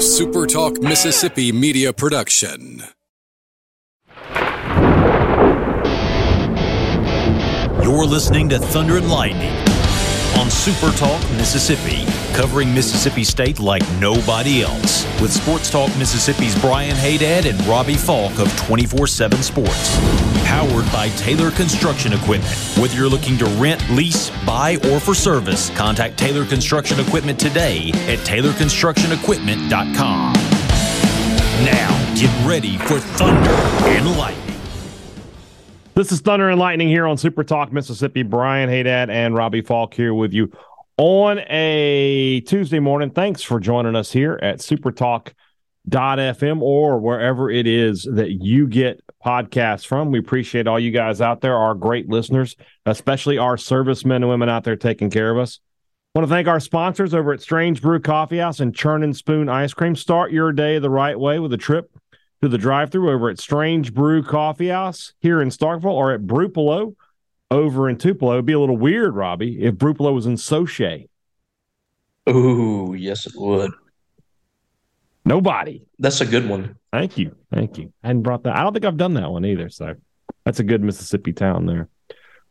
A 0.00 0.02
Super 0.02 0.46
Talk 0.46 0.80
Mississippi 0.80 1.52
media 1.52 1.92
production. 1.92 2.82
You're 7.82 8.06
listening 8.06 8.48
to 8.48 8.58
Thunder 8.58 8.96
and 8.96 9.10
Lightning 9.10 9.52
on 10.38 10.50
Super 10.50 10.90
Talk 10.92 11.20
Mississippi, 11.32 12.09
covering 12.34 12.74
Mississippi 12.74 13.24
State 13.24 13.60
like 13.60 13.82
nobody 14.00 14.62
else. 14.62 15.04
With 15.20 15.32
Sports 15.32 15.70
Talk 15.70 15.88
Mississippi's 15.98 16.58
Brian 16.60 16.96
Hadad 16.96 17.46
and 17.46 17.60
Robbie 17.66 17.96
Faulk 17.96 18.38
of 18.38 18.54
24 18.66 19.06
7 19.06 19.42
Sports. 19.42 19.98
Powered 20.44 20.90
by 20.92 21.08
Taylor 21.10 21.50
Construction 21.50 22.12
Equipment. 22.12 22.52
Whether 22.78 22.96
you're 22.96 23.08
looking 23.08 23.38
to 23.38 23.46
rent, 23.60 23.88
lease, 23.90 24.30
buy, 24.44 24.76
or 24.90 25.00
for 25.00 25.14
service, 25.14 25.70
contact 25.76 26.18
Taylor 26.18 26.44
Construction 26.44 26.98
Equipment 27.00 27.38
today 27.38 27.90
at 28.08 28.18
TaylorConstructionEquipment.com. 28.20 30.32
Now, 31.64 32.14
get 32.14 32.46
ready 32.46 32.78
for 32.78 32.98
Thunder 32.98 33.50
and 33.50 34.18
Lightning. 34.18 34.56
This 35.94 36.12
is 36.12 36.20
Thunder 36.20 36.48
and 36.48 36.58
Lightning 36.58 36.88
here 36.88 37.06
on 37.06 37.18
Super 37.18 37.44
Talk 37.44 37.72
Mississippi. 37.72 38.22
Brian 38.22 38.70
Hadad 38.70 39.10
and 39.10 39.34
Robbie 39.34 39.60
Faulk 39.60 39.92
here 39.92 40.14
with 40.14 40.32
you 40.32 40.50
on 41.00 41.40
a 41.48 42.42
Tuesday 42.42 42.78
morning. 42.78 43.08
Thanks 43.08 43.40
for 43.40 43.58
joining 43.58 43.96
us 43.96 44.12
here 44.12 44.38
at 44.42 44.58
supertalk.fm 44.58 45.32
or 46.60 47.00
wherever 47.00 47.50
it 47.50 47.66
is 47.66 48.06
that 48.12 48.32
you 48.32 48.66
get 48.66 49.02
podcasts 49.24 49.86
from. 49.86 50.10
We 50.10 50.18
appreciate 50.18 50.66
all 50.66 50.78
you 50.78 50.90
guys 50.90 51.22
out 51.22 51.40
there, 51.40 51.56
our 51.56 51.74
great 51.74 52.10
listeners, 52.10 52.54
especially 52.84 53.38
our 53.38 53.56
servicemen 53.56 54.24
and 54.24 54.28
women 54.28 54.50
out 54.50 54.64
there 54.64 54.76
taking 54.76 55.08
care 55.08 55.30
of 55.30 55.38
us. 55.38 55.60
want 56.14 56.28
to 56.28 56.30
thank 56.30 56.48
our 56.48 56.60
sponsors 56.60 57.14
over 57.14 57.32
at 57.32 57.40
Strange 57.40 57.80
Brew 57.80 58.00
Coffee 58.00 58.36
House 58.36 58.60
and 58.60 58.74
Churn 58.74 59.02
and 59.02 59.16
Spoon 59.16 59.48
Ice 59.48 59.72
Cream. 59.72 59.96
Start 59.96 60.32
your 60.32 60.52
day 60.52 60.78
the 60.78 60.90
right 60.90 61.18
way 61.18 61.38
with 61.38 61.54
a 61.54 61.58
trip 61.58 61.90
to 62.42 62.48
the 62.48 62.58
drive-through 62.58 63.10
over 63.10 63.30
at 63.30 63.38
Strange 63.38 63.94
Brew 63.94 64.22
Coffee 64.22 64.68
House 64.68 65.14
here 65.20 65.40
in 65.40 65.48
Starkville 65.48 65.86
or 65.86 66.12
at 66.12 66.26
Brupolo 66.26 66.94
over 67.50 67.88
in 67.88 67.96
Tupelo. 67.96 68.34
It'd 68.34 68.46
be 68.46 68.52
a 68.52 68.60
little 68.60 68.76
weird, 68.76 69.14
Robbie, 69.14 69.62
if 69.62 69.74
Brupolo 69.74 70.14
was 70.14 70.26
in 70.26 70.34
Sauget. 70.34 71.08
Ooh, 72.28 72.94
yes, 72.96 73.26
it 73.26 73.32
would. 73.36 73.72
Nobody. 75.24 75.82
That's 75.98 76.20
a 76.20 76.26
good 76.26 76.48
one. 76.48 76.76
Thank 76.92 77.18
you. 77.18 77.34
Thank 77.52 77.78
you. 77.78 77.92
I 78.02 78.08
hadn't 78.08 78.22
brought 78.22 78.44
that. 78.44 78.56
I 78.56 78.62
don't 78.62 78.72
think 78.72 78.84
I've 78.84 78.96
done 78.96 79.14
that 79.14 79.30
one 79.30 79.44
either. 79.44 79.68
So 79.68 79.94
that's 80.44 80.60
a 80.60 80.64
good 80.64 80.82
Mississippi 80.82 81.32
town 81.32 81.66
there. 81.66 81.88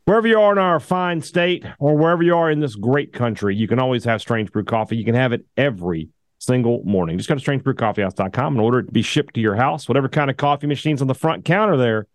Wherever 0.06 0.28
you 0.28 0.40
are 0.40 0.52
in 0.52 0.58
our 0.58 0.80
fine 0.80 1.22
state 1.22 1.64
or 1.78 1.96
wherever 1.96 2.24
you 2.24 2.36
are 2.36 2.50
in 2.50 2.60
this 2.60 2.76
great 2.76 3.14
country, 3.14 3.56
you 3.56 3.68
can 3.68 3.80
always 3.80 4.04
have 4.06 4.22
Strange 4.22 4.52
Brew 4.52 4.64
Coffee. 4.64 4.98
You 4.98 5.06
can 5.06 5.16
have 5.16 5.34
it 5.34 5.46
every 5.56 6.10
single 6.40 6.82
morning. 6.84 7.18
Just 7.18 7.30
go 7.30 7.36
to 7.36 7.42
strangebrewcoffeehouse.com 7.42 8.54
and 8.54 8.62
order 8.62 8.80
it 8.80 8.86
to 8.86 8.92
be 8.92 9.02
shipped 9.02 9.36
to 9.36 9.42
your 9.42 9.56
house. 9.56 9.88
Whatever 9.88 10.10
kind 10.10 10.30
of 10.30 10.38
coffee 10.38 10.68
machines 10.68 11.02
on 11.02 11.08
the 11.08 11.14
front 11.14 11.46
counter 11.46 11.78
there, 11.78 12.08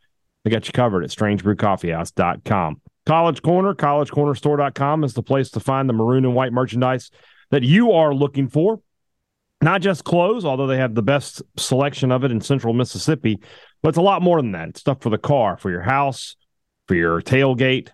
they 0.44 0.50
got 0.50 0.66
you 0.66 0.72
covered 0.72 1.04
at 1.04 1.10
strangebrewcoffeehouse.com. 1.10 2.80
College 3.06 3.42
Corner, 3.42 3.74
collegecornerstore.com 3.74 5.04
is 5.04 5.14
the 5.14 5.22
place 5.22 5.50
to 5.50 5.60
find 5.60 5.88
the 5.88 5.92
maroon 5.92 6.24
and 6.24 6.34
white 6.34 6.52
merchandise 6.52 7.10
that 7.50 7.62
you 7.62 7.92
are 7.92 8.14
looking 8.14 8.48
for. 8.48 8.80
Not 9.60 9.80
just 9.80 10.04
clothes, 10.04 10.44
although 10.44 10.66
they 10.66 10.78
have 10.78 10.94
the 10.94 11.02
best 11.02 11.42
selection 11.56 12.12
of 12.12 12.24
it 12.24 12.30
in 12.30 12.40
central 12.40 12.74
Mississippi, 12.74 13.40
but 13.82 13.90
it's 13.90 13.98
a 13.98 14.02
lot 14.02 14.22
more 14.22 14.40
than 14.40 14.52
that. 14.52 14.70
It's 14.70 14.80
stuff 14.80 15.00
for 15.00 15.10
the 15.10 15.18
car, 15.18 15.56
for 15.56 15.70
your 15.70 15.82
house, 15.82 16.36
for 16.86 16.94
your 16.94 17.20
tailgate, 17.22 17.90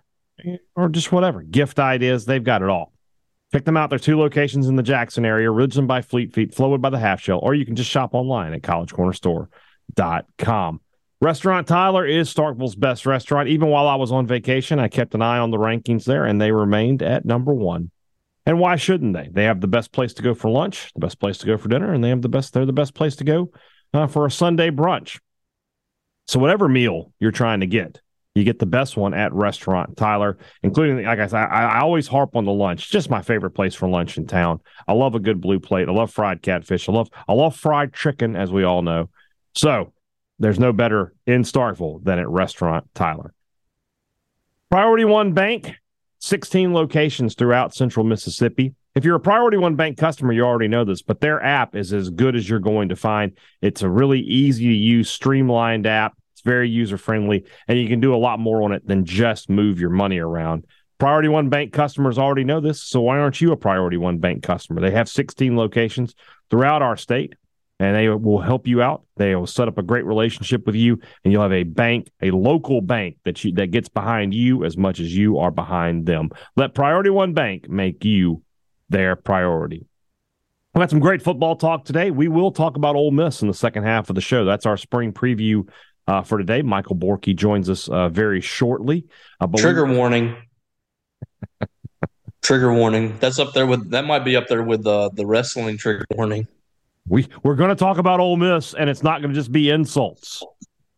or 0.75 0.89
just 0.89 1.13
whatever. 1.13 1.43
Gift 1.43 1.79
ideas, 1.79 2.25
they've 2.25 2.43
got 2.43 2.63
it 2.63 2.69
all. 2.69 2.93
Pick 3.53 3.65
them 3.65 3.77
out. 3.77 3.91
There 3.91 3.97
are 3.97 4.01
two 4.01 4.19
locations 4.19 4.69
in 4.69 4.77
the 4.77 4.83
Jackson 4.83 5.25
area, 5.25 5.49
Ridgeland 5.49 5.87
by 5.87 6.03
Fleet 6.03 6.33
Feet, 6.33 6.55
Flowwood 6.55 6.81
by 6.81 6.91
the 6.91 6.99
Half 6.99 7.21
Shell, 7.21 7.41
or 7.43 7.55
you 7.55 7.67
can 7.67 7.77
just 7.77 7.91
shop 7.91 8.15
online 8.15 8.53
at 8.53 8.63
collegecornerstore.com. 8.63 10.81
Restaurant 11.23 11.67
Tyler 11.67 12.07
is 12.07 12.33
Starkville's 12.33 12.75
best 12.75 13.05
restaurant. 13.05 13.49
Even 13.49 13.69
while 13.69 13.87
I 13.87 13.97
was 13.97 14.11
on 14.11 14.27
vacation, 14.27 14.79
I 14.79 14.89
kept 14.89 15.15
an 15.15 15.21
eye 15.21 15.39
on 15.39 15.51
the 15.51 15.59
rankings 15.59 16.05
there, 16.05 16.25
and 16.25 16.41
they 16.41 16.51
remained 16.51 17.03
at 17.03 17.27
number 17.27 17.53
one. 17.53 17.91
And 18.47 18.59
why 18.59 18.77
shouldn't 18.77 19.13
they? 19.13 19.29
They 19.31 19.45
have 19.45 19.61
the 19.61 19.69
best 19.69 19.93
place 19.93 20.15
to 20.15 20.23
go 20.23 20.33
for 20.33 20.49
lunch, 20.51 20.91
the 20.95 21.01
best 21.01 21.21
place 21.21 21.37
to 21.39 21.47
go 21.47 21.59
for 21.59 21.69
dinner, 21.69 21.93
and 21.93 22.03
they 22.03 22.09
have 22.09 22.23
the 22.23 22.31
best. 22.31 22.55
They're 22.55 22.65
the 22.65 22.73
best 22.73 22.95
place 22.95 23.17
to 23.17 23.25
go 23.25 23.51
uh, 23.93 24.07
for 24.07 24.25
a 24.25 24.31
Sunday 24.31 24.71
brunch. 24.71 25.21
So 26.27 26.39
whatever 26.39 26.69
meal 26.69 27.13
you're 27.19 27.33
trying 27.33 27.61
to 27.61 27.67
get, 27.67 28.01
you 28.35 28.43
get 28.43 28.59
the 28.59 28.65
best 28.65 28.97
one 28.97 29.13
at 29.13 29.35
Restaurant 29.35 29.99
Tyler, 29.99 30.39
including 30.63 31.05
like 31.05 31.19
I 31.19 31.27
said, 31.27 31.37
I, 31.37 31.65
I 31.65 31.81
always 31.81 32.07
harp 32.07 32.35
on 32.35 32.47
the 32.47 32.53
lunch. 32.53 32.91
Just 32.91 33.11
my 33.11 33.21
favorite 33.21 33.51
place 33.51 33.75
for 33.75 33.89
lunch 33.89 34.17
in 34.17 34.27
town. 34.27 34.61
I 34.89 34.95
love 34.95 35.15
a 35.15 35.21
good 35.21 35.41
blue 35.41 35.61
plate. 35.61 35.89
I 35.89 35.93
love 35.93 36.13
fried 36.13 36.41
catfish. 36.41 36.89
I 36.89 36.93
love 36.93 37.11
I 37.29 37.35
love 37.35 37.57
fried 37.57 37.93
chicken, 37.93 38.37
as 38.37 38.51
we 38.51 38.65
all 38.65 38.81
know. 38.81 39.11
So 39.55 39.93
there's 40.41 40.59
no 40.59 40.73
better 40.73 41.13
in 41.27 41.43
Starkville 41.43 42.03
than 42.03 42.19
at 42.19 42.29
Restaurant 42.29 42.89
Tyler. 42.95 43.33
Priority 44.71 45.05
One 45.05 45.33
Bank, 45.33 45.75
16 46.21 46.73
locations 46.73 47.35
throughout 47.35 47.75
central 47.75 48.05
Mississippi. 48.05 48.75
If 48.95 49.05
you're 49.05 49.17
a 49.17 49.21
Priority 49.21 49.59
One 49.59 49.77
Bank 49.77 49.99
customer, 49.99 50.33
you 50.33 50.43
already 50.43 50.67
know 50.67 50.85
this, 50.85 51.03
but 51.03 51.21
their 51.21 51.43
app 51.45 51.77
is 51.77 51.93
as 51.93 52.11
good 52.11 52.35
as 52.35 52.49
you're 52.49 52.59
going 52.59 52.89
to 52.89 52.97
find. 52.97 53.37
It's 53.61 53.83
a 53.83 53.89
really 53.89 54.21
easy 54.21 54.69
to 54.69 54.75
use, 54.75 55.11
streamlined 55.11 55.87
app. 55.87 56.17
It's 56.33 56.43
very 56.43 56.71
user 56.71 56.97
friendly, 56.97 57.45
and 57.69 57.79
you 57.79 57.87
can 57.87 58.01
do 58.01 58.15
a 58.15 58.17
lot 58.17 58.41
more 58.41 58.63
on 58.63 58.73
it 58.73 58.87
than 58.87 59.05
just 59.05 59.51
move 59.51 59.79
your 59.79 59.91
money 59.91 60.19
around. 60.19 60.65
Priority 60.99 61.29
One 61.29 61.51
Bank 61.51 61.73
customers 61.73 62.19
already 62.19 62.45
know 62.45 62.61
this, 62.61 62.83
so 62.83 63.03
why 63.03 63.19
aren't 63.19 63.41
you 63.41 63.53
a 63.53 63.57
Priority 63.57 63.99
One 63.99 64.19
Bank 64.19 64.43
customer? 64.43 64.81
They 64.81 64.91
have 64.91 65.09
16 65.09 65.57
locations 65.57 66.15
throughout 66.51 66.83
our 66.83 66.97
state 66.97 67.35
and 67.81 67.97
they 67.97 68.09
will 68.11 68.41
help 68.41 68.67
you 68.67 68.83
out. 68.83 69.03
They 69.17 69.35
will 69.35 69.47
set 69.47 69.67
up 69.67 69.79
a 69.79 69.83
great 69.83 70.05
relationship 70.05 70.67
with 70.67 70.75
you, 70.75 71.01
and 71.25 71.33
you'll 71.33 71.43
have 71.43 71.53
a 71.53 71.63
bank, 71.63 72.11
a 72.21 72.31
local 72.31 72.83
bank 72.83 73.17
that 73.25 73.43
you 73.43 73.53
that 73.55 73.69
gets 73.69 73.89
behind 73.89 74.35
you 74.35 74.65
as 74.65 74.77
much 74.77 75.01
as 75.01 75.17
you 75.17 75.39
are 75.39 75.51
behind 75.51 76.05
them. 76.05 76.29
Let 76.57 76.75
Priority 76.75 77.09
One 77.09 77.33
Bank 77.33 77.71
make 77.71 78.05
you 78.05 78.43
their 78.91 79.17
priority. 79.17 79.87
We 80.75 80.79
got 80.79 80.91
some 80.91 81.01
great 81.01 81.23
football 81.23 81.57
talk 81.57 81.87
today. 81.87 82.11
We 82.11 82.29
will 82.29 82.53
talk 82.53 82.77
about 82.77 82.97
Ole 82.97 83.11
Miss 83.11 83.41
in 83.41 83.49
the 83.49 83.55
second 83.55 83.85
half 83.85 84.11
of 84.11 84.15
the 84.15 84.21
show. 84.21 84.45
That's 84.45 84.67
our 84.67 84.77
spring 84.77 85.13
preview 85.13 85.67
uh, 86.07 86.23
for 86.23 86.37
today. 86.37 86.61
Michael 86.61 86.97
Borky 86.97 87.35
joins 87.35 87.71
us 87.71 87.89
uh, 87.89 88.11
very 88.11 88.43
shortly. 88.43 89.07
Uh, 89.41 89.49
trigger 89.57 89.87
warning. 89.87 90.37
trigger 92.43 92.75
warning. 92.75 93.17
That's 93.21 93.39
up 93.39 93.55
there 93.55 93.67
with 93.67 93.91
that 93.91 94.05
might 94.05 94.25
be 94.25 94.37
up 94.37 94.49
there 94.49 94.63
with 94.63 94.87
uh, 94.87 95.09
the 95.15 95.27
wrestling 95.27 95.79
trigger 95.79 96.05
warning. 96.11 96.47
We 97.09 97.29
we're 97.43 97.57
going 97.57 97.71
to 97.71 97.77
talk 97.77 97.99
about 97.99 98.21
Ole 98.21 98.37
Miss, 98.37 98.75
and 98.75 98.89
it's 98.89 99.03
not 99.03 99.21
going 99.21 99.33
to 99.33 99.39
just 99.39 99.53
be 99.53 99.71
insults. 99.71 100.43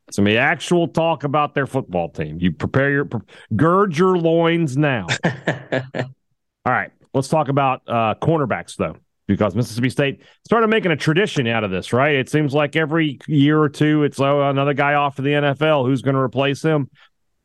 It's 0.08 0.18
going 0.18 0.26
to 0.26 0.32
be 0.32 0.38
actual 0.38 0.88
talk 0.88 1.24
about 1.24 1.54
their 1.54 1.66
football 1.66 2.10
team. 2.10 2.38
You 2.38 2.52
prepare 2.52 2.90
your 2.90 3.08
gird 3.56 3.96
your 3.96 4.18
loins 4.18 4.76
now. 4.76 5.06
All 5.24 6.72
right, 6.72 6.91
let's 7.14 7.28
talk 7.28 7.48
about 7.48 7.80
uh, 7.86 8.14
cornerbacks 8.20 8.76
though, 8.76 8.96
because 9.26 9.54
Mississippi 9.54 9.88
State 9.88 10.20
started 10.44 10.68
making 10.68 10.91
a 10.91 10.96
tradition 10.96 11.46
out 11.46 11.64
of 11.64 11.70
this. 11.70 11.94
Right? 11.94 12.16
It 12.16 12.28
seems 12.28 12.52
like 12.52 12.76
every 12.76 13.18
year 13.26 13.58
or 13.58 13.70
two, 13.70 14.02
it's 14.04 14.20
oh, 14.20 14.42
another 14.50 14.74
guy 14.74 14.94
off 14.94 15.16
to 15.16 15.22
the 15.22 15.30
NFL. 15.30 15.86
Who's 15.86 16.02
going 16.02 16.14
to 16.14 16.20
replace 16.20 16.62
him? 16.62 16.91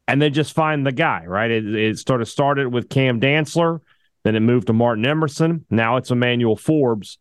And 0.09 0.22
they 0.22 0.29
just 0.29 0.53
find 0.53 0.85
the 0.85 0.91
guy. 0.91 1.25
Right? 1.25 1.51
It, 1.51 1.73
it 1.73 2.00
sort 2.00 2.22
of 2.22 2.28
started 2.28 2.73
with 2.73 2.90
Cam 2.90 3.22
Dantzler, 3.22 3.79
then 4.25 4.35
it 4.35 4.41
moved 4.41 4.67
to 4.67 4.73
Martin 4.73 5.06
Emerson. 5.06 5.66
Now 5.69 5.96
it's 5.96 6.12
Emmanuel 6.12 6.57
Forbes 6.57 7.17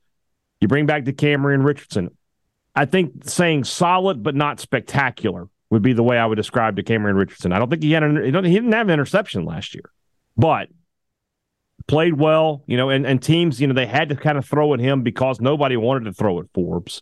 you 0.66 0.68
bring 0.68 0.86
back 0.86 1.04
Decamerion 1.04 1.64
Richardson. 1.64 2.10
I 2.74 2.86
think 2.86 3.22
saying 3.22 3.64
solid 3.64 4.24
but 4.24 4.34
not 4.34 4.58
spectacular 4.58 5.48
would 5.70 5.82
be 5.82 5.92
the 5.92 6.02
way 6.02 6.18
I 6.18 6.26
would 6.26 6.34
describe 6.34 6.76
Decamerion 6.76 7.16
Richardson. 7.16 7.52
I 7.52 7.60
don't 7.60 7.70
think 7.70 7.84
he 7.84 7.92
had 7.92 8.02
an, 8.02 8.16
he 8.16 8.32
didn't 8.32 8.72
have 8.72 8.88
an 8.88 8.92
interception 8.92 9.44
last 9.44 9.76
year, 9.76 9.92
but 10.36 10.68
played 11.86 12.14
well, 12.14 12.64
you 12.66 12.76
know, 12.76 12.90
and, 12.90 13.06
and 13.06 13.22
teams, 13.22 13.60
you 13.60 13.68
know, 13.68 13.74
they 13.74 13.86
had 13.86 14.08
to 14.08 14.16
kind 14.16 14.36
of 14.36 14.44
throw 14.44 14.74
at 14.74 14.80
him 14.80 15.02
because 15.02 15.40
nobody 15.40 15.76
wanted 15.76 16.06
to 16.06 16.12
throw 16.12 16.40
at 16.40 16.46
Forbes. 16.52 17.00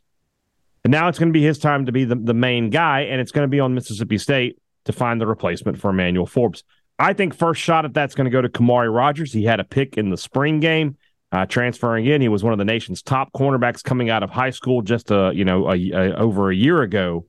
And 0.85 0.91
now 0.91 1.09
it's 1.09 1.19
going 1.19 1.31
to 1.31 1.33
be 1.33 1.43
his 1.43 1.59
time 1.59 1.87
to 1.87 1.93
be 1.93 2.05
the, 2.05 2.17
the 2.17 2.35
main 2.35 2.69
guy, 2.69 3.01
and 3.01 3.19
it's 3.19 3.33
going 3.33 3.45
to 3.45 3.51
be 3.51 3.61
on 3.61 3.75
Mississippi 3.75 4.19
State 4.19 4.59
to 4.85 4.93
find 4.93 5.19
the 5.19 5.27
replacement 5.27 5.81
for 5.81 5.89
Emmanuel 5.89 6.27
Forbes. 6.27 6.65
I 6.99 7.15
think 7.15 7.35
first 7.35 7.63
shot 7.63 7.87
at 7.87 7.95
that's 7.95 8.15
going 8.15 8.27
to 8.27 8.31
go 8.31 8.43
to 8.43 8.51
Khamauri 8.51 8.95
Rogers. 8.95 9.33
He 9.33 9.45
had 9.45 9.59
a 9.59 9.65
pick 9.65 9.97
in 9.97 10.11
the 10.11 10.19
spring 10.19 10.61
game 10.61 10.99
uh, 11.35 11.45
transferring 11.47 12.07
in. 12.07 12.21
He 12.21 12.29
was 12.29 12.45
one 12.45 12.53
of 12.53 12.59
the 12.59 12.65
nation's 12.65 13.03
top 13.03 13.33
cornerbacks 13.33 13.83
coming 13.83 14.09
out 14.09 14.23
of 14.23 14.31
high 14.31 14.51
school 14.51 14.83
just 14.83 15.11
a, 15.11 15.33
you 15.35 15.45
know 15.45 15.69
a, 15.69 15.91
a, 15.91 16.15
over 16.15 16.51
a 16.51 16.55
year 16.55 16.83
ago. 16.83 17.27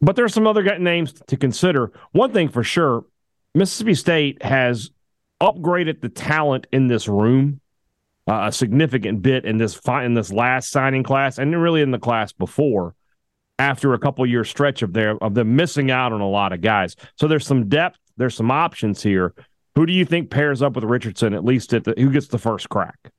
But 0.00 0.16
there 0.16 0.24
are 0.24 0.30
some 0.30 0.46
other 0.46 0.62
names 0.78 1.14
to 1.28 1.36
consider. 1.36 1.92
One 2.12 2.32
thing 2.32 2.50
for 2.50 2.62
sure, 2.62 3.06
Mississippi 3.54 3.94
State 3.94 4.42
has 4.42 4.90
upgraded 5.40 6.02
the 6.02 6.10
talent 6.10 6.66
in 6.72 6.88
this 6.88 7.08
room 7.08 7.60
uh, 8.26 8.44
a 8.48 8.52
significant 8.52 9.22
bit 9.22 9.44
in 9.44 9.56
this 9.58 9.74
fi- 9.74 10.04
in 10.04 10.14
this 10.14 10.32
last 10.32 10.70
signing 10.70 11.02
class, 11.02 11.38
and 11.38 11.60
really 11.60 11.82
in 11.82 11.90
the 11.90 11.98
class 11.98 12.32
before. 12.32 12.94
After 13.56 13.94
a 13.94 14.00
couple 14.00 14.26
year 14.26 14.42
stretch 14.44 14.82
of 14.82 14.92
their 14.92 15.16
of 15.22 15.34
them 15.34 15.54
missing 15.54 15.90
out 15.90 16.12
on 16.12 16.20
a 16.20 16.28
lot 16.28 16.52
of 16.52 16.60
guys, 16.60 16.96
so 17.16 17.28
there's 17.28 17.46
some 17.46 17.68
depth, 17.68 17.98
there's 18.16 18.34
some 18.34 18.50
options 18.50 19.00
here. 19.00 19.32
Who 19.74 19.86
do 19.86 19.92
you 19.92 20.04
think 20.04 20.30
pairs 20.30 20.62
up 20.62 20.74
with 20.74 20.84
Richardson 20.84 21.34
at 21.34 21.44
least 21.44 21.72
at 21.74 21.84
the 21.84 21.94
who 21.96 22.10
gets 22.10 22.28
the 22.28 22.38
first 22.38 22.68
crack? 22.68 23.10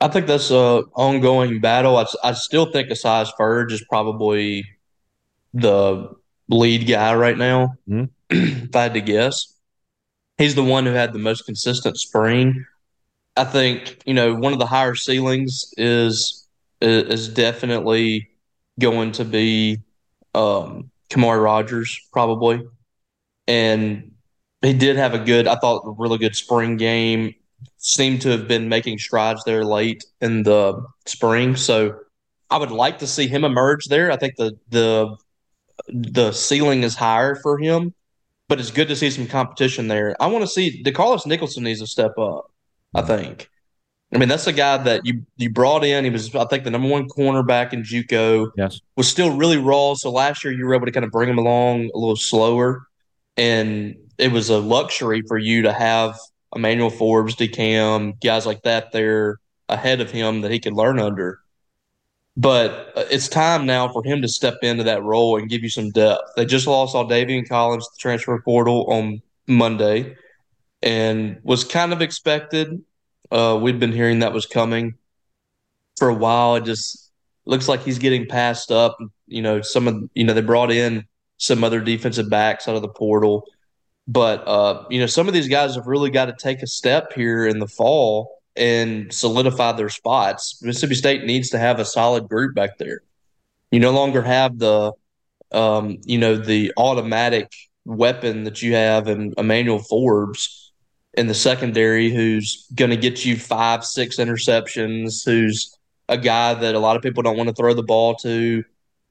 I 0.00 0.08
think 0.08 0.26
that's 0.26 0.50
a 0.50 0.82
ongoing 0.94 1.60
battle. 1.60 1.96
I, 1.96 2.06
I 2.24 2.32
still 2.32 2.70
think 2.70 2.90
Esaias 2.90 3.32
Furdge 3.38 3.72
is 3.72 3.84
probably 3.88 4.64
the 5.54 6.10
lead 6.48 6.88
guy 6.88 7.14
right 7.14 7.38
now. 7.38 7.74
Mm-hmm. 7.88 8.04
if 8.64 8.76
I 8.76 8.82
had 8.82 8.94
to 8.94 9.00
guess, 9.00 9.54
he's 10.38 10.54
the 10.54 10.64
one 10.64 10.86
who 10.86 10.92
had 10.92 11.12
the 11.12 11.18
most 11.18 11.46
consistent 11.46 11.98
spring. 11.98 12.64
I 13.36 13.44
think 13.44 14.02
you 14.04 14.12
know 14.12 14.34
one 14.34 14.52
of 14.52 14.58
the 14.58 14.66
higher 14.66 14.94
ceilings 14.94 15.72
is 15.76 16.46
is 16.80 17.28
definitely 17.28 18.28
going 18.78 19.12
to 19.12 19.24
be 19.24 19.78
um, 20.34 20.90
Khamauri 21.10 21.42
Rogers 21.42 21.98
probably, 22.12 22.66
and 23.46 24.11
he 24.62 24.72
did 24.72 24.96
have 24.96 25.14
a 25.14 25.18
good, 25.18 25.46
I 25.46 25.56
thought, 25.56 25.82
a 25.84 25.90
really 25.90 26.18
good 26.18 26.36
spring 26.36 26.76
game. 26.76 27.34
Seemed 27.78 28.22
to 28.22 28.28
have 28.30 28.46
been 28.46 28.68
making 28.68 28.98
strides 28.98 29.42
there 29.44 29.64
late 29.64 30.04
in 30.20 30.44
the 30.44 30.84
spring, 31.06 31.56
so 31.56 31.96
I 32.48 32.58
would 32.58 32.70
like 32.70 33.00
to 33.00 33.06
see 33.06 33.26
him 33.26 33.44
emerge 33.44 33.86
there. 33.86 34.12
I 34.12 34.16
think 34.16 34.36
the 34.36 34.56
the 34.68 35.16
the 35.88 36.32
ceiling 36.32 36.84
is 36.84 36.94
higher 36.94 37.34
for 37.34 37.58
him, 37.58 37.92
but 38.48 38.60
it's 38.60 38.70
good 38.70 38.88
to 38.88 38.96
see 38.96 39.10
some 39.10 39.26
competition 39.26 39.88
there. 39.88 40.14
I 40.20 40.28
want 40.28 40.42
to 40.42 40.48
see 40.48 40.82
DeCarlos 40.82 41.26
Nicholson 41.26 41.64
needs 41.64 41.80
to 41.80 41.86
step 41.86 42.16
up. 42.18 42.52
I 42.94 43.02
think. 43.02 43.48
I 44.14 44.18
mean, 44.18 44.28
that's 44.28 44.46
a 44.46 44.52
guy 44.52 44.76
that 44.76 45.06
you 45.06 45.24
you 45.36 45.50
brought 45.50 45.84
in. 45.84 46.04
He 46.04 46.10
was, 46.10 46.34
I 46.34 46.44
think, 46.44 46.64
the 46.64 46.70
number 46.70 46.88
one 46.88 47.08
cornerback 47.08 47.72
in 47.72 47.82
JUCO. 47.82 48.52
Yes, 48.56 48.80
was 48.96 49.08
still 49.08 49.36
really 49.36 49.56
raw. 49.56 49.94
So 49.94 50.10
last 50.10 50.44
year 50.44 50.52
you 50.52 50.66
were 50.66 50.74
able 50.74 50.86
to 50.86 50.92
kind 50.92 51.04
of 51.04 51.10
bring 51.10 51.30
him 51.30 51.38
along 51.38 51.90
a 51.94 51.98
little 51.98 52.16
slower, 52.16 52.86
and 53.36 53.96
it 54.18 54.32
was 54.32 54.50
a 54.50 54.58
luxury 54.58 55.22
for 55.26 55.38
you 55.38 55.62
to 55.62 55.72
have 55.72 56.18
Emmanuel 56.54 56.90
Forbes, 56.90 57.34
DeCam, 57.36 58.20
guys 58.22 58.46
like 58.46 58.62
that 58.62 58.92
there 58.92 59.38
ahead 59.68 60.00
of 60.00 60.10
him 60.10 60.42
that 60.42 60.50
he 60.50 60.60
could 60.60 60.74
learn 60.74 60.98
under. 60.98 61.40
But 62.36 62.92
uh, 62.96 63.04
it's 63.10 63.28
time 63.28 63.66
now 63.66 63.88
for 63.88 64.02
him 64.04 64.22
to 64.22 64.28
step 64.28 64.58
into 64.62 64.84
that 64.84 65.02
role 65.02 65.38
and 65.38 65.48
give 65.48 65.62
you 65.62 65.68
some 65.68 65.90
depth. 65.90 66.22
They 66.36 66.44
just 66.44 66.66
lost 66.66 66.94
all 66.94 67.08
Davian 67.08 67.48
Collins, 67.48 67.88
the 67.90 67.98
transfer 67.98 68.40
portal, 68.40 68.86
on 68.88 69.20
Monday, 69.46 70.16
and 70.82 71.38
was 71.42 71.64
kind 71.64 71.92
of 71.92 72.00
expected. 72.00 72.82
Uh, 73.30 73.58
we'd 73.60 73.80
been 73.80 73.92
hearing 73.92 74.20
that 74.20 74.32
was 74.32 74.46
coming 74.46 74.94
for 75.96 76.08
a 76.08 76.14
while. 76.14 76.56
It 76.56 76.64
just 76.64 77.10
looks 77.44 77.68
like 77.68 77.82
he's 77.82 77.98
getting 77.98 78.26
passed 78.26 78.70
up. 78.70 78.96
You 79.26 79.42
know, 79.42 79.60
some 79.60 79.88
of 79.88 80.10
you 80.14 80.24
know 80.24 80.32
they 80.32 80.42
brought 80.42 80.70
in 80.70 81.06
some 81.42 81.64
other 81.64 81.80
defensive 81.80 82.30
backs 82.30 82.68
out 82.68 82.76
of 82.76 82.82
the 82.82 82.88
portal, 82.88 83.44
but 84.06 84.46
uh, 84.46 84.84
you 84.90 85.00
know 85.00 85.06
some 85.06 85.26
of 85.26 85.34
these 85.34 85.48
guys 85.48 85.74
have 85.74 85.88
really 85.88 86.08
got 86.10 86.26
to 86.26 86.34
take 86.38 86.62
a 86.62 86.66
step 86.68 87.12
here 87.12 87.46
in 87.46 87.58
the 87.58 87.66
fall 87.66 88.38
and 88.54 89.12
solidify 89.12 89.72
their 89.72 89.88
spots. 89.88 90.62
Mississippi 90.62 90.94
State 90.94 91.24
needs 91.24 91.50
to 91.50 91.58
have 91.58 91.80
a 91.80 91.84
solid 91.84 92.28
group 92.28 92.54
back 92.54 92.78
there. 92.78 93.00
You 93.72 93.80
no 93.80 93.90
longer 93.90 94.22
have 94.22 94.58
the 94.58 94.92
um, 95.50 95.98
you 96.04 96.18
know 96.18 96.36
the 96.36 96.72
automatic 96.76 97.50
weapon 97.84 98.44
that 98.44 98.62
you 98.62 98.74
have 98.74 99.08
in 99.08 99.34
Emmanuel 99.36 99.80
Forbes 99.80 100.72
in 101.14 101.26
the 101.26 101.34
secondary 101.34 102.08
who's 102.08 102.68
going 102.72 102.92
to 102.92 102.96
get 102.96 103.24
you 103.24 103.36
five, 103.36 103.84
six 103.84 104.18
interceptions, 104.18 105.24
who's 105.24 105.76
a 106.08 106.16
guy 106.16 106.54
that 106.54 106.76
a 106.76 106.78
lot 106.78 106.94
of 106.94 107.02
people 107.02 107.24
don't 107.24 107.36
want 107.36 107.48
to 107.48 107.54
throw 107.54 107.74
the 107.74 107.82
ball 107.82 108.14
to. 108.14 108.62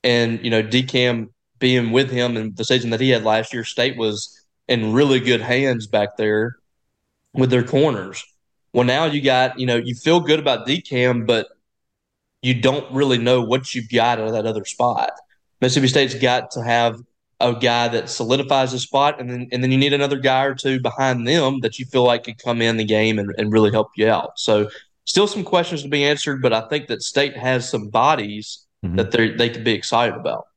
And, 0.01 0.43
you 0.43 0.49
know, 0.49 0.63
DeCam 0.63 1.27
being 1.61 1.91
with 1.91 2.11
him 2.11 2.35
and 2.35 2.57
the 2.57 2.65
season 2.65 2.89
that 2.89 2.99
he 2.99 3.09
had 3.09 3.23
last 3.23 3.53
year, 3.53 3.63
State 3.63 3.95
was 3.95 4.37
in 4.67 4.91
really 4.91 5.21
good 5.21 5.39
hands 5.39 5.87
back 5.87 6.17
there 6.17 6.57
with 7.33 7.49
their 7.49 7.63
corners. 7.63 8.21
Well, 8.73 8.83
now 8.83 9.05
you 9.05 9.21
got, 9.21 9.57
you 9.57 9.65
know, 9.65 9.77
you 9.77 9.95
feel 9.95 10.19
good 10.19 10.39
about 10.39 10.67
DeCam, 10.67 11.25
but 11.25 11.47
you 12.41 12.59
don't 12.59 12.91
really 12.93 13.17
know 13.17 13.41
what 13.41 13.73
you've 13.73 13.89
got 13.89 14.19
out 14.19 14.27
of 14.27 14.33
that 14.33 14.45
other 14.45 14.65
spot. 14.65 15.11
Mississippi 15.61 15.87
State's 15.87 16.15
got 16.15 16.51
to 16.51 16.63
have 16.63 16.99
a 17.39 17.53
guy 17.53 17.87
that 17.87 18.09
solidifies 18.09 18.73
a 18.73 18.79
spot, 18.79 19.19
and 19.19 19.29
then 19.29 19.47
and 19.51 19.63
then 19.63 19.71
you 19.71 19.77
need 19.77 19.93
another 19.93 20.17
guy 20.19 20.43
or 20.45 20.55
two 20.55 20.79
behind 20.79 21.27
them 21.27 21.59
that 21.61 21.79
you 21.79 21.85
feel 21.85 22.03
like 22.03 22.23
could 22.23 22.41
come 22.41 22.61
in 22.61 22.77
the 22.77 22.85
game 22.85 23.19
and, 23.19 23.33
and 23.37 23.51
really 23.51 23.71
help 23.71 23.89
you 23.95 24.07
out. 24.07 24.39
So 24.39 24.69
still 25.05 25.27
some 25.27 25.43
questions 25.43 25.83
to 25.83 25.89
be 25.89 26.03
answered, 26.03 26.41
but 26.41 26.53
I 26.53 26.67
think 26.67 26.87
that 26.87 27.01
State 27.01 27.35
has 27.35 27.69
some 27.69 27.89
bodies 27.89 28.65
mm-hmm. 28.83 28.95
that 28.95 29.11
they 29.11 29.31
they 29.31 29.49
could 29.49 29.63
be 29.63 29.73
excited 29.73 30.15
about. 30.15 30.47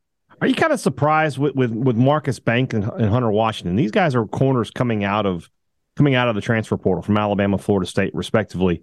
Are 0.44 0.46
you 0.46 0.54
kind 0.54 0.74
of 0.74 0.80
surprised 0.80 1.38
with 1.38 1.54
with, 1.54 1.70
with 1.70 1.96
Marcus 1.96 2.38
Banks 2.38 2.74
and, 2.74 2.84
and 2.84 3.08
Hunter 3.08 3.30
Washington? 3.30 3.76
These 3.76 3.92
guys 3.92 4.14
are 4.14 4.26
corners 4.26 4.70
coming 4.70 5.02
out 5.02 5.24
of 5.24 5.48
coming 5.96 6.14
out 6.14 6.28
of 6.28 6.34
the 6.34 6.42
transfer 6.42 6.76
portal 6.76 7.00
from 7.00 7.16
Alabama, 7.16 7.56
Florida 7.56 7.88
State, 7.88 8.14
respectively, 8.14 8.82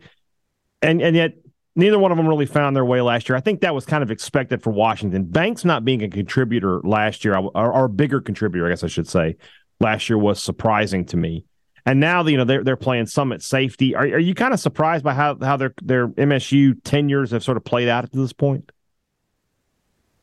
and 0.82 1.04
and 1.04 1.16
yet 1.16 1.36
neither 1.76 2.00
one 2.00 2.12
of 2.12 2.18
them 2.18 2.28
really 2.28 2.48
found 2.48 2.76
their 2.76 2.84
way 2.84 3.00
last 3.00 3.30
year. 3.30 3.36
I 3.36 3.42
think 3.42 3.62
that 3.62 3.76
was 3.76 3.86
kind 3.86 4.02
of 4.02 4.10
expected 4.10 4.64
for 4.64 4.72
Washington. 4.72 5.26
Banks 5.26 5.64
not 5.64 5.86
being 5.86 6.02
a 6.02 6.10
contributor 6.10 6.82
last 6.84 7.24
year, 7.24 7.36
or, 7.36 7.52
or 7.54 7.86
a 7.86 7.90
bigger 7.90 8.22
contributor, 8.22 8.66
I 8.66 8.70
guess 8.70 8.84
I 8.84 8.88
should 8.88 9.08
say, 9.08 9.36
last 9.80 10.10
year 10.10 10.18
was 10.18 10.42
surprising 10.42 11.06
to 11.06 11.18
me. 11.18 11.46
And 11.86 12.00
now, 12.00 12.26
you 12.26 12.38
know, 12.38 12.44
they're 12.44 12.64
they're 12.64 12.76
playing 12.76 13.06
Summit 13.06 13.44
safety. 13.44 13.94
Are, 13.94 14.02
are 14.02 14.18
you 14.18 14.34
kind 14.34 14.56
of 14.56 14.60
surprised 14.60 15.04
by 15.04 15.14
how 15.14 15.38
how 15.40 15.58
their 15.58 15.76
their 15.84 16.08
MSU 16.08 16.84
tenures 16.84 17.30
have 17.30 17.44
sort 17.44 17.58
of 17.58 17.64
played 17.64 17.88
out 17.88 18.12
to 18.12 18.18
this 18.18 18.34
point? 18.34 18.72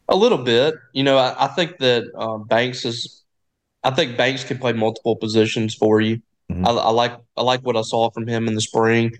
A 0.08 0.16
little 0.16 0.38
bit. 0.38 0.74
You 0.92 1.02
know, 1.02 1.18
I, 1.18 1.44
I 1.44 1.48
think 1.48 1.78
that 1.78 2.04
uh, 2.16 2.38
Banks 2.38 2.84
is. 2.84 3.24
I 3.84 3.90
think 3.90 4.16
Banks 4.16 4.42
can 4.42 4.58
play 4.58 4.72
multiple 4.72 5.16
positions 5.16 5.74
for 5.74 6.00
you. 6.00 6.20
Mm-hmm. 6.50 6.66
I, 6.66 6.70
I, 6.70 6.90
like 6.90 7.12
I 7.36 7.42
like 7.42 7.60
what 7.60 7.76
I 7.76 7.82
saw 7.82 8.10
from 8.10 8.26
him 8.26 8.48
in 8.48 8.54
the 8.54 8.60
spring. 8.60 9.12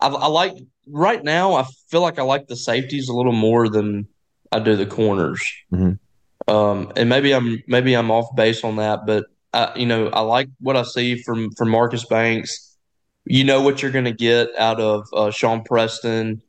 I, 0.00 0.08
I 0.08 0.26
like 0.26 0.54
right 0.86 1.22
now, 1.22 1.54
I 1.54 1.64
feel 1.88 2.00
like 2.00 2.18
I 2.18 2.22
like 2.22 2.46
the 2.46 2.56
safeties 2.56 3.08
a 3.08 3.14
little 3.14 3.32
more 3.32 3.68
than 3.68 4.06
I 4.52 4.60
do 4.60 4.76
the 4.76 4.86
corners. 4.86 5.42
Mm-hmm. 5.72 6.52
Um, 6.52 6.92
and 6.96 7.08
maybe 7.08 7.32
I'm 7.32 7.62
maybe 7.66 7.94
I'm 7.94 8.10
off 8.10 8.34
base 8.36 8.64
on 8.64 8.76
that, 8.76 9.06
but 9.06 9.26
I, 9.52 9.72
you 9.76 9.86
know 9.86 10.08
I 10.08 10.20
like 10.20 10.48
what 10.60 10.76
I 10.76 10.82
see 10.82 11.22
from 11.22 11.50
from 11.52 11.70
Marcus 11.70 12.04
Banks. 12.04 12.76
You 13.24 13.44
know 13.44 13.62
what 13.62 13.80
you're 13.80 13.90
going 13.90 14.04
to 14.04 14.12
get 14.12 14.48
out 14.58 14.80
of 14.80 15.06
uh, 15.14 15.30
Shawn 15.30 15.64
Preston. 15.64 16.42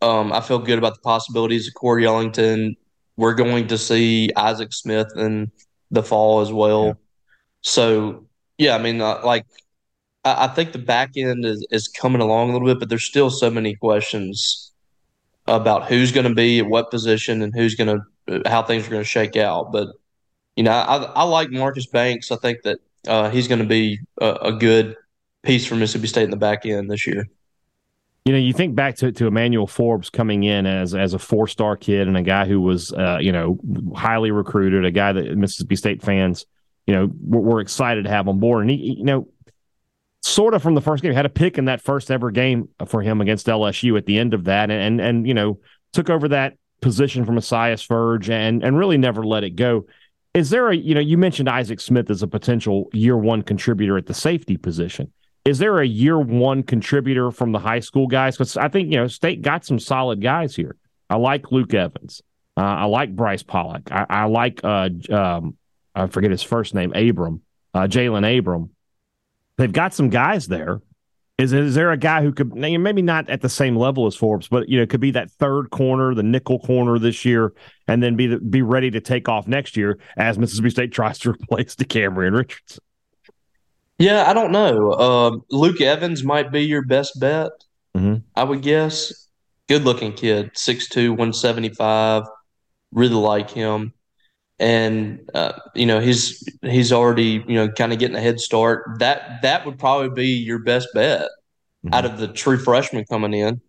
Um, 0.00 0.32
I 0.32 0.40
feel 0.40 0.58
good 0.58 0.78
about 0.78 0.94
the 0.94 1.00
possibilities 1.00 1.68
of 1.68 1.74
Corey 1.74 2.06
Ellington. 2.06 2.76
We're 3.16 3.34
going 3.34 3.68
to 3.68 3.78
see 3.78 4.30
Isaac 4.36 4.72
Smith 4.72 5.08
in 5.16 5.50
the 5.90 6.02
fall 6.02 6.40
as 6.40 6.52
well. 6.52 6.86
Yeah. 6.86 6.92
So 7.62 8.26
yeah, 8.58 8.74
I 8.74 8.78
mean, 8.78 9.00
uh, 9.00 9.24
like 9.24 9.46
I, 10.24 10.48
think 10.48 10.72
the 10.72 10.78
back 10.78 11.16
end 11.16 11.44
is, 11.44 11.66
is 11.70 11.88
coming 11.88 12.20
along 12.20 12.50
a 12.50 12.52
little 12.52 12.68
bit, 12.68 12.80
but 12.80 12.88
there's 12.88 13.04
still 13.04 13.30
so 13.30 13.50
many 13.50 13.74
questions 13.76 14.72
about 15.46 15.88
who's 15.88 16.10
going 16.10 16.26
to 16.26 16.34
be 16.34 16.58
at 16.58 16.66
what 16.66 16.90
position 16.90 17.42
and 17.42 17.54
who's 17.54 17.74
going 17.74 17.96
to 17.96 18.42
how 18.46 18.62
things 18.62 18.86
are 18.86 18.90
going 18.90 19.02
to 19.02 19.08
shake 19.08 19.36
out. 19.36 19.70
But 19.72 19.88
you 20.56 20.64
know, 20.64 20.72
I, 20.72 20.96
I 20.96 21.22
like 21.22 21.50
Marcus 21.50 21.86
Banks. 21.86 22.32
I 22.32 22.36
think 22.36 22.62
that 22.62 22.78
uh, 23.06 23.30
he's 23.30 23.46
going 23.46 23.60
to 23.60 23.66
be 23.66 24.00
a, 24.20 24.32
a, 24.32 24.52
good 24.52 24.96
piece 25.44 25.64
for 25.64 25.76
Mississippi 25.76 26.08
State 26.08 26.24
in 26.24 26.30
the 26.30 26.36
back 26.36 26.66
end 26.66 26.90
this 26.90 27.06
year. 27.06 27.28
You 28.26 28.32
know, 28.32 28.38
you 28.38 28.52
think 28.52 28.74
back 28.74 28.96
to, 28.96 29.12
to 29.12 29.28
Emmanuel 29.28 29.68
Forbes 29.68 30.10
coming 30.10 30.42
in 30.42 30.66
as 30.66 30.96
as 30.96 31.14
a 31.14 31.18
four 31.18 31.46
star 31.46 31.76
kid 31.76 32.08
and 32.08 32.16
a 32.16 32.22
guy 32.22 32.44
who 32.44 32.60
was, 32.60 32.92
uh, 32.92 33.18
you 33.20 33.30
know, 33.30 33.56
highly 33.94 34.32
recruited, 34.32 34.84
a 34.84 34.90
guy 34.90 35.12
that 35.12 35.36
Mississippi 35.36 35.76
State 35.76 36.02
fans, 36.02 36.44
you 36.88 36.94
know, 36.94 37.08
were, 37.24 37.40
were 37.40 37.60
excited 37.60 38.02
to 38.02 38.10
have 38.10 38.26
on 38.26 38.40
board. 38.40 38.62
And 38.62 38.70
he, 38.72 38.96
you 38.98 39.04
know, 39.04 39.28
sort 40.22 40.54
of 40.54 40.62
from 40.62 40.74
the 40.74 40.80
first 40.80 41.04
game. 41.04 41.12
Had 41.12 41.24
a 41.24 41.30
pick 41.30 41.56
in 41.56 41.66
that 41.66 41.80
first 41.80 42.10
ever 42.10 42.32
game 42.32 42.68
for 42.86 43.00
him 43.00 43.20
against 43.20 43.46
LSU 43.46 43.96
at 43.96 44.06
the 44.06 44.18
end 44.18 44.34
of 44.34 44.44
that, 44.44 44.70
and 44.70 44.82
and, 44.82 45.00
and 45.00 45.26
you 45.28 45.34
know 45.34 45.60
took 45.92 46.10
over 46.10 46.26
that 46.28 46.54
position 46.80 47.24
from 47.24 47.38
Esaias 47.38 47.86
Furdge 47.86 48.28
and 48.28 48.64
and 48.64 48.76
really 48.76 48.98
never 48.98 49.24
let 49.24 49.44
it 49.44 49.50
go. 49.50 49.86
Is 50.34 50.50
there 50.50 50.68
a 50.68 50.76
you 50.76 50.94
know 50.94 51.00
you 51.00 51.16
mentioned 51.16 51.48
Isaac 51.48 51.80
Smith 51.80 52.10
as 52.10 52.22
a 52.22 52.26
potential 52.26 52.90
year 52.92 53.16
one 53.16 53.42
contributor 53.42 53.96
at 53.96 54.06
the 54.06 54.14
safety 54.14 54.56
position? 54.56 55.12
Is 55.46 55.58
there 55.58 55.78
a 55.78 55.86
year 55.86 56.18
one 56.18 56.62
contributor 56.62 57.30
from 57.30 57.52
the 57.52 57.58
high 57.58 57.80
school 57.80 58.08
guys? 58.08 58.36
Because 58.36 58.56
I 58.56 58.68
think 58.68 58.90
you 58.90 58.98
know 58.98 59.06
State 59.06 59.42
got 59.42 59.64
some 59.64 59.78
solid 59.78 60.20
guys 60.20 60.56
here. 60.56 60.76
I 61.08 61.16
like 61.16 61.52
Luke 61.52 61.72
Evans. 61.72 62.22
Uh, 62.56 62.62
I 62.62 62.84
like 62.84 63.14
Bryce 63.14 63.42
Pollock. 63.42 63.92
I, 63.92 64.06
I 64.08 64.24
like 64.24 64.60
uh, 64.64 64.88
um, 65.10 65.56
I 65.94 66.06
forget 66.08 66.30
his 66.30 66.42
first 66.42 66.74
name, 66.74 66.92
Abram, 66.94 67.42
uh, 67.74 67.82
Jalen 67.82 68.38
Abram. 68.38 68.70
They've 69.56 69.72
got 69.72 69.94
some 69.94 70.10
guys 70.10 70.46
there. 70.46 70.80
Is 71.38 71.52
is 71.52 71.74
there 71.74 71.92
a 71.92 71.98
guy 71.98 72.22
who 72.22 72.32
could 72.32 72.54
maybe 72.54 73.02
not 73.02 73.28
at 73.28 73.42
the 73.42 73.48
same 73.48 73.76
level 73.76 74.06
as 74.06 74.16
Forbes, 74.16 74.48
but 74.48 74.68
you 74.68 74.80
know 74.80 74.86
could 74.86 75.00
be 75.00 75.10
that 75.12 75.30
third 75.30 75.70
corner, 75.70 76.14
the 76.14 76.22
nickel 76.22 76.58
corner 76.58 76.98
this 76.98 77.24
year, 77.24 77.52
and 77.86 78.02
then 78.02 78.16
be 78.16 78.36
be 78.36 78.62
ready 78.62 78.90
to 78.90 79.00
take 79.00 79.28
off 79.28 79.46
next 79.46 79.76
year 79.76 79.98
as 80.16 80.38
Mississippi 80.38 80.70
State 80.70 80.92
tries 80.92 81.18
to 81.20 81.30
replace 81.34 81.76
DeCamerion 81.76 82.36
Richardson. 82.36 82.82
Yeah, 83.98 84.28
I 84.28 84.34
don't 84.34 84.52
know. 84.52 84.92
Uh, 84.92 85.38
Luke 85.50 85.80
Evans 85.80 86.22
might 86.22 86.52
be 86.52 86.62
your 86.64 86.82
best 86.82 87.18
bet. 87.18 87.50
Mm-hmm. 87.96 88.16
I 88.34 88.44
would 88.44 88.62
guess. 88.62 89.28
Good 89.68 89.82
looking 89.82 90.12
kid, 90.12 90.52
6'2", 90.54 91.08
175. 91.10 92.24
Really 92.92 93.14
like 93.14 93.50
him 93.50 93.92
and 94.58 95.28
uh, 95.34 95.52
you 95.74 95.86
know 95.86 96.00
he's 96.00 96.48
he's 96.62 96.92
already 96.92 97.44
you 97.46 97.54
know 97.54 97.68
kind 97.68 97.92
of 97.92 97.98
getting 97.98 98.16
a 98.16 98.20
head 98.20 98.40
start. 98.40 98.98
That 98.98 99.42
that 99.42 99.66
would 99.66 99.78
probably 99.78 100.10
be 100.10 100.30
your 100.30 100.58
best 100.58 100.88
bet 100.94 101.22
mm-hmm. 101.84 101.94
out 101.94 102.04
of 102.04 102.18
the 102.18 102.28
true 102.28 102.58
freshmen 102.58 103.04
coming 103.04 103.34
in. 103.34 103.60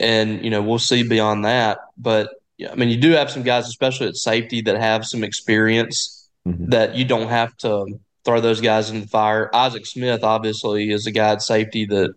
and 0.00 0.44
you 0.44 0.50
know 0.50 0.62
we'll 0.62 0.78
see 0.78 1.02
beyond 1.02 1.44
that. 1.44 1.78
But 1.96 2.30
yeah, 2.56 2.72
I 2.72 2.74
mean, 2.74 2.88
you 2.88 2.96
do 2.96 3.12
have 3.12 3.30
some 3.30 3.44
guys, 3.44 3.68
especially 3.68 4.08
at 4.08 4.16
safety, 4.16 4.60
that 4.62 4.80
have 4.80 5.06
some 5.06 5.22
experience 5.22 6.28
mm-hmm. 6.46 6.70
that 6.70 6.96
you 6.96 7.04
don't 7.04 7.28
have 7.28 7.56
to 7.58 8.00
throw 8.28 8.42
those 8.42 8.60
guys 8.60 8.90
in 8.90 9.00
the 9.00 9.06
fire. 9.06 9.48
Isaac 9.54 9.86
Smith, 9.86 10.22
obviously, 10.22 10.90
is 10.90 11.06
a 11.06 11.10
guy 11.10 11.30
at 11.30 11.40
safety 11.40 11.86
that 11.86 12.12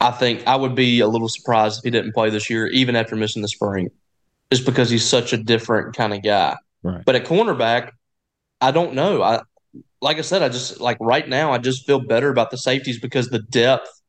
I 0.00 0.10
think 0.10 0.44
I 0.48 0.56
would 0.56 0.74
be 0.74 0.98
a 0.98 1.06
little 1.06 1.28
surprised 1.28 1.78
if 1.78 1.84
he 1.84 1.90
didn't 1.90 2.12
play 2.12 2.28
this 2.28 2.50
year, 2.50 2.66
even 2.66 2.96
after 2.96 3.14
missing 3.14 3.40
the 3.40 3.46
spring, 3.46 3.88
just 4.50 4.66
because 4.66 4.90
he's 4.90 5.04
such 5.04 5.32
a 5.32 5.36
different 5.36 5.94
kind 5.94 6.12
of 6.12 6.24
guy. 6.24 6.56
Right. 6.82 7.04
But 7.04 7.14
at 7.14 7.24
cornerback, 7.24 7.92
I 8.60 8.72
don't 8.72 8.94
know. 8.94 9.22
I 9.22 9.42
like 10.00 10.18
I 10.18 10.22
said, 10.22 10.42
I 10.42 10.48
just 10.48 10.80
like 10.80 10.96
right 11.00 11.28
now, 11.28 11.52
I 11.52 11.58
just 11.58 11.86
feel 11.86 12.00
better 12.00 12.28
about 12.28 12.50
the 12.50 12.58
safeties 12.58 12.98
because 12.98 13.28
the 13.28 13.38
depth 13.38 14.02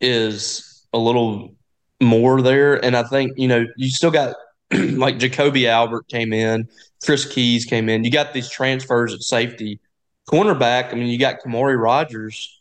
is 0.00 0.86
a 0.92 0.98
little 0.98 1.56
more 2.00 2.40
there, 2.42 2.82
and 2.84 2.96
I 2.96 3.02
think 3.02 3.32
you 3.36 3.48
know 3.48 3.66
you 3.76 3.90
still 3.90 4.12
got 4.12 4.36
like 4.72 5.18
Jacoby 5.18 5.66
Albert 5.66 6.06
came 6.06 6.32
in, 6.32 6.68
Chris 7.04 7.24
Keys 7.24 7.64
came 7.64 7.88
in. 7.88 8.04
You 8.04 8.12
got 8.12 8.34
these 8.34 8.48
transfers 8.48 9.12
at 9.12 9.22
safety, 9.22 9.80
cornerback. 10.28 10.92
I 10.92 10.94
mean, 10.94 11.08
you 11.08 11.18
got 11.18 11.40
Khamauri 11.40 11.80
Rogers 11.80 12.58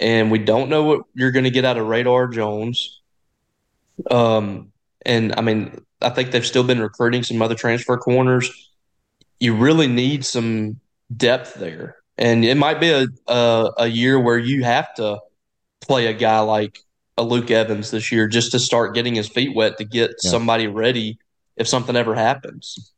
and 0.00 0.30
we 0.30 0.38
don't 0.38 0.70
know 0.70 0.82
what 0.84 1.02
you're 1.14 1.30
going 1.30 1.44
to 1.44 1.50
get 1.50 1.64
out 1.64 1.76
of 1.76 1.86
Radar 1.86 2.26
Jones. 2.26 3.00
Um, 4.10 4.72
and 5.04 5.34
I 5.36 5.42
mean, 5.42 5.84
I 6.00 6.08
think 6.08 6.30
they've 6.30 6.46
still 6.46 6.64
been 6.64 6.80
recruiting 6.80 7.22
some 7.22 7.40
other 7.42 7.54
transfer 7.54 7.96
corners. 7.98 8.70
You 9.38 9.54
really 9.54 9.86
need 9.86 10.24
some 10.24 10.80
depth 11.14 11.54
there, 11.54 11.96
and 12.16 12.44
it 12.44 12.56
might 12.56 12.80
be 12.80 12.90
a 12.90 13.06
a, 13.26 13.72
a 13.78 13.86
year 13.86 14.18
where 14.18 14.38
you 14.38 14.64
have 14.64 14.92
to 14.94 15.20
play 15.80 16.06
a 16.06 16.14
guy 16.14 16.40
like 16.40 16.78
a 17.16 17.22
Luke 17.22 17.50
Evans 17.50 17.90
this 17.90 18.10
year 18.10 18.26
just 18.26 18.52
to 18.52 18.58
start 18.58 18.94
getting 18.94 19.14
his 19.14 19.28
feet 19.28 19.54
wet 19.54 19.78
to 19.78 19.84
get 19.84 20.10
yeah. 20.22 20.30
somebody 20.30 20.66
ready 20.66 21.18
if 21.56 21.68
something 21.68 21.96
ever 21.96 22.14
happens. 22.14 22.92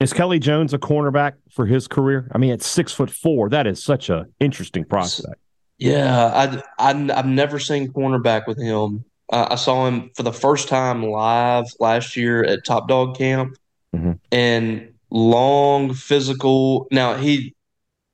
Is 0.00 0.14
Kelly 0.14 0.38
Jones 0.38 0.72
a 0.72 0.78
cornerback 0.78 1.34
for 1.50 1.66
his 1.66 1.86
career? 1.86 2.26
I 2.34 2.38
mean, 2.38 2.52
at 2.52 2.62
six 2.62 2.90
foot 2.90 3.10
four, 3.10 3.50
that 3.50 3.66
is 3.66 3.82
such 3.82 4.08
an 4.08 4.32
interesting 4.40 4.84
prospect. 4.84 5.36
Yeah, 5.76 6.62
I, 6.78 6.92
I 6.92 6.94
have 7.14 7.26
never 7.26 7.58
seen 7.58 7.92
cornerback 7.92 8.46
with 8.46 8.58
him. 8.58 9.04
Uh, 9.30 9.48
I 9.50 9.54
saw 9.56 9.86
him 9.86 10.10
for 10.16 10.22
the 10.22 10.32
first 10.32 10.68
time 10.68 11.02
live 11.04 11.66
last 11.78 12.16
year 12.16 12.42
at 12.42 12.64
Top 12.64 12.88
Dog 12.88 13.16
Camp, 13.16 13.56
mm-hmm. 13.94 14.12
and 14.32 14.92
long 15.10 15.92
physical. 15.92 16.88
Now 16.90 17.14
he 17.14 17.54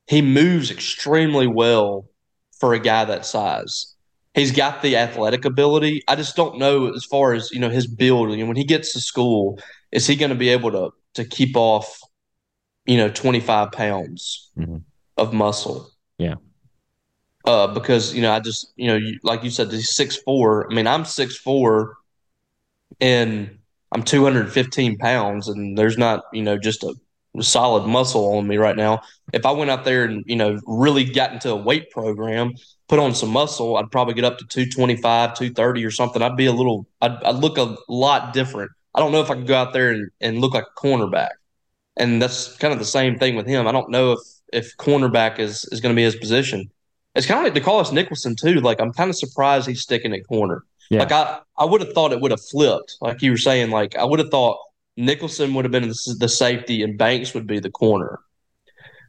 he 0.08 0.22
moves 0.22 0.72
extremely 0.72 1.46
well 1.46 2.06
for 2.58 2.74
a 2.74 2.80
guy 2.80 3.04
that 3.04 3.26
size. 3.26 3.94
He's 4.34 4.52
got 4.52 4.82
the 4.82 4.96
athletic 4.96 5.44
ability. 5.44 6.02
I 6.08 6.16
just 6.16 6.36
don't 6.36 6.58
know 6.58 6.92
as 6.92 7.04
far 7.04 7.32
as 7.32 7.50
you 7.52 7.60
know 7.60 7.70
his 7.70 7.86
build. 7.86 8.30
And 8.30 8.48
when 8.48 8.56
he 8.56 8.64
gets 8.64 8.92
to 8.94 9.00
school, 9.00 9.60
is 9.92 10.06
he 10.06 10.16
going 10.16 10.30
to 10.30 10.36
be 10.36 10.48
able 10.48 10.72
to 10.72 10.90
to 11.16 11.24
keep 11.24 11.56
off, 11.56 12.00
you 12.86 12.96
know, 12.96 13.10
twenty 13.10 13.40
five 13.40 13.72
pounds 13.72 14.50
mm-hmm. 14.56 14.78
of 15.16 15.32
muscle? 15.32 15.90
Yeah 16.18 16.36
uh, 17.46 17.68
because 17.68 18.14
you 18.14 18.22
know 18.22 18.32
I 18.32 18.40
just 18.40 18.72
you 18.76 18.88
know 18.88 18.96
you, 18.96 19.18
like 19.22 19.44
you 19.44 19.50
said 19.50 19.70
he's 19.70 19.94
six 19.94 20.16
four. 20.16 20.70
I 20.70 20.74
mean 20.74 20.86
I'm 20.86 21.04
six 21.04 21.36
four, 21.36 21.96
and 23.00 23.58
I'm 23.92 24.02
215 24.02 24.98
pounds, 24.98 25.48
and 25.48 25.78
there's 25.78 25.96
not 25.96 26.24
you 26.32 26.42
know 26.42 26.58
just 26.58 26.82
a 26.82 26.94
solid 27.40 27.86
muscle 27.86 28.36
on 28.36 28.48
me 28.48 28.56
right 28.56 28.76
now. 28.76 29.02
If 29.32 29.46
I 29.46 29.52
went 29.52 29.70
out 29.70 29.84
there 29.84 30.04
and 30.04 30.24
you 30.26 30.36
know 30.36 30.58
really 30.66 31.04
got 31.04 31.32
into 31.32 31.50
a 31.50 31.56
weight 31.56 31.90
program, 31.90 32.54
put 32.88 32.98
on 32.98 33.14
some 33.14 33.30
muscle, 33.30 33.76
I'd 33.76 33.90
probably 33.90 34.14
get 34.14 34.24
up 34.24 34.38
to 34.38 34.46
225, 34.46 35.34
230 35.34 35.84
or 35.84 35.90
something. 35.90 36.22
I'd 36.22 36.36
be 36.36 36.46
a 36.46 36.52
little, 36.52 36.86
I'd, 37.00 37.22
I'd 37.22 37.36
look 37.36 37.58
a 37.58 37.76
lot 37.88 38.32
different. 38.32 38.72
I 38.96 39.00
don't 39.00 39.12
know 39.12 39.20
if 39.20 39.30
I 39.30 39.34
could 39.34 39.46
go 39.46 39.54
out 39.54 39.72
there 39.74 39.90
and, 39.90 40.10
and 40.20 40.38
look 40.40 40.54
like 40.54 40.64
a 40.64 40.80
cornerback. 40.80 41.30
And 41.98 42.20
that's 42.20 42.56
kind 42.56 42.72
of 42.72 42.78
the 42.78 42.84
same 42.84 43.18
thing 43.18 43.36
with 43.36 43.46
him. 43.46 43.66
I 43.66 43.72
don't 43.72 43.90
know 43.90 44.12
if 44.12 44.20
if 44.52 44.76
cornerback 44.78 45.38
is 45.38 45.64
is 45.70 45.80
going 45.80 45.94
to 45.94 45.96
be 45.96 46.02
his 46.02 46.16
position. 46.16 46.70
It's 47.14 47.26
kind 47.26 47.46
of 47.46 47.54
like 47.54 47.62
DeCarlos 47.62 47.92
Nicholson 47.92 48.36
too. 48.36 48.60
Like 48.60 48.80
I'm 48.80 48.92
kind 48.92 49.10
of 49.10 49.16
surprised 49.16 49.68
he's 49.68 49.82
sticking 49.82 50.12
at 50.12 50.26
corner. 50.26 50.64
Yeah. 50.90 51.00
Like 51.00 51.12
I, 51.12 51.40
I 51.58 51.64
would 51.64 51.80
have 51.80 51.92
thought 51.92 52.12
it 52.12 52.20
would 52.20 52.30
have 52.30 52.42
flipped. 52.42 52.96
Like 53.00 53.22
you 53.22 53.30
were 53.30 53.38
saying, 53.38 53.70
like 53.70 53.96
I 53.96 54.04
would 54.04 54.18
have 54.18 54.30
thought 54.30 54.58
Nicholson 54.96 55.54
would 55.54 55.64
have 55.64 55.72
been 55.72 55.88
the 55.88 56.28
safety 56.28 56.82
and 56.82 56.98
Banks 56.98 57.34
would 57.34 57.46
be 57.46 57.58
the 57.58 57.70
corner. 57.70 58.20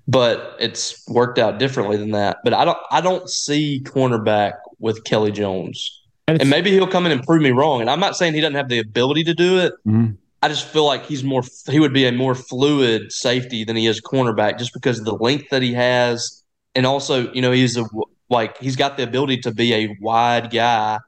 But 0.07 0.55
it's 0.59 1.05
worked 1.09 1.37
out 1.37 1.59
differently 1.59 1.97
than 1.97 2.11
that. 2.11 2.37
But 2.43 2.53
I 2.53 2.63
don't, 2.63 2.77
I 2.91 3.01
don't 3.01 3.29
see 3.29 3.81
cornerback 3.83 4.53
with 4.79 5.03
Kelly 5.03 5.31
Jones. 5.31 5.96
And, 6.27 6.41
and 6.41 6.49
maybe 6.49 6.71
he'll 6.71 6.87
come 6.87 7.05
in 7.05 7.11
and 7.11 7.23
prove 7.23 7.41
me 7.41 7.51
wrong. 7.51 7.81
And 7.81 7.89
I'm 7.89 7.99
not 7.99 8.17
saying 8.17 8.33
he 8.33 8.41
doesn't 8.41 8.55
have 8.55 8.69
the 8.69 8.79
ability 8.79 9.23
to 9.25 9.33
do 9.33 9.59
it. 9.59 9.73
Mm-hmm. 9.87 10.13
I 10.41 10.49
just 10.49 10.67
feel 10.67 10.85
like 10.85 11.05
he's 11.05 11.23
more, 11.23 11.41
he 11.69 11.79
would 11.79 11.93
be 11.93 12.05
a 12.05 12.11
more 12.11 12.35
fluid 12.35 13.11
safety 13.11 13.63
than 13.63 13.75
he 13.75 13.87
is 13.87 14.01
cornerback, 14.01 14.59
just 14.59 14.73
because 14.73 14.99
of 14.99 15.05
the 15.05 15.15
length 15.15 15.49
that 15.49 15.61
he 15.61 15.73
has 15.73 16.43
and 16.77 16.85
also, 16.85 17.31
you 17.33 17.41
know, 17.41 17.51
he's 17.51 17.75
a 17.75 17.85
like 18.29 18.57
he's 18.59 18.75
got 18.75 18.97
the 18.97 19.03
ability 19.03 19.37
to 19.37 19.51
be 19.51 19.73
a 19.73 19.97
wide 19.99 20.51
guy, 20.51 20.99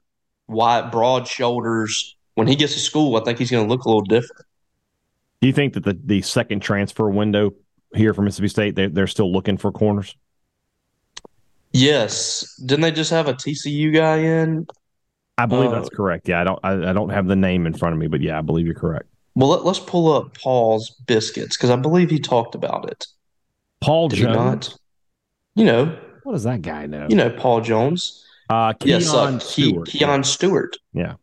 wide, 0.48 0.90
broad 0.92 1.28
shoulders. 1.28 2.16
When 2.34 2.48
he 2.48 2.56
gets 2.56 2.74
to 2.74 2.80
school, 2.80 3.16
I 3.18 3.24
think 3.24 3.38
he's 3.38 3.52
going 3.52 3.68
to 3.68 3.70
look 3.70 3.86
a 3.86 3.88
little 3.88 4.02
different. 4.02 4.46
Do 5.42 5.48
you 5.48 5.54
think 5.54 5.74
that 5.74 5.84
the, 5.84 5.98
the 6.04 6.22
second 6.24 6.62
transfer 6.62 7.08
window 7.10 7.52
here 7.94 8.14
for 8.14 8.24
Mississippi 8.24 8.48
State, 8.48 8.76
they, 8.76 8.88
they're 8.88 9.08
still 9.08 9.32
looking 9.32 9.58
for 9.58 9.72
corners? 9.72 10.16
Yes. 11.72 12.56
Didn't 12.66 12.82
they 12.82 12.92
just 12.92 13.12
have 13.12 13.28
a 13.28 13.34
TCU 13.34 13.94
guy 13.94 14.18
in? 14.18 14.66
I 15.40 15.46
believe 15.46 15.72
uh, 15.72 15.76
that's 15.76 15.90
correct. 15.90 16.28
Yeah, 16.28 16.42
I 16.42 16.44
don't 16.44 16.60
I, 16.64 16.90
I, 16.90 16.94
don't 16.94 17.10
have 17.10 17.28
the 17.28 17.36
name 17.36 17.66
in 17.66 17.74
front 17.74 17.94
of 17.94 18.00
me, 18.00 18.08
but 18.08 18.20
yeah, 18.20 18.38
I 18.38 18.42
believe 18.42 18.66
you're 18.66 18.76
correct. 18.76 19.08
Well, 19.36 19.50
let, 19.50 19.66
us 19.66 19.80
pull 19.80 20.12
up 20.12 20.38
Paul's 20.38 20.90
biscuits 20.90 21.56
because 21.56 21.70
I 21.70 21.78
believe 21.78 22.10
he 22.10 22.20
talked 22.20 22.56
about 22.56 22.92
it. 22.92 23.08
Paul 23.80 24.10
Did 24.10 24.20
Jones. 24.20 24.78
You 25.56 25.64
know, 25.64 25.98
what 26.24 26.34
does 26.34 26.44
that 26.44 26.62
guy 26.62 26.88
know? 26.88 27.08
You 27.10 27.16
know, 27.16 27.30
Paul 27.30 27.62
Jones. 27.62 28.26
Uh, 28.50 28.74
Keon 28.74 29.00
yes, 29.00 29.14
uh, 29.14 29.40
Stewart. 29.40 29.88
Ke- 29.88 29.92
Keon 29.92 30.24
Stewart. 30.26 30.76
Yeah. 30.92 31.14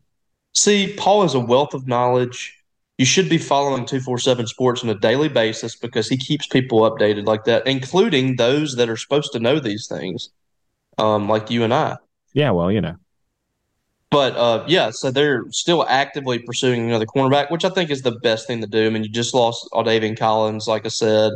See, 0.54 0.94
Paul 0.96 1.24
is 1.24 1.34
a 1.34 1.40
wealth 1.40 1.74
of 1.74 1.86
knowledge. 1.86 2.54
You 2.96 3.04
should 3.04 3.28
be 3.28 3.36
following 3.36 3.84
247 3.84 4.46
Sports 4.46 4.82
on 4.82 4.88
a 4.88 4.94
daily 4.94 5.28
basis 5.28 5.76
because 5.76 6.08
he 6.08 6.16
keeps 6.16 6.46
people 6.46 6.90
updated 6.90 7.26
like 7.26 7.44
that, 7.44 7.66
including 7.66 8.36
those 8.36 8.76
that 8.76 8.88
are 8.88 8.96
supposed 8.96 9.32
to 9.32 9.40
know 9.40 9.60
these 9.60 9.86
things, 9.86 10.30
um, 10.96 11.28
like 11.28 11.50
you 11.50 11.64
and 11.64 11.74
I. 11.74 11.98
Yeah, 12.32 12.52
well, 12.52 12.72
you 12.72 12.80
know. 12.80 12.96
But 14.16 14.34
uh, 14.34 14.64
yeah, 14.66 14.92
so 14.92 15.10
they're 15.10 15.44
still 15.50 15.84
actively 15.86 16.38
pursuing 16.38 16.88
another 16.88 17.04
cornerback, 17.04 17.50
which 17.50 17.66
I 17.66 17.68
think 17.68 17.90
is 17.90 18.00
the 18.00 18.12
best 18.12 18.46
thing 18.46 18.62
to 18.62 18.66
do. 18.66 18.86
I 18.86 18.88
mean, 18.88 19.04
you 19.04 19.10
just 19.10 19.34
lost 19.34 19.68
Aldavian 19.74 20.18
Collins, 20.18 20.66
like 20.66 20.86
I 20.86 20.88
said 20.88 21.32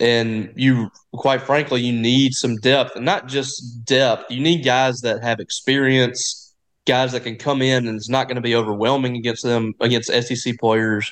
and 0.00 0.52
you 0.56 0.90
quite 1.14 1.40
frankly 1.40 1.80
you 1.80 1.92
need 1.92 2.34
some 2.34 2.56
depth 2.56 2.96
and 2.96 3.04
not 3.04 3.28
just 3.28 3.84
depth 3.84 4.30
you 4.30 4.40
need 4.40 4.64
guys 4.64 5.00
that 5.00 5.22
have 5.22 5.40
experience 5.40 6.54
guys 6.84 7.12
that 7.12 7.22
can 7.22 7.36
come 7.36 7.62
in 7.62 7.88
and 7.88 7.96
it's 7.96 8.08
not 8.08 8.28
going 8.28 8.36
to 8.36 8.42
be 8.42 8.54
overwhelming 8.54 9.16
against 9.16 9.42
them 9.42 9.72
against 9.80 10.10
sec 10.10 10.58
players 10.58 11.10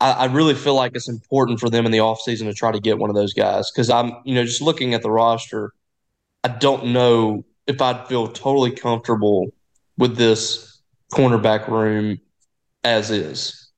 I, 0.00 0.10
I, 0.12 0.24
really 0.26 0.54
feel 0.54 0.74
like 0.74 0.94
it's 0.94 1.08
important 1.08 1.58
for 1.60 1.68
them 1.70 1.86
in 1.86 1.92
the 1.92 1.98
offseason 1.98 2.44
to 2.46 2.54
try 2.54 2.72
to 2.72 2.80
get 2.80 2.98
one 2.98 3.10
of 3.10 3.16
those 3.16 3.32
guys 3.32 3.70
because 3.70 3.90
i'm 3.90 4.12
you 4.24 4.34
know 4.34 4.44
just 4.44 4.60
looking 4.60 4.92
at 4.94 5.02
the 5.02 5.10
roster 5.10 5.72
i 6.42 6.48
don't 6.48 6.86
know 6.86 7.44
if 7.68 7.80
i'd 7.80 8.08
feel 8.08 8.26
totally 8.26 8.72
comfortable 8.72 9.52
with 9.98 10.16
this 10.16 10.80
cornerback 11.12 11.68
room 11.68 12.18
as 12.84 13.10
is 13.10 13.70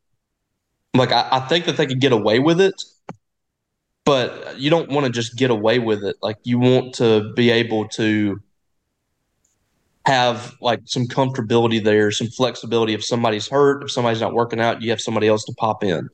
like 0.94 1.10
I, 1.12 1.28
I 1.32 1.40
think 1.40 1.64
that 1.64 1.76
they 1.76 1.86
could 1.86 2.00
get 2.00 2.12
away 2.12 2.38
with 2.38 2.60
it 2.60 2.74
but 4.04 4.58
you 4.58 4.70
don't 4.70 4.90
want 4.90 5.06
to 5.06 5.12
just 5.12 5.36
get 5.36 5.50
away 5.50 5.78
with 5.78 6.02
it. 6.02 6.16
Like 6.20 6.36
you 6.42 6.58
want 6.58 6.94
to 6.96 7.32
be 7.34 7.50
able 7.50 7.86
to 7.90 8.40
have 10.06 10.56
like 10.60 10.80
some 10.86 11.06
comfortability 11.06 11.82
there, 11.82 12.10
some 12.10 12.26
flexibility. 12.26 12.94
If 12.94 13.04
somebody's 13.04 13.48
hurt, 13.48 13.84
if 13.84 13.92
somebody's 13.92 14.20
not 14.20 14.34
working 14.34 14.60
out, 14.60 14.82
you 14.82 14.90
have 14.90 15.00
somebody 15.00 15.28
else 15.28 15.44
to 15.44 15.52
pop 15.52 15.84
in. 15.84 16.08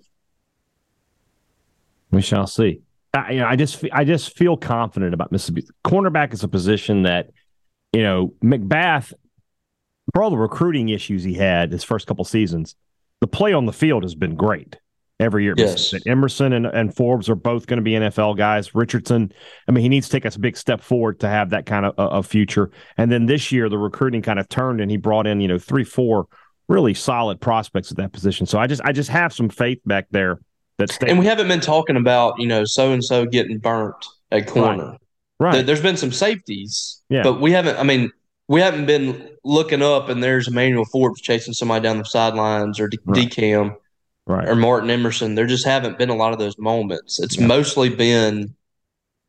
We 2.10 2.20
shall 2.20 2.46
see. 2.46 2.82
I, 3.14 3.30
you 3.30 3.40
know, 3.40 3.46
I 3.46 3.56
just 3.56 3.82
I 3.92 4.04
just 4.04 4.36
feel 4.36 4.58
confident 4.58 5.14
about 5.14 5.32
Mississippi. 5.32 5.66
Cornerback 5.84 6.34
is 6.34 6.44
a 6.44 6.48
position 6.48 7.04
that 7.04 7.30
you 7.92 8.02
know 8.02 8.34
McBath, 8.44 9.14
for 10.12 10.22
all 10.22 10.30
the 10.30 10.38
recruiting 10.38 10.88
issues 10.88 11.24
he 11.24 11.34
had 11.34 11.72
his 11.72 11.84
first 11.84 12.06
couple 12.06 12.24
seasons, 12.24 12.76
the 13.20 13.26
play 13.26 13.52
on 13.52 13.66
the 13.66 13.72
field 13.72 14.02
has 14.02 14.14
been 14.14 14.36
great 14.36 14.78
every 15.18 15.44
year. 15.44 15.54
Yes. 15.56 15.94
Emerson 16.06 16.52
and, 16.52 16.66
and 16.66 16.94
Forbes 16.94 17.28
are 17.28 17.34
both 17.34 17.66
going 17.66 17.78
to 17.78 17.82
be 17.82 17.92
NFL 17.92 18.36
guys. 18.36 18.74
Richardson, 18.74 19.32
I 19.66 19.72
mean, 19.72 19.82
he 19.82 19.88
needs 19.88 20.08
to 20.08 20.12
take 20.12 20.26
us 20.26 20.36
a 20.36 20.40
big 20.40 20.56
step 20.56 20.80
forward 20.80 21.20
to 21.20 21.28
have 21.28 21.50
that 21.50 21.66
kind 21.66 21.86
of 21.86 21.98
uh, 21.98 22.08
a, 22.16 22.22
future. 22.22 22.70
And 22.96 23.10
then 23.10 23.26
this 23.26 23.50
year, 23.50 23.68
the 23.68 23.78
recruiting 23.78 24.22
kind 24.22 24.38
of 24.38 24.48
turned 24.48 24.80
and 24.80 24.90
he 24.90 24.96
brought 24.96 25.26
in, 25.26 25.40
you 25.40 25.48
know, 25.48 25.58
three, 25.58 25.84
four 25.84 26.26
really 26.68 26.94
solid 26.94 27.40
prospects 27.40 27.90
at 27.90 27.96
that 27.96 28.12
position. 28.12 28.44
So 28.46 28.58
I 28.58 28.66
just, 28.66 28.82
I 28.84 28.92
just 28.92 29.08
have 29.10 29.32
some 29.32 29.48
faith 29.48 29.80
back 29.86 30.06
there 30.10 30.40
that. 30.78 31.02
And 31.08 31.18
we 31.18 31.26
haven't 31.26 31.48
been 31.48 31.60
talking 31.60 31.96
about, 31.96 32.38
you 32.38 32.46
know, 32.46 32.64
so 32.64 32.92
and 32.92 33.02
so 33.04 33.24
getting 33.24 33.58
burnt 33.58 34.04
at 34.30 34.46
corner. 34.46 34.96
Right. 35.38 35.54
right. 35.54 35.66
There's 35.66 35.82
been 35.82 35.96
some 35.96 36.12
safeties, 36.12 37.02
yeah. 37.08 37.22
but 37.22 37.40
we 37.40 37.52
haven't, 37.52 37.78
I 37.78 37.82
mean, 37.82 38.10
we 38.48 38.60
haven't 38.60 38.86
been 38.86 39.30
looking 39.44 39.82
up 39.82 40.08
and 40.08 40.22
there's 40.22 40.48
Emmanuel 40.48 40.84
Forbes 40.84 41.20
chasing 41.20 41.54
somebody 41.54 41.82
down 41.82 41.98
the 41.98 42.04
sidelines 42.04 42.78
or 42.78 42.88
D- 42.88 42.98
right. 43.04 43.28
DeCam 43.28 43.76
right. 44.26 44.48
or 44.48 44.54
Martin 44.54 44.90
Emerson. 44.90 45.34
There 45.34 45.46
just 45.46 45.64
haven't 45.64 45.98
been 45.98 46.10
a 46.10 46.14
lot 46.14 46.32
of 46.32 46.38
those 46.38 46.56
moments. 46.58 47.20
It's 47.20 47.38
yeah. 47.38 47.46
mostly 47.46 47.88
been, 47.88 48.54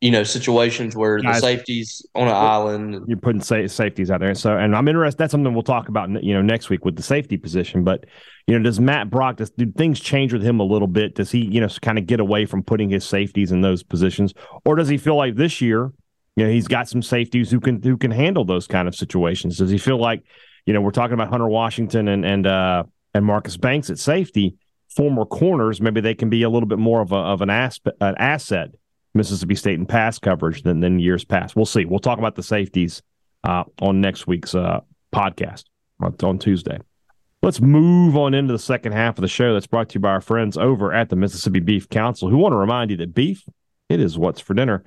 you 0.02 0.12
know, 0.12 0.24
situations 0.24 0.96
where 0.96 1.18
Guys, 1.18 1.42
the 1.42 1.48
safeties 1.48 2.06
on 2.14 2.28
an 2.28 2.36
island. 2.36 3.06
You're 3.08 3.18
putting 3.18 3.42
sa- 3.42 3.66
safeties 3.66 4.12
out 4.12 4.20
there. 4.20 4.36
So, 4.36 4.56
and 4.56 4.76
I'm 4.76 4.88
interested. 4.88 5.18
That's 5.18 5.32
something 5.32 5.52
we'll 5.52 5.64
talk 5.64 5.90
about, 5.90 6.24
you 6.24 6.36
know, 6.36 6.44
next 6.44 6.70
week 6.70 6.86
with 6.86 6.96
the 6.96 7.04
safety 7.04 7.38
position. 7.38 7.84
But, 7.84 8.06
you 8.46 8.56
know, 8.56 8.64
does 8.64 8.80
Matt 8.80 9.10
Brock, 9.10 9.38
does, 9.38 9.50
do 9.50 9.72
things 9.72 10.00
change 10.00 10.32
with 10.32 10.44
him 10.44 10.60
a 10.60 10.64
little 10.64 10.88
bit? 10.88 11.16
Does 11.16 11.32
he, 11.32 11.40
you 11.40 11.60
know, 11.60 11.70
kind 11.82 11.98
of 11.98 12.06
get 12.06 12.20
away 12.20 12.46
from 12.46 12.62
putting 12.62 12.92
his 12.92 13.04
safeties 13.04 13.52
in 13.52 13.62
those 13.62 13.82
positions? 13.82 14.36
Or 14.64 14.76
does 14.76 14.88
he 14.88 15.00
feel 15.00 15.16
like 15.16 15.36
this 15.36 15.60
year, 15.60 15.92
you 16.38 16.46
know, 16.46 16.52
he's 16.52 16.68
got 16.68 16.88
some 16.88 17.02
safeties 17.02 17.50
who 17.50 17.60
can 17.60 17.82
who 17.82 17.98
can 17.98 18.12
handle 18.12 18.46
those 18.46 18.68
kind 18.68 18.88
of 18.88 18.96
situations. 18.96 19.58
Does 19.58 19.72
he 19.72 19.80
feel 19.80 19.98
like, 19.98 20.24
you 20.68 20.74
know, 20.74 20.82
we're 20.82 20.92
talking 20.92 21.16
about 21.16 21.30
Hunter 21.30 21.48
Washington 21.48 22.08
and 22.08 22.24
and 22.24 22.46
uh, 22.46 22.84
and 23.16 23.26
Marcus 23.26 23.58
Banks 23.58 23.90
at 23.90 23.98
safety, 23.98 24.56
former 24.96 25.26
corners, 25.26 25.82
maybe 25.82 26.00
they 26.00 26.14
can 26.14 26.30
be 26.30 26.44
a 26.44 26.50
little 26.50 26.70
bit 26.70 26.78
more 26.78 27.02
of 27.02 27.12
a 27.12 27.16
of 27.16 27.42
an 27.42 27.50
an 27.50 28.16
asset 28.20 28.70
Mississippi 29.16 29.56
State 29.56 29.80
in 29.80 29.88
pass 29.88 30.20
coverage 30.20 30.62
than 30.62 30.80
than 30.80 31.00
years 31.00 31.26
past. 31.26 31.56
We'll 31.56 31.66
see. 31.66 31.86
We'll 31.86 32.00
talk 32.00 32.20
about 32.20 32.36
the 32.36 32.44
safeties 32.44 33.02
uh, 33.44 33.64
on 33.82 34.00
next 34.00 34.28
week's 34.28 34.54
uh, 34.54 34.82
podcast 35.12 35.64
on 36.00 36.38
Tuesday. 36.38 36.78
Let's 37.42 37.62
move 37.62 38.16
on 38.16 38.36
into 38.36 38.54
the 38.54 38.60
second 38.60 38.92
half 38.92 39.18
of 39.18 39.24
the 39.24 39.28
show 39.28 39.54
that's 39.54 39.66
brought 39.66 39.90
to 39.90 39.96
you 39.96 40.02
by 40.02 40.10
our 40.10 40.22
friends 40.22 40.56
over 40.56 40.94
at 40.94 41.10
the 41.10 41.16
Mississippi 41.16 41.62
Beef 41.62 41.90
Council 41.90 42.30
who 42.30 42.38
want 42.38 42.54
to 42.54 42.58
remind 42.58 42.92
you 42.92 42.98
that 42.98 43.16
beef, 43.16 43.44
it 43.90 44.00
is 44.00 44.20
what's 44.20 44.40
for 44.40 44.54
dinner 44.54 44.84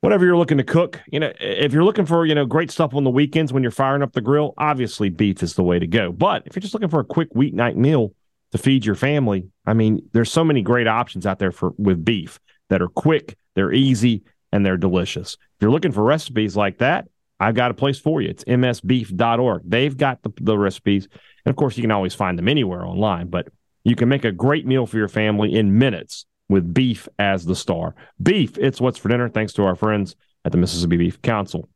whatever 0.00 0.24
you're 0.24 0.36
looking 0.36 0.58
to 0.58 0.64
cook, 0.64 1.00
you 1.06 1.20
know, 1.20 1.32
if 1.40 1.72
you're 1.72 1.84
looking 1.84 2.06
for, 2.06 2.24
you 2.24 2.34
know, 2.34 2.46
great 2.46 2.70
stuff 2.70 2.94
on 2.94 3.04
the 3.04 3.10
weekends 3.10 3.52
when 3.52 3.62
you're 3.62 3.70
firing 3.70 4.02
up 4.02 4.12
the 4.12 4.20
grill, 4.20 4.54
obviously 4.58 5.08
beef 5.10 5.42
is 5.42 5.54
the 5.54 5.62
way 5.62 5.78
to 5.78 5.86
go. 5.86 6.12
But 6.12 6.42
if 6.46 6.56
you're 6.56 6.62
just 6.62 6.74
looking 6.74 6.88
for 6.88 7.00
a 7.00 7.04
quick 7.04 7.32
weeknight 7.34 7.76
meal 7.76 8.12
to 8.52 8.58
feed 8.58 8.84
your 8.84 8.94
family, 8.94 9.48
I 9.66 9.74
mean, 9.74 10.08
there's 10.12 10.32
so 10.32 10.44
many 10.44 10.62
great 10.62 10.86
options 10.86 11.26
out 11.26 11.38
there 11.38 11.52
for 11.52 11.72
with 11.76 12.04
beef 12.04 12.40
that 12.70 12.82
are 12.82 12.88
quick, 12.88 13.36
they're 13.54 13.72
easy, 13.72 14.22
and 14.52 14.64
they're 14.64 14.76
delicious. 14.76 15.34
If 15.34 15.62
you're 15.62 15.70
looking 15.70 15.92
for 15.92 16.02
recipes 16.02 16.56
like 16.56 16.78
that, 16.78 17.08
I've 17.38 17.54
got 17.54 17.70
a 17.70 17.74
place 17.74 17.98
for 17.98 18.20
you. 18.20 18.28
It's 18.28 18.44
msbeef.org. 18.44 19.62
They've 19.64 19.96
got 19.96 20.22
the, 20.22 20.30
the 20.40 20.58
recipes. 20.58 21.08
And 21.44 21.50
of 21.50 21.56
course, 21.56 21.76
you 21.76 21.82
can 21.82 21.90
always 21.90 22.14
find 22.14 22.38
them 22.38 22.48
anywhere 22.48 22.84
online, 22.84 23.28
but 23.28 23.48
you 23.84 23.96
can 23.96 24.08
make 24.08 24.24
a 24.24 24.32
great 24.32 24.66
meal 24.66 24.86
for 24.86 24.98
your 24.98 25.08
family 25.08 25.54
in 25.54 25.78
minutes 25.78 26.26
with 26.50 26.74
beef 26.74 27.08
as 27.18 27.46
the 27.46 27.54
star. 27.54 27.94
Beef, 28.20 28.58
it's 28.58 28.80
what's 28.80 28.98
for 28.98 29.08
dinner, 29.08 29.28
thanks 29.28 29.52
to 29.54 29.64
our 29.64 29.76
friends 29.76 30.16
at 30.44 30.52
the 30.52 30.58
Mississippi 30.58 30.96
Beef 30.96 31.22
Council. 31.22 31.68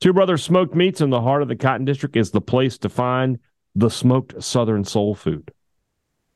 Two 0.00 0.12
Brothers 0.12 0.42
Smoked 0.42 0.74
Meats 0.74 1.00
in 1.00 1.10
the 1.10 1.22
heart 1.22 1.42
of 1.42 1.48
the 1.48 1.56
Cotton 1.56 1.86
District 1.86 2.16
is 2.16 2.32
the 2.32 2.40
place 2.40 2.76
to 2.78 2.88
find 2.88 3.38
the 3.74 3.88
smoked 3.88 4.42
Southern 4.42 4.84
soul 4.84 5.14
food. 5.14 5.52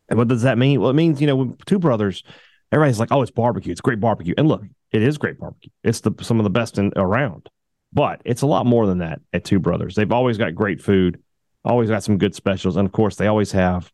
And 0.09 0.19
what 0.19 0.29
does 0.29 0.43
that 0.43 0.57
mean? 0.57 0.81
Well, 0.81 0.91
it 0.91 0.95
means, 0.95 1.21
you 1.21 1.27
know, 1.27 1.57
Two 1.67 1.79
Brothers, 1.79 2.23
everybody's 2.71 3.01
like, 3.01 3.13
oh, 3.13 3.23
it's 3.23 3.31
barbecue. 3.31 3.73
It's 3.73 3.81
great 3.81 4.01
barbecue. 4.01 4.35
And 4.39 4.49
look, 4.49 4.63
it 4.93 5.03
is 5.03 5.19
great 5.19 5.39
barbecue. 5.39 5.71
It's 5.83 6.01
the 6.01 6.13
some 6.23 6.39
of 6.39 6.45
the 6.45 6.51
best 6.51 6.79
in, 6.79 6.93
around. 6.97 7.49
But 7.93 8.23
it's 8.25 8.43
a 8.43 8.47
lot 8.47 8.67
more 8.67 8.87
than 8.87 8.99
that 8.99 9.21
at 9.33 9.45
Two 9.45 9.59
Brothers. 9.59 9.97
They've 9.97 10.13
always 10.13 10.39
got 10.39 10.55
great 10.55 10.81
food, 10.81 11.21
always 11.65 11.91
got 11.91 12.05
some 12.05 12.19
good 12.19 12.37
specials. 12.37 12.77
And 12.77 12.87
of 12.87 12.93
course, 12.93 13.17
they 13.17 13.27
always 13.27 13.53
have 13.53 13.93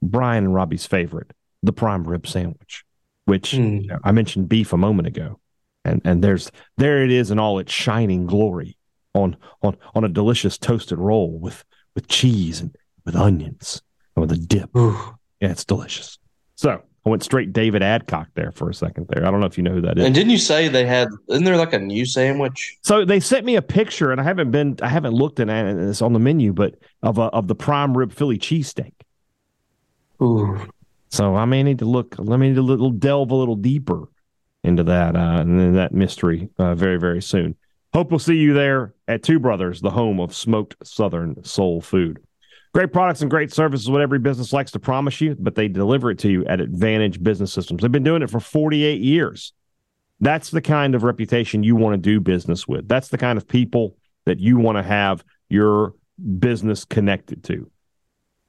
Brian 0.00 0.44
and 0.44 0.54
Robbie's 0.54 0.86
favorite, 0.86 1.32
the 1.62 1.72
prime 1.72 2.04
rib 2.04 2.26
sandwich 2.26 2.84
which 3.24 3.52
mm. 3.52 3.82
you 3.82 3.88
know, 3.88 3.98
I 4.04 4.12
mentioned 4.12 4.48
beef 4.48 4.72
a 4.72 4.76
moment 4.76 5.08
ago, 5.08 5.38
and 5.84 6.00
and 6.04 6.22
there's 6.22 6.50
there 6.76 7.04
it 7.04 7.10
is 7.10 7.30
in 7.30 7.38
all 7.38 7.58
its 7.58 7.72
shining 7.72 8.26
glory 8.26 8.76
on 9.14 9.36
on 9.62 9.76
on 9.94 10.04
a 10.04 10.08
delicious 10.08 10.58
toasted 10.58 10.98
roll 10.98 11.38
with 11.38 11.64
with 11.94 12.08
cheese 12.08 12.60
and 12.60 12.76
with 13.04 13.16
onions 13.16 13.82
and 14.16 14.22
with 14.22 14.32
a 14.32 14.38
dip. 14.38 14.74
Ooh. 14.76 15.16
Yeah, 15.40 15.50
it's 15.50 15.64
delicious. 15.64 16.18
So 16.54 16.80
I 17.04 17.08
went 17.08 17.24
straight 17.24 17.52
David 17.52 17.82
Adcock 17.82 18.28
there 18.34 18.52
for 18.52 18.70
a 18.70 18.74
second 18.74 19.08
there. 19.08 19.26
I 19.26 19.30
don't 19.30 19.40
know 19.40 19.46
if 19.46 19.58
you 19.58 19.64
know 19.64 19.72
who 19.72 19.80
that 19.80 19.98
is. 19.98 20.04
And 20.04 20.14
didn't 20.14 20.30
you 20.30 20.38
say 20.38 20.68
they 20.68 20.86
had? 20.86 21.08
Isn't 21.28 21.44
there 21.44 21.56
like 21.56 21.72
a 21.72 21.78
new 21.80 22.06
sandwich? 22.06 22.78
So 22.82 23.04
they 23.04 23.18
sent 23.18 23.44
me 23.44 23.56
a 23.56 23.62
picture, 23.62 24.12
and 24.12 24.20
I 24.20 24.24
haven't 24.24 24.52
been, 24.52 24.76
I 24.82 24.88
haven't 24.88 25.12
looked 25.12 25.40
at 25.40 25.48
it. 25.48 25.78
It's 25.78 26.00
on 26.00 26.12
the 26.12 26.20
menu, 26.20 26.52
but 26.52 26.76
of 27.02 27.18
a, 27.18 27.22
of 27.22 27.48
the 27.48 27.56
prime 27.56 27.96
rib 27.96 28.12
Philly 28.12 28.38
cheesesteak. 28.38 28.92
Ooh, 30.22 30.60
so 31.12 31.36
I 31.36 31.44
may 31.44 31.62
need 31.62 31.80
to 31.80 31.84
look. 31.84 32.16
Let 32.18 32.40
me 32.40 32.48
need 32.48 32.56
to 32.56 32.62
little 32.62 32.90
delve 32.90 33.30
a 33.30 33.34
little 33.34 33.54
deeper 33.54 34.08
into 34.64 34.82
that 34.84 35.14
uh, 35.14 35.40
and 35.40 35.76
that 35.76 35.92
mystery 35.92 36.48
uh, 36.58 36.74
very 36.74 36.98
very 36.98 37.20
soon. 37.20 37.54
Hope 37.92 38.10
we'll 38.10 38.18
see 38.18 38.36
you 38.36 38.54
there 38.54 38.94
at 39.06 39.22
Two 39.22 39.38
Brothers, 39.38 39.82
the 39.82 39.90
home 39.90 40.18
of 40.18 40.34
smoked 40.34 40.76
Southern 40.82 41.44
soul 41.44 41.82
food. 41.82 42.18
Great 42.72 42.90
products 42.90 43.20
and 43.20 43.30
great 43.30 43.52
services, 43.52 43.90
what 43.90 44.00
every 44.00 44.18
business 44.18 44.54
likes 44.54 44.70
to 44.70 44.78
promise 44.78 45.20
you, 45.20 45.36
but 45.38 45.54
they 45.54 45.68
deliver 45.68 46.10
it 46.10 46.18
to 46.20 46.30
you 46.30 46.46
at 46.46 46.62
Advantage 46.62 47.22
Business 47.22 47.52
Systems. 47.52 47.82
They've 47.82 47.92
been 47.92 48.02
doing 48.02 48.22
it 48.22 48.30
for 48.30 48.40
48 48.40 49.02
years. 49.02 49.52
That's 50.20 50.48
the 50.48 50.62
kind 50.62 50.94
of 50.94 51.02
reputation 51.02 51.62
you 51.62 51.76
want 51.76 51.92
to 51.92 51.98
do 51.98 52.18
business 52.18 52.66
with. 52.66 52.88
That's 52.88 53.08
the 53.08 53.18
kind 53.18 53.36
of 53.36 53.46
people 53.46 53.96
that 54.24 54.38
you 54.40 54.56
want 54.56 54.78
to 54.78 54.82
have 54.82 55.22
your 55.50 55.94
business 56.38 56.86
connected 56.86 57.44
to 57.44 57.70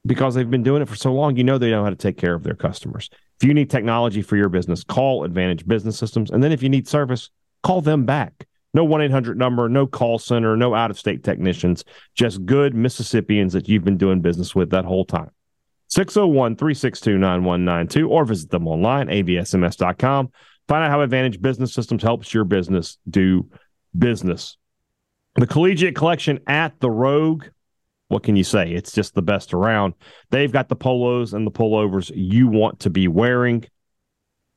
because 0.06 0.36
they've 0.36 0.50
been 0.50 0.64
doing 0.64 0.82
it 0.82 0.90
for 0.90 0.96
so 0.96 1.14
long, 1.14 1.38
you 1.38 1.44
know 1.44 1.58
they 1.58 1.72
know 1.72 1.84
how 1.84 1.90
to 1.90 1.96
take 1.96 2.18
care 2.18 2.34
of 2.34 2.44
their 2.44 2.56
customers. 2.56 3.10
If 3.40 3.48
you 3.48 3.54
need 3.54 3.70
technology 3.70 4.22
for 4.22 4.36
your 4.36 4.50
business, 4.50 4.84
call 4.84 5.24
Advantage 5.24 5.66
Business 5.66 5.98
Systems. 5.98 6.32
And 6.32 6.44
then 6.44 6.52
if 6.52 6.62
you 6.62 6.70
need 6.70 6.88
service, 6.88 7.30
call 7.62 7.82
them 7.82 8.06
back. 8.06 8.48
No 8.74 8.84
1 8.84 9.02
800 9.02 9.38
number, 9.38 9.70
no 9.70 9.86
call 9.86 10.18
center, 10.18 10.58
no 10.58 10.74
out 10.74 10.90
of 10.90 10.98
state 10.98 11.24
technicians, 11.24 11.84
just 12.16 12.44
good 12.46 12.74
Mississippians 12.74 13.54
that 13.54 13.70
you've 13.70 13.84
been 13.84 13.98
doing 13.98 14.20
business 14.20 14.56
with 14.56 14.72
that 14.72 14.86
whole 14.86 15.06
time. 15.06 15.30
601 15.90 16.56
362 16.56 17.18
9192 17.20 18.10
or 18.10 18.26
visit 18.26 18.50
them 18.50 18.68
online, 18.68 19.08
absms.com. 19.08 20.32
Find 20.68 20.84
out 20.84 20.90
how 20.90 21.02
Advantage 21.02 21.40
Business 21.40 21.74
Systems 21.74 22.02
helps 22.02 22.34
your 22.34 22.46
business 22.46 22.98
do 23.08 23.48
business. 23.98 24.58
The 25.36 25.46
Collegiate 25.46 25.96
Collection 25.96 26.40
at 26.48 26.80
the 26.80 26.90
Rogue 26.90 27.46
what 28.14 28.24
can 28.24 28.36
you 28.36 28.44
say? 28.44 28.72
It's 28.72 28.92
just 28.92 29.16
the 29.16 29.24
best 29.24 29.56
around. 29.56 29.96
They've 30.30 30.52
got 30.52 30.70
the 30.70 30.76
polos 30.76 31.34
and 31.34 31.48
the 31.48 31.52
pullovers 31.52 32.12
you 32.14 32.48
want 32.48 32.82
to 32.82 32.92
be 32.92 33.08
wearing. 33.08 33.66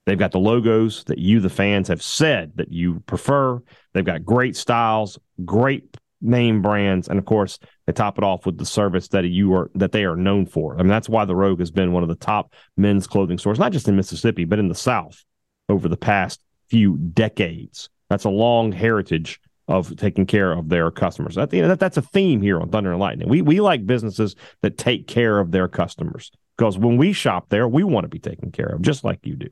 They've 0.05 0.19
got 0.19 0.33
the 0.33 0.39
logos 0.39 1.05
that 1.05 1.17
you, 1.17 1.41
the 1.41 1.49
fans, 1.49 1.89
have 1.89 2.03
said 2.03 2.53
that 2.57 2.71
you 2.71 3.01
prefer. 3.07 3.63
They've 3.95 4.05
got 4.05 4.27
great 4.27 4.57
styles, 4.57 5.19
great 5.45 5.97
name 6.21 6.61
brands, 6.61 7.09
and 7.09 7.19
of 7.19 7.25
course, 7.25 7.59
they 7.87 7.95
top 7.95 8.19
it 8.19 8.25
off 8.25 8.45
with 8.45 8.59
the 8.59 8.67
service 8.67 9.09
that 9.09 9.25
you 9.25 9.55
are 9.55 9.71
that 9.75 9.93
they 9.93 10.05
are 10.05 10.17
known 10.17 10.45
for. 10.45 10.75
I 10.75 10.79
mean, 10.79 10.89
that's 10.89 11.09
why 11.09 11.25
the 11.25 11.35
Rogue 11.35 11.61
has 11.61 11.71
been 11.71 11.93
one 11.93 12.03
of 12.03 12.11
the 12.11 12.15
top 12.15 12.53
men's 12.77 13.07
clothing 13.07 13.39
stores, 13.39 13.59
not 13.59 13.73
just 13.73 13.89
in 13.89 13.97
Mississippi, 13.97 14.45
but 14.45 14.59
in 14.59 14.69
the 14.69 14.75
South 14.75 15.25
over 15.71 15.89
the 15.89 15.97
past 15.97 16.41
few 16.69 16.99
decades. 16.99 17.89
That's 18.11 18.25
a 18.25 18.31
long 18.31 18.71
heritage 18.71 19.41
of 19.69 19.97
taking 19.97 20.27
care 20.27 20.53
of 20.53 20.69
their 20.69 20.91
customers. 20.91 21.35
That, 21.35 21.53
you 21.53 21.63
know, 21.63 21.69
that, 21.69 21.81
that's 21.81 21.97
a 21.97 22.03
theme 22.03 22.41
here 22.41 22.61
on 22.61 22.71
Thunder 22.71 22.93
and 22.93 23.01
Lightning. 23.01 23.29
We 23.29 23.43
we 23.43 23.61
like 23.61 23.87
businesses 23.87 24.37
that 24.63 24.79
take 24.79 25.07
care 25.07 25.39
of 25.39 25.51
their 25.51 25.69
customers 25.69 26.31
because 26.57 26.79
when 26.79 26.97
we 26.97 27.13
shop 27.13 27.49
there, 27.49 27.69
we 27.69 27.85
want 27.85 28.05
to 28.05 28.09
be 28.09 28.19
taken 28.19 28.51
care 28.53 28.67
of, 28.67 28.83
just 28.83 29.05
like 29.05 29.21
you 29.25 29.37
do. 29.37 29.49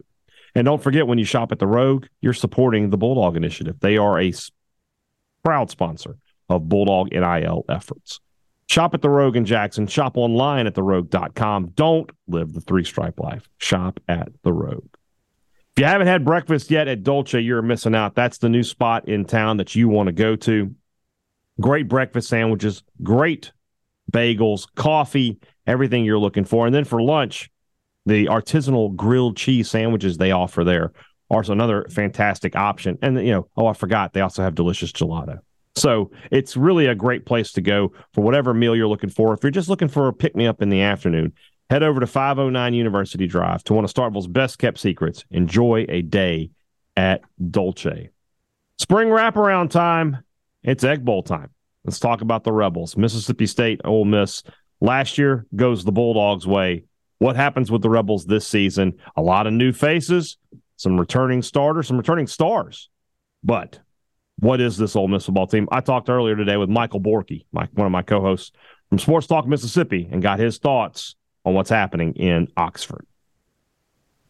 And 0.55 0.65
don't 0.65 0.83
forget, 0.83 1.07
when 1.07 1.19
you 1.19 1.25
shop 1.25 1.51
at 1.51 1.59
the 1.59 1.67
Rogue, 1.67 2.07
you're 2.21 2.33
supporting 2.33 2.91
the 2.91 2.97
Bulldog 2.97 3.37
Initiative. 3.37 3.81
They 3.81 3.97
are 3.97 4.21
a 4.21 4.33
proud 5.43 5.71
sponsor 5.71 6.17
of 6.49 6.69
Bulldog 6.69 7.11
NIL 7.11 7.65
efforts. 7.69 8.21
Shop 8.69 8.95
at 8.95 9.03
the 9.03 9.11
Rogue 9.11 9.37
in 9.37 9.45
Jackson. 9.45 9.87
Shop 9.87 10.17
online 10.17 10.67
at 10.67 10.75
therogue.com. 10.75 11.73
Don't 11.75 12.11
live 12.29 12.53
the 12.53 12.61
three 12.61 12.85
stripe 12.85 13.21
life. 13.21 13.49
Shop 13.59 14.01
at 14.09 14.29
the 14.43 14.53
Rogue. 14.53 14.94
If 15.77 15.81
you 15.81 15.87
haven't 15.87 16.07
had 16.07 16.25
breakfast 16.25 16.71
yet 16.71 16.87
at 16.87 17.03
Dolce, 17.03 17.41
you're 17.41 17.61
missing 17.61 17.97
out. 17.97 18.15
That's 18.15 18.39
the 18.39 18.49
new 18.49 18.63
spot 18.63 19.09
in 19.09 19.25
town 19.25 19.57
that 19.57 19.75
you 19.75 19.89
want 19.89 20.07
to 20.07 20.13
go 20.13 20.37
to. 20.37 20.73
Great 21.61 21.89
breakfast 21.89 22.29
sandwiches, 22.29 22.85
great 23.03 23.51
bagels, 24.13 24.69
coffee, 24.77 25.41
everything 25.67 26.05
you're 26.05 26.19
looking 26.19 26.45
for. 26.45 26.67
And 26.67 26.75
then 26.75 26.85
for 26.85 27.03
lunch, 27.03 27.51
the 28.07 28.27
artisanal 28.27 28.95
grilled 28.95 29.37
cheese 29.37 29.69
sandwiches 29.69 30.17
they 30.17 30.31
offer 30.31 30.63
there 30.63 30.93
are 31.31 31.43
another 31.49 31.87
fantastic 31.91 32.55
option. 32.55 32.97
And, 33.03 33.19
you 33.19 33.33
know, 33.33 33.49
oh, 33.57 33.67
I 33.67 33.73
forgot, 33.73 34.13
they 34.13 34.21
also 34.21 34.43
have 34.43 34.55
delicious 34.55 34.93
gelato. 34.93 35.39
So 35.75 36.13
it's 36.31 36.57
really 36.57 36.87
a 36.87 36.95
great 36.95 37.27
place 37.27 37.51
to 37.53 37.61
go 37.61 37.93
for 38.13 38.21
whatever 38.21 38.55
meal 38.55 38.77
you're 38.77 38.87
looking 38.87 39.11
for. 39.11 39.35
If 39.35 39.43
you're 39.43 39.51
just 39.51 39.69
looking 39.69 39.89
for 39.89 40.07
a 40.07 40.13
pick 40.13 40.37
me 40.37 40.47
up 40.47 40.63
in 40.63 40.69
the 40.69 40.83
afternoon, 40.83 41.33
Head 41.71 41.83
over 41.83 42.01
to 42.01 42.07
509 42.07 42.75
University 42.75 43.27
Drive 43.27 43.65
to 43.65 43.75
one 43.75 43.85
of 43.85 43.93
Starkville's 43.93 44.27
best 44.27 44.59
kept 44.59 44.79
secrets. 44.79 45.25
Enjoy 45.31 45.87
a 45.89 46.03
day 46.03 46.51
at 46.97 47.23
Dolce. 47.51 48.11
Spring 48.79 49.09
wraparound 49.09 49.71
time. 49.71 50.25
It's 50.63 50.85
Egg 50.85 51.05
Bowl 51.05 51.23
time. 51.23 51.51
Let's 51.85 51.99
talk 51.99 52.21
about 52.21 52.45
the 52.45 52.53
Rebels. 52.53 52.97
Mississippi 52.97 53.47
State, 53.47 53.81
Ole 53.85 54.05
Miss. 54.05 54.43
Last 54.81 55.17
year 55.17 55.47
goes 55.55 55.85
the 55.85 55.93
Bulldogs' 55.93 56.47
way. 56.47 56.85
What 57.19 57.37
happens 57.37 57.71
with 57.71 57.83
the 57.83 57.91
Rebels 57.91 58.27
this 58.27 58.47
season? 58.47 58.95
A 59.17 59.23
lot 59.23 59.47
of 59.47 59.53
new 59.53 59.73
faces, 59.73 60.37
some 60.77 60.99
returning 60.99 61.43
starters, 61.43 61.89
some 61.89 61.97
returning 61.97 62.27
stars. 62.27 62.91
But 63.43 63.81
what 64.39 64.61
is 64.61 64.77
this 64.77 64.97
Ole 64.97 65.09
Miss 65.09 65.27
football 65.27 65.47
team? 65.47 65.69
I 65.71 65.81
talked 65.81 66.11
earlier 66.11 66.37
today 66.37 66.57
with 66.57 66.69
Michael 66.69 67.01
Borky, 67.01 67.47
my, 67.53 67.69
one 67.73 67.87
of 67.87 67.93
my 67.93 68.03
co-hosts 68.03 68.53
from 68.89 68.99
Sports 68.99 69.27
Talk 69.27 69.47
Mississippi, 69.47 70.09
and 70.11 70.21
got 70.23 70.39
his 70.39 70.59
thoughts 70.59 71.17
on 71.45 71.55
what's 71.55 71.71
happening 71.71 72.15
in 72.15 72.49
Oxford. 72.57 73.07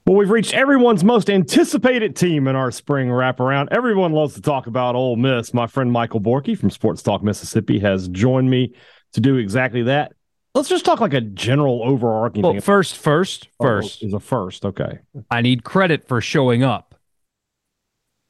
Well, 0.06 0.16
we've 0.16 0.30
reached 0.30 0.52
everyone's 0.52 1.02
most 1.02 1.30
anticipated 1.30 2.14
team 2.14 2.46
in 2.46 2.56
our 2.56 2.70
spring 2.70 3.08
wraparound. 3.08 3.68
Everyone 3.70 4.12
loves 4.12 4.34
to 4.34 4.42
talk 4.42 4.66
about 4.66 4.94
Ole 4.94 5.16
Miss. 5.16 5.54
My 5.54 5.66
friend 5.66 5.90
Michael 5.90 6.20
Borky 6.20 6.58
from 6.58 6.68
Sports 6.68 7.02
Talk 7.02 7.22
Mississippi 7.22 7.78
has 7.78 8.08
joined 8.08 8.50
me 8.50 8.74
to 9.14 9.20
do 9.20 9.36
exactly 9.36 9.84
that. 9.84 10.12
Let's 10.54 10.68
just 10.68 10.84
talk 10.84 11.00
like 11.00 11.14
a 11.14 11.22
general 11.22 11.82
overarching 11.82 12.42
well, 12.42 12.52
thing. 12.52 12.60
First, 12.60 12.98
first, 12.98 13.48
Oh, 13.58 13.64
first, 13.64 14.02
is 14.02 14.12
a 14.12 14.20
first. 14.20 14.66
Okay. 14.66 14.98
I 15.30 15.40
need 15.40 15.64
credit 15.64 16.06
for 16.06 16.20
showing 16.20 16.62
up. 16.62 16.94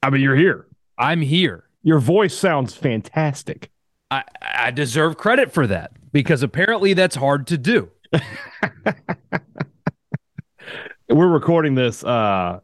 I 0.00 0.10
mean, 0.10 0.20
you're 0.20 0.36
here. 0.36 0.66
I'm 0.96 1.20
here. 1.20 1.64
Your 1.82 1.98
voice 1.98 2.34
sounds 2.34 2.74
fantastic. 2.74 3.70
I, 4.10 4.22
I 4.40 4.70
deserve 4.70 5.16
credit 5.16 5.52
for 5.52 5.66
that 5.66 5.90
because 6.12 6.42
apparently 6.42 6.94
that's 6.94 7.16
hard 7.16 7.48
to 7.48 7.58
do. 7.58 7.90
We're 11.08 11.28
recording 11.28 11.74
this 11.74 12.02
uh, 12.02 12.60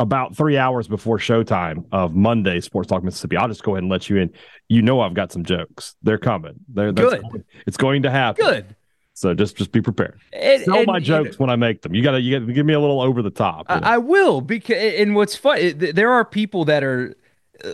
about 0.00 0.36
three 0.36 0.58
hours 0.58 0.88
before 0.88 1.18
showtime 1.18 1.84
of 1.92 2.14
Monday 2.14 2.60
Sports 2.60 2.88
Talk 2.88 3.04
Mississippi. 3.04 3.36
I'll 3.36 3.48
just 3.48 3.62
go 3.62 3.72
ahead 3.72 3.84
and 3.84 3.90
let 3.90 4.10
you 4.10 4.16
in. 4.16 4.32
You 4.68 4.82
know 4.82 5.00
I've 5.00 5.14
got 5.14 5.30
some 5.32 5.44
jokes. 5.44 5.94
They're 6.02 6.18
coming. 6.18 6.54
They're 6.68 6.92
Good. 6.92 7.22
going- 7.22 7.44
it's 7.66 7.76
going 7.76 8.02
to 8.02 8.10
happen. 8.10 8.44
Good. 8.44 8.76
So 9.16 9.32
just 9.32 9.56
just 9.56 9.70
be 9.70 9.80
prepared. 9.80 10.18
And- 10.32 10.64
Tell 10.64 10.78
and, 10.78 10.86
my 10.88 10.98
you 10.98 11.04
jokes 11.04 11.30
know, 11.32 11.36
when 11.44 11.50
I 11.50 11.54
make 11.56 11.82
them. 11.82 11.94
You 11.94 12.02
gotta 12.02 12.20
you 12.20 12.38
gotta 12.40 12.52
give 12.52 12.66
me 12.66 12.74
a 12.74 12.80
little 12.80 13.00
over 13.00 13.22
the 13.22 13.30
top. 13.30 13.68
know? 13.68 13.76
I, 13.76 13.94
I 13.94 13.98
will 13.98 14.40
because 14.40 14.76
and 14.94 15.14
what's 15.14 15.36
fun, 15.36 15.58
it- 15.58 15.94
there 15.94 16.10
are 16.10 16.24
people 16.24 16.64
that 16.64 16.82
are 16.82 17.14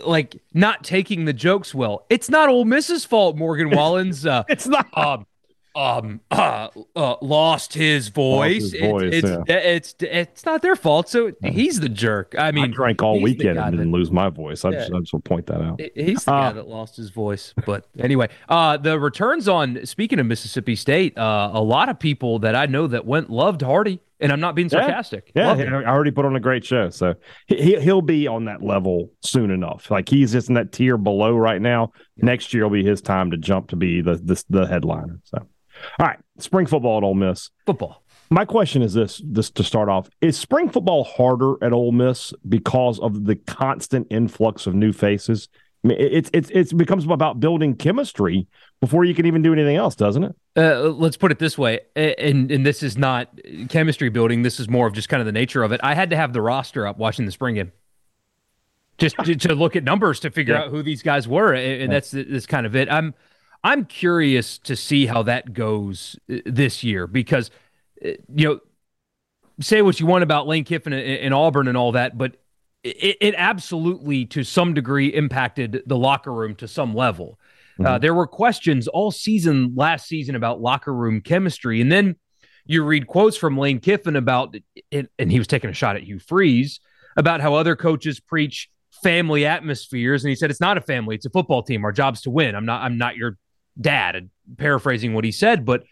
like 0.05 0.39
not 0.53 0.83
taking 0.83 1.25
the 1.25 1.33
jokes 1.33 1.73
well. 1.73 2.05
It's 2.11 2.29
not 2.29 2.47
Ole 2.47 2.65
Miss's 2.65 3.03
fault. 3.05 3.37
Morgan 3.37 3.69
Wallen's 3.75 4.23
uh, 4.27 4.43
it's 4.49 4.67
not. 4.67 4.85
um 4.95 5.25
um 5.75 6.21
uh, 6.31 6.67
uh 6.95 7.15
lost 7.21 7.73
his 7.73 8.09
voice. 8.09 8.71
his 8.71 8.81
voice, 8.81 9.13
it's, 9.13 9.27
it's, 9.29 9.47
it's 9.49 9.95
it's 9.99 10.45
not 10.45 10.61
their 10.61 10.75
fault. 10.75 11.09
So 11.09 11.31
he's 11.43 11.79
the 11.79 11.89
jerk. 11.89 12.35
I 12.37 12.47
I 12.47 12.51
mean, 12.51 12.71
drank 12.71 13.01
all 13.01 13.21
weekend 13.21 13.57
and 13.57 13.71
didn't 13.71 13.91
lose 13.91 14.11
my 14.11 14.29
voice. 14.29 14.65
I, 14.65 14.71
Yeah. 14.71 14.79
just, 14.79 14.93
I 14.93 14.99
just 14.99 15.13
want 15.13 15.25
to 15.25 15.29
point 15.29 15.45
that 15.47 15.61
out. 15.61 15.81
He's 15.95 16.25
the 16.25 16.31
Uh, 16.33 16.49
guy 16.49 16.53
that 16.53 16.67
lost 16.67 16.97
his 16.97 17.09
voice. 17.09 17.53
But 17.65 17.85
anyway, 17.99 18.27
uh, 18.49 18.77
the 18.77 18.99
returns 18.99 19.47
on 19.47 19.85
speaking 19.85 20.19
of 20.19 20.25
Mississippi 20.25 20.75
State, 20.75 21.17
uh, 21.17 21.51
a 21.53 21.61
lot 21.61 21.89
of 21.89 21.99
people 21.99 22.39
that 22.39 22.55
I 22.55 22.65
know 22.65 22.87
that 22.87 23.05
went 23.05 23.29
loved 23.29 23.61
Hardy, 23.61 24.01
and 24.19 24.31
I'm 24.31 24.39
not 24.39 24.53
being 24.53 24.69
sarcastic. 24.69 25.31
Yeah, 25.35 25.47
Loved 25.47 25.61
I 25.61 25.83
already 25.85 26.11
put 26.11 26.25
on 26.25 26.35
a 26.35 26.39
great 26.39 26.63
show, 26.63 26.89
so 26.89 27.15
he 27.47 27.79
he'll 27.79 28.01
be 28.03 28.27
on 28.27 28.45
that 28.45 28.61
level 28.61 29.09
soon 29.21 29.49
enough. 29.49 29.89
Like 29.89 30.09
he's 30.09 30.33
just 30.33 30.49
in 30.49 30.55
that 30.55 30.71
tier 30.71 30.97
below 30.97 31.35
right 31.35 31.61
now. 31.61 31.91
Next 32.17 32.53
year 32.53 32.63
will 32.63 32.69
be 32.71 32.83
his 32.83 33.01
time 33.01 33.31
to 33.31 33.37
jump 33.37 33.69
to 33.69 33.75
be 33.75 34.01
the 34.01 34.15
the, 34.15 34.43
the 34.49 34.67
headliner. 34.67 35.19
So, 35.23 35.39
all 35.99 36.07
right, 36.07 36.19
spring 36.37 36.65
football 36.65 36.97
at 36.97 37.03
Ole 37.03 37.13
Miss. 37.15 37.49
football. 37.65 38.03
My 38.29 38.45
question 38.45 38.81
is 38.81 38.93
this: 38.93 39.21
this 39.25 39.49
to 39.51 39.63
start 39.63 39.89
off, 39.89 40.09
is 40.21 40.37
spring 40.37 40.69
football 40.69 41.03
harder 41.03 41.55
at 41.63 41.73
Ole 41.73 41.91
Miss 41.91 42.33
because 42.47 42.97
of 42.99 43.25
the 43.25 43.35
constant 43.35 44.07
influx 44.09 44.65
of 44.67 44.73
new 44.73 44.93
faces? 44.93 45.49
I 45.83 45.87
mean, 45.89 45.97
it- 45.99 46.13
it's 46.13 46.29
it's 46.33 46.49
it's 46.51 46.73
becomes 46.73 47.05
about 47.05 47.39
building 47.39 47.75
chemistry 47.75 48.47
before 48.79 49.03
you 49.03 49.13
can 49.13 49.25
even 49.25 49.41
do 49.41 49.51
anything 49.51 49.75
else, 49.75 49.95
doesn't 49.95 50.23
it? 50.23 50.35
Uh, 50.55 50.89
let's 50.89 51.17
put 51.17 51.31
it 51.31 51.39
this 51.39 51.57
way, 51.57 51.79
and 51.95 52.49
and 52.51 52.65
this 52.65 52.83
is 52.83 52.97
not 52.97 53.29
chemistry 53.69 54.09
building. 54.09 54.43
This 54.43 54.59
is 54.59 54.69
more 54.69 54.87
of 54.87 54.93
just 54.93 55.09
kind 55.09 55.19
of 55.19 55.25
the 55.25 55.31
nature 55.33 55.63
of 55.63 55.71
it. 55.71 55.81
I 55.83 55.93
had 55.95 56.09
to 56.11 56.15
have 56.15 56.31
the 56.33 56.41
roster 56.41 56.87
up 56.87 56.97
watching 56.97 57.25
the 57.25 57.31
spring 57.31 57.55
game, 57.55 57.71
just 58.97 59.17
to, 59.23 59.35
to 59.35 59.55
look 59.55 59.75
at 59.75 59.83
numbers 59.83 60.19
to 60.21 60.29
figure 60.31 60.53
Yeah. 60.53 60.61
out 60.63 60.69
who 60.69 60.83
these 60.83 61.01
guys 61.03 61.27
were, 61.27 61.53
and, 61.53 61.83
and 61.83 61.91
that's 61.91 62.11
that's 62.11 62.45
kind 62.45 62.65
of 62.65 62.75
it. 62.75 62.89
I'm 62.91 63.13
I'm 63.63 63.85
curious 63.85 64.57
to 64.59 64.75
see 64.75 65.05
how 65.05 65.23
that 65.23 65.53
goes 65.53 66.17
uh, 66.31 66.37
this 66.45 66.83
year 66.83 67.07
because 67.07 67.51
uh, 68.03 68.11
you 68.33 68.47
know 68.47 68.59
say 69.59 69.81
what 69.81 69.99
you 69.99 70.05
want 70.05 70.23
about 70.23 70.47
Lane 70.47 70.63
Kiffin 70.63 70.93
and, 70.93 71.33
Auburn 71.33 71.67
and 71.67 71.77
all 71.77 71.91
that, 71.91 72.17
but 72.17 72.37
it, 72.83 73.17
it 73.21 73.35
absolutely 73.37 74.25
to 74.27 74.43
some 74.43 74.73
degree 74.73 75.07
impacted 75.07 75.83
the 75.85 75.97
locker 75.97 76.33
room 76.33 76.55
to 76.55 76.67
some 76.67 76.95
level. 76.95 77.39
Uh, 77.83 77.97
there 77.97 78.13
were 78.13 78.27
questions 78.27 78.87
all 78.87 79.11
season 79.11 79.73
last 79.75 80.07
season 80.07 80.35
about 80.35 80.61
locker 80.61 80.93
room 80.93 81.21
chemistry, 81.21 81.81
and 81.81 81.91
then 81.91 82.15
you 82.65 82.83
read 82.83 83.07
quotes 83.07 83.37
from 83.37 83.57
Lane 83.57 83.79
Kiffin 83.79 84.15
about 84.15 84.55
it, 84.91 85.09
and 85.17 85.31
he 85.31 85.39
was 85.39 85.47
taking 85.47 85.69
a 85.69 85.73
shot 85.73 85.95
at 85.95 86.03
Hugh 86.03 86.19
Freeze 86.19 86.79
about 87.17 87.41
how 87.41 87.55
other 87.55 87.75
coaches 87.75 88.19
preach 88.19 88.69
family 89.03 89.45
atmospheres, 89.45 90.23
and 90.23 90.29
he 90.29 90.35
said 90.35 90.51
it's 90.51 90.61
not 90.61 90.77
a 90.77 90.81
family; 90.81 91.15
it's 91.15 91.25
a 91.25 91.31
football 91.31 91.63
team. 91.63 91.83
Our 91.83 91.91
job's 91.91 92.21
to 92.21 92.29
win. 92.29 92.55
I'm 92.55 92.65
not. 92.65 92.83
I'm 92.83 92.97
not 92.97 93.15
your 93.15 93.37
dad. 93.81 94.29
Paraphrasing 94.57 95.13
what 95.13 95.23
he 95.23 95.31
said, 95.31 95.65
but 95.65 95.83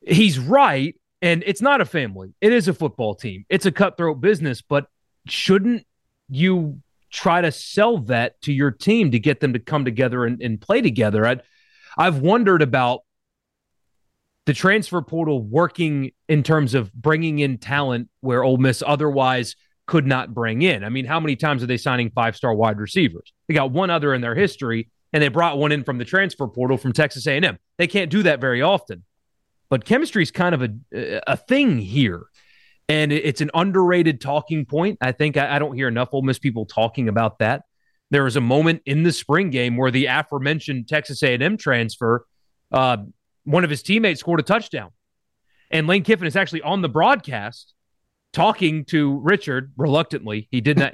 he's 0.00 0.38
right. 0.38 0.96
And 1.22 1.42
it's 1.46 1.62
not 1.62 1.80
a 1.80 1.84
family; 1.84 2.34
it 2.40 2.52
is 2.52 2.68
a 2.68 2.74
football 2.74 3.14
team. 3.14 3.46
It's 3.48 3.66
a 3.66 3.72
cutthroat 3.72 4.20
business, 4.20 4.60
but 4.60 4.86
shouldn't 5.26 5.86
you 6.28 6.80
try 7.10 7.40
to 7.40 7.50
sell 7.52 7.98
that 7.98 8.40
to 8.42 8.52
your 8.52 8.70
team 8.70 9.10
to 9.12 9.18
get 9.18 9.40
them 9.40 9.52
to 9.52 9.58
come 9.58 9.84
together 9.84 10.24
and, 10.24 10.40
and 10.42 10.60
play 10.60 10.80
together. 10.80 11.26
i 11.26 11.36
I've 11.96 12.18
wondered 12.18 12.60
about 12.60 13.00
the 14.44 14.52
transfer 14.52 15.00
portal 15.00 15.42
working 15.42 16.12
in 16.28 16.42
terms 16.42 16.74
of 16.74 16.92
bringing 16.92 17.38
in 17.38 17.58
talent 17.58 18.10
where 18.20 18.44
Ole 18.44 18.58
Miss 18.58 18.82
otherwise 18.86 19.56
could 19.86 20.06
not 20.06 20.34
bring 20.34 20.62
in. 20.62 20.84
I 20.84 20.88
mean, 20.88 21.04
how 21.04 21.20
many 21.20 21.36
times 21.36 21.62
are 21.62 21.66
they 21.66 21.78
signing 21.78 22.10
five 22.10 22.36
star 22.36 22.54
wide 22.54 22.78
receivers? 22.78 23.32
They 23.48 23.54
got 23.54 23.72
one 23.72 23.90
other 23.90 24.12
in 24.12 24.20
their 24.20 24.34
history, 24.34 24.90
and 25.16 25.22
they 25.22 25.28
brought 25.28 25.56
one 25.56 25.72
in 25.72 25.82
from 25.82 25.96
the 25.96 26.04
transfer 26.04 26.46
portal 26.46 26.76
from 26.76 26.92
Texas 26.92 27.26
A&M. 27.26 27.58
They 27.78 27.86
can't 27.86 28.10
do 28.10 28.24
that 28.24 28.38
very 28.38 28.60
often. 28.60 29.02
But 29.70 29.86
chemistry 29.86 30.22
is 30.22 30.30
kind 30.30 30.54
of 30.54 30.62
a 30.62 31.22
a 31.26 31.38
thing 31.38 31.78
here 31.78 32.26
and 32.86 33.10
it's 33.10 33.40
an 33.40 33.50
underrated 33.54 34.20
talking 34.20 34.66
point. 34.66 34.98
I 35.00 35.12
think 35.12 35.38
I, 35.38 35.56
I, 35.56 35.58
don't 35.58 35.74
hear 35.74 35.88
enough 35.88 36.10
Ole 36.12 36.20
Miss 36.20 36.38
people 36.38 36.66
talking 36.66 37.08
about 37.08 37.38
that. 37.38 37.62
There 38.10 38.24
was 38.24 38.36
a 38.36 38.42
moment 38.42 38.82
in 38.84 39.04
the 39.04 39.10
spring 39.10 39.48
game 39.48 39.78
where 39.78 39.90
the 39.90 40.04
aforementioned 40.04 40.86
Texas 40.86 41.22
A&M 41.22 41.56
transfer, 41.56 42.26
uh, 42.70 42.98
one 43.44 43.64
of 43.64 43.70
his 43.70 43.82
teammates 43.82 44.20
scored 44.20 44.40
a 44.40 44.42
touchdown, 44.42 44.90
and 45.70 45.86
Lane 45.86 46.02
Kiffin 46.04 46.26
is 46.26 46.36
actually 46.36 46.60
on 46.60 46.82
the 46.82 46.90
broadcast 46.90 47.72
talking 48.34 48.84
to 48.84 49.18
Richard 49.20 49.72
reluctantly. 49.78 50.46
He 50.50 50.60
did 50.60 50.78
not 50.78 50.92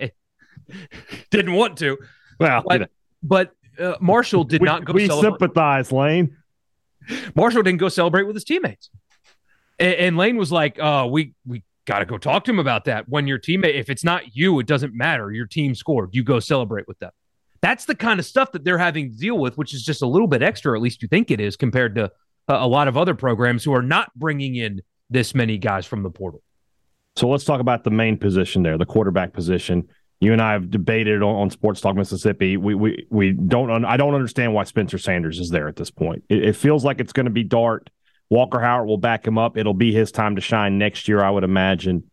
didn't 1.33 1.55
want 1.55 1.79
to, 1.79 1.99
Well, 2.39 2.63
but, 2.65 2.91
but 3.25 3.53
uh, 3.83 3.97
Marshall 4.01 4.45
did 4.45 4.61
we, 4.61 4.66
not 4.66 4.85
go. 4.85 4.92
we 4.92 5.07
celebrate. 5.07 5.31
sympathize, 5.31 5.92
Lane. 5.92 6.37
Marshall 7.35 7.62
didn't 7.62 7.81
go 7.81 7.88
celebrate 7.88 8.25
with 8.25 8.37
his 8.37 8.45
teammates. 8.45 8.90
And, 9.79 9.95
and 9.95 10.16
Lane 10.16 10.37
was 10.37 10.53
like, 10.53 10.79
"Oh, 10.81 11.07
we 11.07 11.35
we 11.47 11.62
got 11.85 11.99
to 11.99 12.05
go 12.05 12.18
talk 12.18 12.45
to 12.45 12.51
him 12.51 12.59
about 12.59 12.85
that. 12.85 13.09
When 13.09 13.27
your 13.27 13.38
teammate, 13.38 13.75
if 13.75 13.90
it's 13.90 14.05
not 14.05 14.37
you, 14.37 14.59
it 14.61 14.66
doesn't 14.66 14.95
matter. 14.95 15.33
Your 15.33 15.47
team 15.47 15.75
scored. 15.75 16.11
You 16.12 16.23
go 16.23 16.40
celebrate 16.40 16.87
with 16.87 16.99
them." 16.99 17.11
That's 17.61 17.85
the 17.85 17.95
kind 17.95 18.18
of 18.18 18.27
stuff 18.27 18.53
that 18.53 18.64
they're 18.64 18.79
having 18.79 19.11
to 19.11 19.16
deal 19.16 19.38
with, 19.38 19.57
which 19.57 19.73
is 19.73 19.85
just 19.85 20.03
a 20.03 20.07
little 20.07 20.27
bit 20.27 20.42
extra, 20.42 20.77
at 20.77 20.83
least 20.83 21.01
you 21.01 21.07
think 21.07 21.31
it 21.31 21.40
is, 21.40 21.57
compared 21.57 21.95
to 21.95 22.05
uh, 22.05 22.09
a 22.49 22.66
lot 22.66 22.88
of 22.88 22.97
other 22.97 23.14
programs 23.14 23.62
who 23.62 23.73
are 23.73 23.83
not 23.83 24.12
bringing 24.16 24.57
in 24.57 24.83
this 25.11 25.33
many 25.35 25.59
guys 25.59 25.87
from 25.87 26.03
the 26.03 26.11
portal. 26.11 26.42
So 27.14 27.29
let's 27.29 27.45
talk 27.45 27.61
about 27.61 27.85
the 27.85 27.90
main 27.90 28.16
position 28.16 28.62
there, 28.62 28.79
the 28.79 28.87
quarterback 28.87 29.33
position. 29.33 29.88
You 30.23 30.33
and 30.33 30.41
I 30.41 30.53
have 30.53 30.71
debated 30.71 31.21
on, 31.21 31.35
on 31.35 31.51
Sports 31.51 31.81
Talk 31.81 31.97
Mississippi. 31.97 32.57
We 32.57 32.77
we 32.77 33.09
we 33.11 33.33
don't. 33.33 33.73
Un, 33.73 33.85
I 33.85 33.97
don't 33.97 34.15
understand 34.15 34.55
why 34.55 34.63
Spencer 34.63 34.97
Sanders 34.97 35.41
is 35.41 35.51
there 35.51 35.67
at 35.67 35.75
this 35.75 35.91
point. 35.91 36.23
It, 36.29 36.45
it 36.45 36.53
feels 36.55 36.85
like 36.85 37.01
it's 37.01 37.13
going 37.13 37.25
to 37.25 37.33
be 37.33 37.43
Dart. 37.43 37.91
Walker 38.31 38.61
Howard 38.61 38.87
will 38.87 38.99
back 38.99 39.27
him 39.27 39.37
up. 39.37 39.57
It'll 39.57 39.75
be 39.75 39.93
his 39.93 40.13
time 40.13 40.37
to 40.37 40.41
shine 40.41 40.79
next 40.79 41.09
year, 41.09 41.25
I 41.25 41.29
would 41.29 41.43
imagine. 41.43 42.05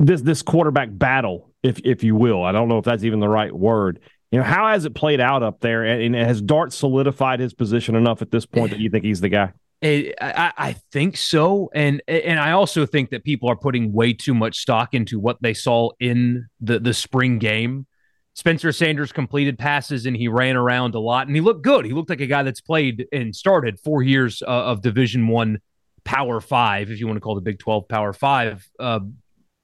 This 0.00 0.22
this 0.22 0.42
quarterback 0.42 0.88
battle, 0.90 1.52
if 1.62 1.78
if 1.84 2.02
you 2.02 2.16
will, 2.16 2.42
I 2.42 2.50
don't 2.50 2.66
know 2.66 2.78
if 2.78 2.84
that's 2.84 3.04
even 3.04 3.20
the 3.20 3.28
right 3.28 3.54
word. 3.54 4.00
You 4.34 4.40
know, 4.40 4.46
how 4.46 4.66
has 4.66 4.84
it 4.84 4.96
played 4.96 5.20
out 5.20 5.44
up 5.44 5.60
there? 5.60 5.84
And, 5.84 6.16
and 6.16 6.26
has 6.26 6.42
Dart 6.42 6.72
solidified 6.72 7.38
his 7.38 7.54
position 7.54 7.94
enough 7.94 8.20
at 8.20 8.32
this 8.32 8.44
point 8.44 8.72
that 8.72 8.80
you 8.80 8.90
think 8.90 9.04
he's 9.04 9.20
the 9.20 9.28
guy? 9.28 9.52
I, 9.84 10.52
I, 10.58 10.72
think 10.90 11.16
so, 11.16 11.70
and 11.72 12.02
and 12.08 12.40
I 12.40 12.50
also 12.50 12.84
think 12.84 13.10
that 13.10 13.22
people 13.22 13.48
are 13.48 13.54
putting 13.54 13.92
way 13.92 14.12
too 14.12 14.34
much 14.34 14.58
stock 14.58 14.92
into 14.92 15.20
what 15.20 15.40
they 15.40 15.54
saw 15.54 15.90
in 16.00 16.48
the 16.60 16.80
the 16.80 16.92
spring 16.92 17.38
game. 17.38 17.86
Spencer 18.34 18.72
Sanders 18.72 19.12
completed 19.12 19.56
passes 19.56 20.04
and 20.04 20.16
he 20.16 20.26
ran 20.26 20.56
around 20.56 20.96
a 20.96 20.98
lot 20.98 21.28
and 21.28 21.36
he 21.36 21.40
looked 21.40 21.62
good. 21.62 21.84
He 21.84 21.92
looked 21.92 22.10
like 22.10 22.20
a 22.20 22.26
guy 22.26 22.42
that's 22.42 22.60
played 22.60 23.06
and 23.12 23.36
started 23.36 23.78
four 23.78 24.02
years 24.02 24.42
uh, 24.42 24.46
of 24.46 24.82
Division 24.82 25.28
One 25.28 25.60
Power 26.02 26.40
Five, 26.40 26.90
if 26.90 26.98
you 26.98 27.06
want 27.06 27.18
to 27.18 27.20
call 27.20 27.36
the 27.36 27.40
Big 27.40 27.60
Twelve 27.60 27.86
Power 27.86 28.12
Five 28.12 28.68
uh, 28.80 28.98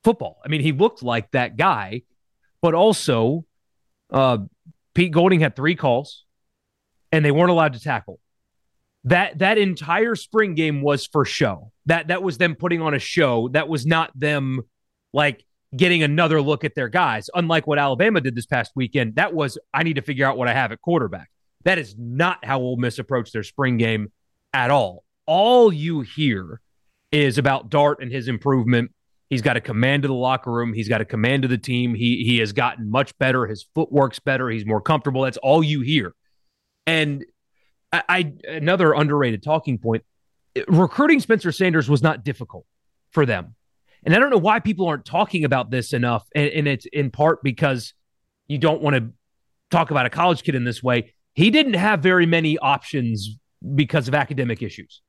football. 0.05 0.39
I 0.45 0.49
mean, 0.49 0.61
he 0.61 0.71
looked 0.71 1.03
like 1.03 1.33
that 1.33 1.57
guy, 1.57 2.03
but 2.63 2.75
also 2.75 3.47
uh, 4.13 4.39
Pete 4.95 5.13
Golding 5.13 5.41
had 5.41 5.57
three 5.57 5.77
calls 5.77 6.25
and 7.13 7.25
they 7.25 7.31
weren't 7.31 7.51
allowed 7.51 7.73
to 7.75 7.81
tackle 7.81 8.21
that 9.05 9.39
that 9.39 9.59
entire 9.59 10.15
spring 10.15 10.55
game 10.55 10.83
was 10.83 11.07
for 11.07 11.25
show. 11.25 11.73
That 11.87 12.09
that 12.09 12.23
was 12.23 12.39
them 12.39 12.55
putting 12.55 12.83
on 12.83 12.95
a 12.95 12.99
show. 12.99 13.49
That 13.49 13.69
was 13.69 13.87
not 13.87 14.11
them 14.19 14.63
like 15.13 15.45
getting 15.75 16.03
another 16.03 16.43
look 16.43 16.65
at 16.65 16.75
their 16.75 16.89
guys. 16.89 17.31
Unlike 17.35 17.67
what 17.67 17.79
Alabama 17.79 18.21
did 18.21 18.35
this 18.35 18.47
past 18.47 18.73
weekend, 18.75 19.17
that 19.17 19.33
was 19.33 19.59
I 19.73 19.83
need 19.83 19.97
to 19.97 20.03
figure 20.03 20.27
out 20.27 20.37
what 20.37 20.49
I 20.49 20.55
have 20.55 20.73
at 20.73 20.81
quarterback. 20.81 21.31
That 21.65 21.79
is 21.79 21.95
not 21.99 22.45
how 22.45 22.61
Ole 22.61 22.77
Miss 22.77 22.99
approached 22.99 23.33
their 23.33 23.43
spring 23.43 23.77
game 23.77 24.13
at 24.53 24.71
all. 24.71 25.05
All 25.27 25.73
you 25.73 26.01
hear 26.01 26.61
is 27.13 27.39
about 27.39 27.71
Dart 27.71 28.03
and 28.03 28.11
his 28.11 28.29
improvement. 28.29 28.93
He's 29.31 29.43
got 29.43 29.57
a 29.57 29.61
command 29.61 30.05
of 30.05 30.09
the 30.09 30.15
locker 30.15 30.51
room. 30.51 30.73
He's 30.73 30.89
got 30.89 31.01
a 31.01 31.05
command 31.05 31.45
of 31.45 31.51
the 31.51 31.59
team. 31.59 31.95
He 31.95 32.25
he 32.25 32.39
has 32.39 32.53
gotten 32.53 32.91
much 32.91 33.17
better. 33.19 33.47
His 33.47 33.65
footwork's 33.75 34.19
better. 34.19 34.51
He's 34.51 34.67
more 34.67 34.81
comfortable. 34.81 35.23
That's 35.23 35.39
all 35.39 35.63
you 35.63 35.81
hear. 35.81 36.15
And 36.87 37.25
I, 37.93 38.03
I 38.09 38.33
another 38.49 38.93
underrated 38.93 39.43
talking 39.43 39.79
point. 39.79 40.03
Recruiting 40.67 41.21
Spencer 41.21 41.53
Sanders 41.53 41.89
was 41.89 42.03
not 42.03 42.25
difficult 42.25 42.67
for 43.13 43.25
them. 43.25 43.55
And 44.03 44.15
I 44.15 44.19
don't 44.19 44.31
know 44.31 44.39
why 44.39 44.59
people 44.59 44.89
aren't 44.89 45.05
talking 45.05 45.45
about 45.45 45.71
this 45.71 45.93
enough. 45.93 46.27
And, 46.35 46.51
and 46.51 46.69
it's 46.69 46.87
in 46.87 47.11
part 47.11 47.43
because 47.45 47.95
you 48.49 48.59
don't 48.59 48.83
want 48.83 48.97
to 48.97 49.11
talk 49.71 49.93
about 49.93 50.07
a 50.07 50.11
college 50.11 50.43
kid 50.43 50.57
in 50.57 50.65
this 50.65 50.83
way. 50.83 51.15
He 51.35 51.51
didn't 51.51 51.75
have 51.75 52.03
very 52.03 52.27
many 52.27 52.59
options 52.59 53.39
because 53.77 54.09
of 54.09 54.15
academic 54.15 54.63
issues. 54.63 55.03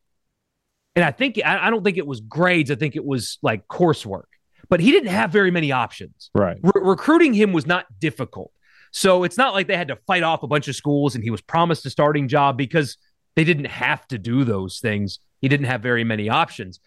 And 0.95 1.05
I 1.05 1.11
think 1.11 1.39
I, 1.43 1.69
don't 1.69 1.83
think 1.83 1.97
it 1.97 2.05
was 2.05 2.19
grades. 2.19 2.69
I 2.69 2.75
think 2.75 2.95
it 2.95 3.05
was 3.05 3.37
like 3.41 3.67
coursework. 3.67 4.23
But 4.69 4.79
he 4.79 4.91
didn't 4.91 5.09
have 5.09 5.31
very 5.31 5.51
many 5.51 5.71
options. 5.71 6.29
Right. 6.33 6.57
Re- 6.61 6.81
recruiting 6.81 7.33
him 7.33 7.53
was 7.53 7.65
not 7.65 7.85
difficult. 7.99 8.51
So 8.91 9.23
it's 9.23 9.37
not 9.37 9.53
like 9.53 9.67
they 9.67 9.77
had 9.77 9.87
to 9.87 9.97
fight 10.07 10.23
off 10.23 10.43
a 10.43 10.47
bunch 10.47 10.67
of 10.67 10.75
schools 10.75 11.15
and 11.15 11.23
he 11.23 11.29
was 11.29 11.41
promised 11.41 11.85
a 11.85 11.89
starting 11.89 12.27
job 12.27 12.57
because 12.57 12.97
they 13.35 13.43
didn't 13.43 13.65
have 13.65 14.05
to 14.07 14.17
do 14.17 14.43
those 14.43 14.79
things. 14.79 15.19
He 15.39 15.47
didn't 15.47 15.67
have 15.67 15.81
very 15.81 16.03
many 16.03 16.29
options. 16.29 16.79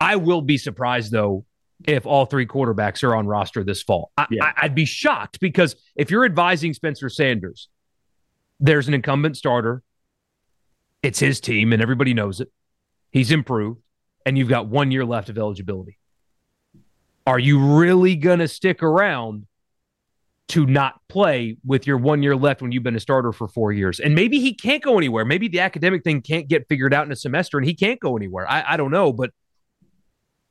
I 0.00 0.16
will 0.16 0.42
be 0.42 0.58
surprised 0.58 1.10
though 1.10 1.44
if 1.86 2.06
all 2.06 2.24
three 2.24 2.46
quarterbacks 2.46 3.02
are 3.02 3.14
on 3.14 3.26
roster 3.26 3.64
this 3.64 3.82
fall. 3.82 4.12
I, 4.16 4.26
yeah. 4.30 4.52
I, 4.56 4.66
would 4.66 4.74
be 4.74 4.84
shocked 4.84 5.40
because 5.40 5.76
if 5.96 6.10
you're 6.10 6.24
advising 6.24 6.72
Spencer 6.72 7.08
Sanders, 7.08 7.68
there's 8.60 8.88
an 8.88 8.94
incumbent 8.94 9.36
starter. 9.36 9.82
It's 11.02 11.18
his 11.18 11.40
team 11.40 11.72
and 11.72 11.82
everybody 11.82 12.14
knows 12.14 12.40
it. 12.40 12.50
He's 13.14 13.30
improved, 13.30 13.80
and 14.26 14.36
you've 14.36 14.48
got 14.48 14.66
one 14.66 14.90
year 14.90 15.04
left 15.04 15.28
of 15.28 15.38
eligibility. 15.38 15.98
Are 17.24 17.38
you 17.38 17.76
really 17.78 18.16
going 18.16 18.40
to 18.40 18.48
stick 18.48 18.82
around 18.82 19.46
to 20.48 20.66
not 20.66 21.00
play 21.08 21.56
with 21.64 21.86
your 21.86 21.96
one 21.96 22.24
year 22.24 22.34
left 22.34 22.60
when 22.60 22.72
you've 22.72 22.82
been 22.82 22.96
a 22.96 23.00
starter 23.00 23.30
for 23.30 23.46
four 23.46 23.70
years? 23.70 24.00
And 24.00 24.16
maybe 24.16 24.40
he 24.40 24.52
can't 24.52 24.82
go 24.82 24.98
anywhere. 24.98 25.24
Maybe 25.24 25.46
the 25.46 25.60
academic 25.60 26.02
thing 26.02 26.22
can't 26.22 26.48
get 26.48 26.66
figured 26.68 26.92
out 26.92 27.06
in 27.06 27.12
a 27.12 27.16
semester 27.16 27.56
and 27.56 27.64
he 27.64 27.72
can't 27.72 28.00
go 28.00 28.16
anywhere. 28.16 28.50
I, 28.50 28.72
I 28.72 28.76
don't 28.76 28.90
know, 28.90 29.12
but 29.12 29.30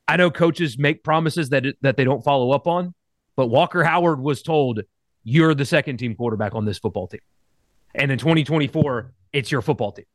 I 0.08 0.16
know 0.16 0.32
coaches 0.32 0.78
make 0.80 1.04
promises 1.04 1.50
that 1.50 1.66
that 1.82 1.98
they 1.98 2.06
don't 2.06 2.24
follow 2.24 2.52
up 2.52 2.66
on. 2.66 2.96
But 3.36 3.48
Walker 3.48 3.84
Howard 3.84 4.22
was 4.22 4.42
told, 4.42 4.84
"You're 5.26 5.54
the 5.54 5.66
second 5.66 5.98
team 5.98 6.16
quarterback 6.16 6.56
on 6.56 6.64
this 6.64 6.80
football 6.80 7.08
team," 7.08 7.22
and 7.94 8.10
in 8.10 8.18
2024, 8.18 9.14
it's 9.34 9.52
your 9.52 9.62
football 9.62 9.92
team. 9.92 10.06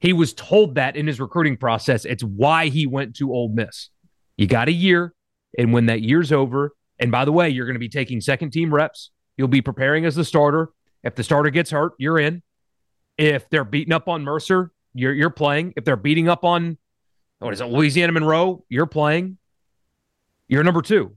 He 0.00 0.12
was 0.12 0.34
told 0.34 0.74
that 0.74 0.96
in 0.96 1.06
his 1.06 1.20
recruiting 1.20 1.56
process. 1.56 2.04
It's 2.04 2.22
why 2.22 2.68
he 2.68 2.86
went 2.86 3.16
to 3.16 3.32
Ole 3.32 3.48
Miss. 3.48 3.90
You 4.36 4.46
got 4.46 4.68
a 4.68 4.72
year, 4.72 5.14
and 5.56 5.72
when 5.72 5.86
that 5.86 6.02
year's 6.02 6.32
over, 6.32 6.72
and 6.98 7.10
by 7.10 7.24
the 7.24 7.32
way, 7.32 7.48
you're 7.48 7.66
going 7.66 7.74
to 7.74 7.80
be 7.80 7.88
taking 7.88 8.20
second 8.20 8.50
team 8.50 8.72
reps. 8.72 9.10
You'll 9.36 9.48
be 9.48 9.62
preparing 9.62 10.04
as 10.04 10.14
the 10.14 10.24
starter. 10.24 10.70
If 11.02 11.14
the 11.14 11.22
starter 11.22 11.50
gets 11.50 11.70
hurt, 11.70 11.92
you're 11.98 12.18
in. 12.18 12.42
If 13.16 13.48
they're 13.50 13.64
beating 13.64 13.92
up 13.92 14.08
on 14.08 14.24
Mercer, 14.24 14.72
you're 14.94 15.12
you're 15.12 15.30
playing. 15.30 15.74
If 15.76 15.84
they're 15.84 15.96
beating 15.96 16.28
up 16.28 16.44
on 16.44 16.78
what 17.38 17.52
is 17.52 17.60
it, 17.60 17.66
Louisiana 17.66 18.12
Monroe, 18.12 18.64
you're 18.68 18.86
playing. 18.86 19.38
You're 20.48 20.64
number 20.64 20.82
two. 20.82 21.16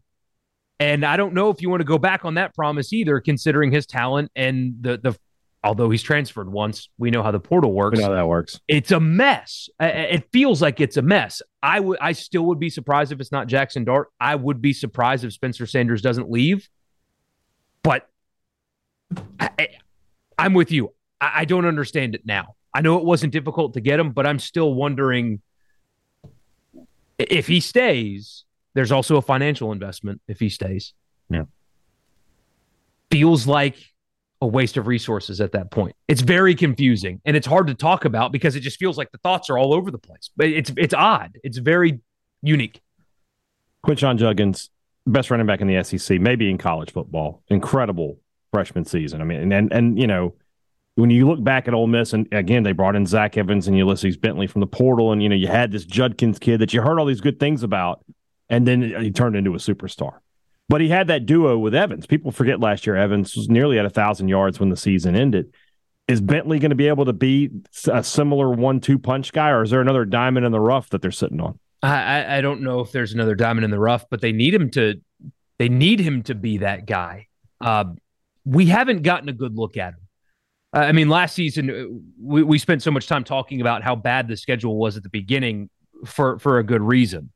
And 0.80 1.04
I 1.04 1.18
don't 1.18 1.34
know 1.34 1.50
if 1.50 1.62
you 1.62 1.70
want 1.70 1.82
to 1.82 1.86
go 1.86 1.98
back 1.98 2.26
on 2.26 2.36
that 2.36 2.54
promise 2.54 2.94
either, 2.94 3.20
considering 3.20 3.72
his 3.72 3.86
talent 3.86 4.32
and 4.36 4.76
the 4.82 4.98
the 4.98 5.18
although 5.68 5.90
he's 5.90 6.02
transferred 6.02 6.50
once. 6.50 6.88
We 6.98 7.12
know 7.12 7.22
how 7.22 7.32
the 7.32 7.42
portal 7.42 7.74
works. 7.74 7.98
We 7.98 8.04
know 8.04 8.10
how 8.10 8.16
that 8.16 8.28
works. 8.28 8.62
It's 8.70 8.92
a 8.92 9.02
mess. 9.02 9.68
It 9.82 10.30
feels 10.32 10.62
like 10.62 10.80
it's 10.80 10.96
a 10.96 11.02
mess. 11.02 11.42
I 11.62 11.82
would. 11.82 12.00
I 12.00 12.14
still 12.14 12.46
would 12.46 12.60
be 12.60 12.70
surprised 12.70 13.12
if 13.12 13.20
it's 13.20 13.34
not 13.34 13.48
Jackson 13.48 13.84
Dart. 13.84 14.08
I 14.20 14.36
would 14.36 14.62
be 14.62 14.72
surprised 14.72 15.26
if 15.26 15.34
Spencer 15.34 15.66
Sanders 15.66 16.02
doesn't 16.02 16.32
leave. 16.32 16.70
But 17.84 18.10
I, 19.40 19.68
am 20.40 20.54
with 20.54 20.72
you. 20.72 20.94
I, 21.20 21.42
I 21.42 21.46
don't 21.46 21.66
understand 21.66 22.16
it 22.16 22.26
now. 22.26 22.56
I 22.74 22.80
know 22.80 22.98
it 22.98 23.04
wasn't 23.04 23.34
difficult 23.34 23.74
to 23.74 23.82
get 23.82 24.00
him, 24.00 24.12
but 24.12 24.26
I'm 24.26 24.40
still 24.40 24.74
wondering 24.74 25.42
if 27.18 27.48
he 27.48 27.60
stays. 27.60 28.46
There's 28.74 28.94
also 28.94 29.18
a 29.18 29.22
financial 29.22 29.74
investment 29.74 30.22
if 30.30 30.40
he 30.40 30.48
stays. 30.48 30.94
Yeah. 31.30 31.44
Feels 33.12 33.48
like 33.48 33.76
a 34.42 34.48
waste 34.48 34.78
of 34.78 34.88
resources 34.88 35.42
at 35.42 35.52
that 35.54 35.72
point. 35.72 35.96
It's 36.08 36.22
very 36.22 36.54
confusing 36.56 37.22
and 37.26 37.36
it's 37.36 37.48
hard 37.48 37.68
to 37.68 37.74
talk 37.74 38.06
about 38.06 38.32
because 38.32 38.56
it 38.56 38.60
just 38.60 38.78
feels 38.78 38.98
like 38.98 39.12
the 39.12 39.18
thoughts 39.20 39.50
are 39.50 39.58
all 39.58 39.74
over 39.74 39.90
the 39.90 39.98
place. 39.98 40.30
But 40.36 40.48
it's 40.48 40.72
it's 40.78 40.94
odd. 40.94 41.38
It's 41.44 41.58
very 41.58 42.00
unique. 42.42 42.82
Quinshon 43.86 44.18
Judkins, 44.18 44.70
best 45.06 45.32
running 45.32 45.48
back 45.48 45.62
in 45.62 45.68
the 45.68 45.84
SEC, 45.84 46.20
maybe 46.20 46.50
in 46.50 46.58
college 46.58 46.92
football. 46.92 47.42
Incredible 47.48 48.20
freshman 48.52 48.86
season. 48.86 49.22
I 49.22 49.24
mean, 49.24 49.40
and 49.40 49.54
and, 49.54 49.74
and 49.74 50.00
you 50.00 50.08
know, 50.08 50.36
when 50.96 51.10
you 51.10 51.28
look 51.28 51.44
back 51.44 51.68
at 51.68 51.74
Ole 51.74 51.88
Miss, 51.88 52.14
and 52.14 52.28
again 52.32 52.64
they 52.64 52.74
brought 52.74 52.96
in 52.96 53.06
Zach 53.06 53.38
Evans 53.38 53.68
and 53.68 53.78
Ulysses 53.78 54.18
Bentley 54.18 54.46
from 54.46 54.62
the 54.62 54.68
portal, 54.68 55.12
and 55.12 55.24
you 55.24 55.30
know 55.30 55.36
you 55.36 55.48
had 55.48 55.72
this 55.72 55.86
Judkins 55.86 56.38
kid 56.38 56.60
that 56.60 56.74
you 56.74 56.82
heard 56.82 57.00
all 57.00 57.06
these 57.06 57.22
good 57.22 57.40
things 57.40 57.64
about, 57.64 58.04
and 58.50 58.68
then 58.68 58.82
he 59.02 59.12
turned 59.12 59.36
into 59.36 59.56
a 59.56 59.58
superstar. 59.58 60.20
But 60.70 60.82
he 60.82 60.90
had 60.90 61.08
that 61.08 61.26
duo 61.26 61.58
with 61.58 61.74
Evans. 61.74 62.06
People 62.06 62.32
forget 62.32 62.60
last 62.60 62.86
year 62.86 62.96
Evans 62.96 63.36
was 63.36 63.50
nearly 63.50 63.80
at 63.80 63.86
a 63.86 63.90
thousand 63.90 64.28
yards 64.28 64.60
when 64.60 64.70
the 64.70 64.78
season 64.78 65.16
ended. 65.16 65.54
Is 66.08 66.22
Bentley 66.22 66.60
going 66.60 66.70
to 66.72 66.76
be 66.76 66.88
able 66.88 67.06
to 67.06 67.14
be 67.14 67.50
a 67.92 68.04
similar 68.04 68.50
one-two 68.50 68.98
punch 69.00 69.34
guy, 69.34 69.50
or 69.50 69.64
is 69.64 69.72
there 69.72 69.82
another 69.82 70.06
diamond 70.06 70.46
in 70.46 70.52
the 70.52 70.60
rough 70.60 70.90
that 70.90 71.02
they're 71.02 71.12
sitting 71.12 71.42
on? 71.42 71.60
I, 71.84 72.38
I 72.38 72.42
don't 72.42 72.62
know 72.62 72.80
if 72.80 72.92
there's 72.92 73.14
another 73.14 73.36
diamond 73.36 73.66
in 73.66 73.72
the 73.72 73.80
rough, 73.80 74.06
but 74.10 74.22
they 74.22 74.32
need 74.32 74.54
him 74.54 74.70
to. 74.72 75.02
They 75.60 75.70
need 75.70 76.00
him 76.00 76.24
to 76.24 76.36
be 76.36 76.60
that 76.60 76.86
guy. 76.86 77.28
Uh, 77.60 77.86
we 78.46 78.68
haven't 78.68 79.02
gotten 79.02 79.28
a 79.28 79.34
good 79.34 79.56
look 79.56 79.76
at 79.76 79.94
him. 79.94 80.00
I 80.74 80.92
mean, 80.92 81.10
last 81.10 81.34
season 81.34 81.70
uh, 81.70 81.86
we, 82.22 82.44
we 82.44 82.58
spent 82.58 82.84
so 82.84 82.92
much 82.92 83.08
time 83.08 83.24
talking 83.24 83.62
about 83.62 83.84
how 83.84 83.96
bad 83.96 84.28
the 84.28 84.38
schedule 84.38 84.78
was 84.78 84.98
at 84.98 85.04
the 85.04 85.10
beginning 85.10 85.70
for 86.06 86.40
for 86.40 86.60
a 86.60 86.64
good 86.64 86.82
reason. 86.82 87.32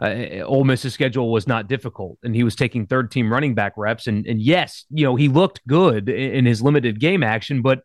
Uh, 0.00 0.40
Ole 0.44 0.64
Miss's 0.64 0.94
schedule 0.94 1.30
was 1.30 1.46
not 1.46 1.68
difficult, 1.68 2.18
and 2.22 2.34
he 2.34 2.42
was 2.42 2.56
taking 2.56 2.86
third 2.86 3.10
team 3.10 3.30
running 3.30 3.54
back 3.54 3.74
reps. 3.76 4.06
And 4.06 4.26
and 4.26 4.40
yes, 4.40 4.86
you 4.90 5.04
know 5.04 5.14
he 5.14 5.28
looked 5.28 5.66
good 5.66 6.08
in, 6.08 6.32
in 6.32 6.46
his 6.46 6.62
limited 6.62 6.98
game 6.98 7.22
action, 7.22 7.60
but 7.60 7.82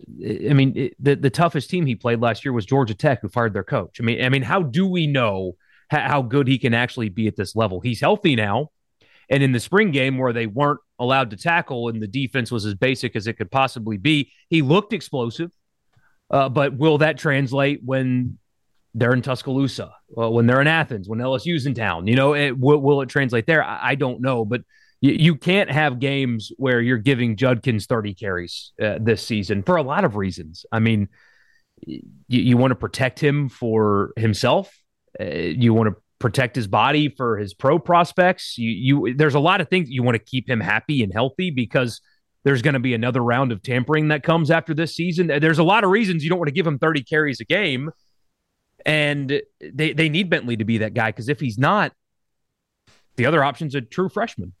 I 0.00 0.54
mean 0.54 0.72
it, 0.76 0.94
the 0.98 1.14
the 1.14 1.30
toughest 1.30 1.68
team 1.68 1.84
he 1.84 1.94
played 1.94 2.20
last 2.20 2.44
year 2.44 2.52
was 2.52 2.64
Georgia 2.64 2.94
Tech, 2.94 3.20
who 3.20 3.28
fired 3.28 3.52
their 3.52 3.64
coach. 3.64 4.00
I 4.00 4.04
mean, 4.04 4.24
I 4.24 4.30
mean, 4.30 4.42
how 4.42 4.62
do 4.62 4.86
we 4.86 5.06
know 5.06 5.56
how, 5.90 6.00
how 6.00 6.22
good 6.22 6.48
he 6.48 6.58
can 6.58 6.72
actually 6.72 7.10
be 7.10 7.26
at 7.26 7.36
this 7.36 7.54
level? 7.54 7.80
He's 7.80 8.00
healthy 8.00 8.34
now, 8.34 8.70
and 9.28 9.42
in 9.42 9.52
the 9.52 9.60
spring 9.60 9.90
game 9.90 10.16
where 10.16 10.32
they 10.32 10.46
weren't 10.46 10.80
allowed 10.98 11.30
to 11.30 11.36
tackle 11.36 11.88
and 11.90 12.00
the 12.00 12.06
defense 12.06 12.50
was 12.50 12.64
as 12.64 12.74
basic 12.74 13.14
as 13.14 13.26
it 13.26 13.34
could 13.34 13.50
possibly 13.50 13.98
be, 13.98 14.32
he 14.48 14.62
looked 14.62 14.94
explosive. 14.94 15.50
Uh, 16.30 16.48
but 16.48 16.76
will 16.76 16.98
that 16.98 17.18
translate 17.18 17.80
when 17.84 18.38
they're 18.96 19.12
in 19.12 19.20
Tuscaloosa, 19.20 19.92
well, 20.08 20.32
when 20.32 20.46
they're 20.46 20.62
in 20.62 20.66
Athens, 20.66 21.06
when 21.06 21.18
LSU's 21.18 21.66
in 21.66 21.74
town. 21.74 22.06
You 22.06 22.16
know, 22.16 22.34
it, 22.34 22.58
will, 22.58 23.02
it 23.02 23.10
translate 23.10 23.46
there? 23.46 23.62
I, 23.62 23.90
I 23.90 23.94
don't 23.94 24.22
know, 24.22 24.46
but 24.46 24.62
you, 25.02 25.12
you, 25.12 25.34
can't 25.36 25.70
have 25.70 26.00
games 26.00 26.50
where 26.56 26.80
you're 26.80 26.96
giving 26.96 27.36
Judkins 27.36 27.84
30 27.84 28.14
carries 28.14 28.72
uh, 28.82 28.96
this 28.98 29.22
season 29.22 29.62
for 29.62 29.76
a 29.76 29.82
lot 29.82 30.04
of 30.04 30.16
reasons. 30.16 30.64
I 30.72 30.78
mean, 30.78 31.08
you, 31.82 32.00
you 32.26 32.56
want 32.56 32.70
to 32.70 32.76
protect 32.76 33.20
him 33.20 33.50
for 33.50 34.12
himself. 34.16 34.74
Uh, 35.20 35.24
you 35.24 35.74
want 35.74 35.90
to 35.90 35.96
protect 36.18 36.56
his 36.56 36.66
body 36.66 37.10
for 37.10 37.36
his 37.36 37.52
pro 37.52 37.78
prospects. 37.78 38.56
You, 38.56 38.70
you, 38.70 39.14
there's 39.14 39.34
a 39.34 39.40
lot 39.40 39.60
of 39.60 39.68
things 39.68 39.90
you 39.90 40.02
want 40.02 40.14
to 40.14 40.24
keep 40.24 40.48
him 40.48 40.60
happy 40.60 41.02
and 41.02 41.12
healthy 41.12 41.50
because 41.50 42.00
there's 42.44 42.62
going 42.62 42.74
to 42.74 42.80
be 42.80 42.94
another 42.94 43.22
round 43.22 43.52
of 43.52 43.62
tampering 43.62 44.08
that 44.08 44.22
comes 44.22 44.50
after 44.50 44.72
this 44.72 44.96
season. 44.96 45.26
There's 45.26 45.58
a 45.58 45.64
lot 45.64 45.84
of 45.84 45.90
reasons 45.90 46.24
you 46.24 46.30
don't 46.30 46.38
want 46.38 46.48
to 46.48 46.54
give 46.54 46.66
him 46.66 46.78
30 46.78 47.04
carries 47.04 47.42
a 47.42 47.44
game 47.44 47.90
and 48.86 49.42
they, 49.60 49.92
they 49.92 50.08
need 50.08 50.30
Bentley 50.30 50.56
to 50.56 50.64
be 50.64 50.78
that 50.78 50.94
guy 50.94 51.08
because 51.10 51.28
if 51.28 51.40
he's 51.40 51.58
not, 51.58 51.92
the 53.16 53.26
other 53.26 53.42
option's 53.42 53.74
a 53.74 53.80
true 53.80 54.08
freshman. 54.08 54.52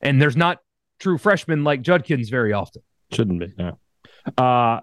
And 0.00 0.22
there's 0.22 0.36
not 0.36 0.60
true 1.00 1.18
freshmen 1.18 1.64
like 1.64 1.82
Judkins 1.82 2.28
very 2.28 2.52
often. 2.52 2.82
Shouldn't 3.12 3.40
be, 3.40 3.52
no. 3.58 3.78
Uh, 4.36 4.80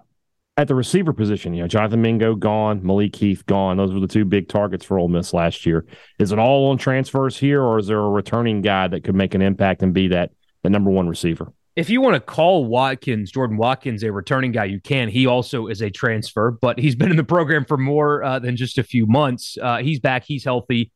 at 0.58 0.68
the 0.68 0.74
receiver 0.74 1.14
position, 1.14 1.54
you 1.54 1.62
know, 1.62 1.68
Jonathan 1.68 2.02
Mingo 2.02 2.34
gone, 2.34 2.84
Malik 2.84 3.16
Heath 3.16 3.46
gone. 3.46 3.78
Those 3.78 3.92
were 3.92 4.00
the 4.00 4.06
two 4.06 4.26
big 4.26 4.48
targets 4.48 4.84
for 4.84 4.98
Ole 4.98 5.08
Miss 5.08 5.32
last 5.32 5.64
year. 5.64 5.86
Is 6.18 6.32
it 6.32 6.38
all 6.38 6.70
on 6.70 6.76
transfers 6.76 7.38
here, 7.38 7.62
or 7.62 7.78
is 7.78 7.86
there 7.86 7.98
a 7.98 8.10
returning 8.10 8.60
guy 8.60 8.88
that 8.88 9.04
could 9.04 9.14
make 9.14 9.34
an 9.34 9.42
impact 9.42 9.82
and 9.82 9.94
be 9.94 10.08
that 10.08 10.32
the 10.62 10.70
number 10.70 10.90
one 10.90 11.08
receiver? 11.08 11.52
If 11.76 11.90
you 11.90 12.00
want 12.00 12.14
to 12.14 12.20
call 12.20 12.64
Watkins, 12.64 13.30
Jordan 13.30 13.58
Watkins, 13.58 14.02
a 14.02 14.10
returning 14.10 14.50
guy, 14.50 14.64
you 14.64 14.80
can. 14.80 15.08
He 15.10 15.26
also 15.26 15.66
is 15.66 15.82
a 15.82 15.90
transfer, 15.90 16.50
but 16.50 16.78
he's 16.78 16.94
been 16.94 17.10
in 17.10 17.18
the 17.18 17.24
program 17.24 17.66
for 17.66 17.76
more 17.76 18.24
uh, 18.24 18.38
than 18.38 18.56
just 18.56 18.78
a 18.78 18.82
few 18.82 19.06
months. 19.06 19.58
Uh, 19.60 19.78
he's 19.78 20.00
back. 20.00 20.24
He's 20.24 20.42
healthy. 20.42 20.90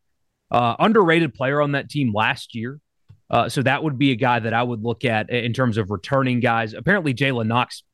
Uh, 0.51 0.75
underrated 0.79 1.35
player 1.35 1.61
on 1.61 1.73
that 1.73 1.91
team 1.91 2.13
last 2.15 2.55
year. 2.55 2.81
Uh, 3.29 3.49
so 3.49 3.63
that 3.63 3.85
would 3.85 3.99
be 3.99 4.11
a 4.11 4.17
guy 4.17 4.41
that 4.41 4.55
I 4.55 4.63
would 4.63 4.83
look 4.83 5.05
at 5.05 5.31
in 5.31 5.53
terms 5.53 5.77
of 5.77 5.91
returning 5.91 6.41
guys. 6.41 6.73
Apparently, 6.73 7.15
Jalen 7.15 7.47
Knox, 7.47 7.85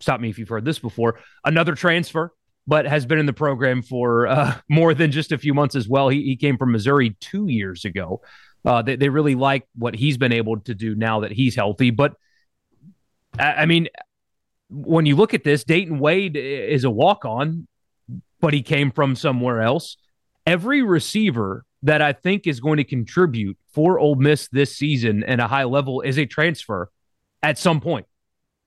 stop 0.00 0.18
me 0.18 0.30
if 0.30 0.38
you've 0.38 0.48
heard 0.48 0.64
this 0.64 0.78
before, 0.78 1.20
another 1.44 1.74
transfer, 1.74 2.32
but 2.66 2.86
has 2.86 3.06
been 3.06 3.18
in 3.18 3.26
the 3.26 3.32
program 3.32 3.82
for 3.82 4.26
uh, 4.26 4.54
more 4.68 4.94
than 4.94 5.10
just 5.10 5.32
a 5.32 5.38
few 5.38 5.54
months 5.54 5.74
as 5.74 5.88
well. 5.88 6.08
He, 6.08 6.22
he 6.22 6.36
came 6.36 6.58
from 6.58 6.72
Missouri 6.72 7.16
two 7.20 7.48
years 7.48 7.84
ago. 7.84 8.22
Uh, 8.64 8.82
they, 8.82 8.96
they 8.96 9.08
really 9.08 9.34
like 9.34 9.66
what 9.74 9.94
he's 9.94 10.16
been 10.16 10.32
able 10.32 10.60
to 10.60 10.74
do 10.74 10.94
now 10.94 11.20
that 11.20 11.32
he's 11.32 11.56
healthy. 11.56 11.90
But 11.90 12.14
I, 13.38 13.52
I 13.52 13.66
mean, 13.66 13.88
when 14.70 15.06
you 15.06 15.16
look 15.16 15.34
at 15.34 15.44
this, 15.44 15.64
Dayton 15.64 15.98
Wade 15.98 16.36
is 16.36 16.84
a 16.84 16.90
walk 16.90 17.24
on, 17.24 17.66
but 18.40 18.54
he 18.54 18.62
came 18.62 18.90
from 18.90 19.16
somewhere 19.16 19.60
else. 19.60 19.96
Every 20.46 20.82
receiver 20.82 21.64
that 21.82 22.00
I 22.00 22.12
think 22.12 22.46
is 22.46 22.60
going 22.60 22.76
to 22.76 22.84
contribute 22.84 23.58
for 23.72 23.98
Ole 23.98 24.14
Miss 24.14 24.48
this 24.48 24.76
season 24.76 25.24
at 25.24 25.40
a 25.40 25.48
high 25.48 25.64
level 25.64 26.00
is 26.00 26.18
a 26.18 26.26
transfer 26.26 26.90
at 27.42 27.58
some 27.58 27.80
point. 27.80 28.06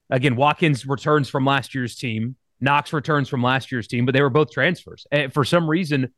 Again, 0.10 0.36
Watkins 0.36 0.86
returns 0.86 1.30
from 1.30 1.46
last 1.46 1.74
year's 1.74 1.96
team. 1.96 2.36
Knox 2.62 2.94
returns 2.94 3.30
from 3.30 3.44
last 3.44 3.72
year's 3.72 3.88
team, 3.88 4.06
but 4.06 4.14
they 4.14 4.22
were 4.22 4.30
both 4.30 4.52
transfers. 4.52 5.06
And 5.12 5.34
for 5.34 5.44
some 5.44 5.70
reason, 5.70 6.14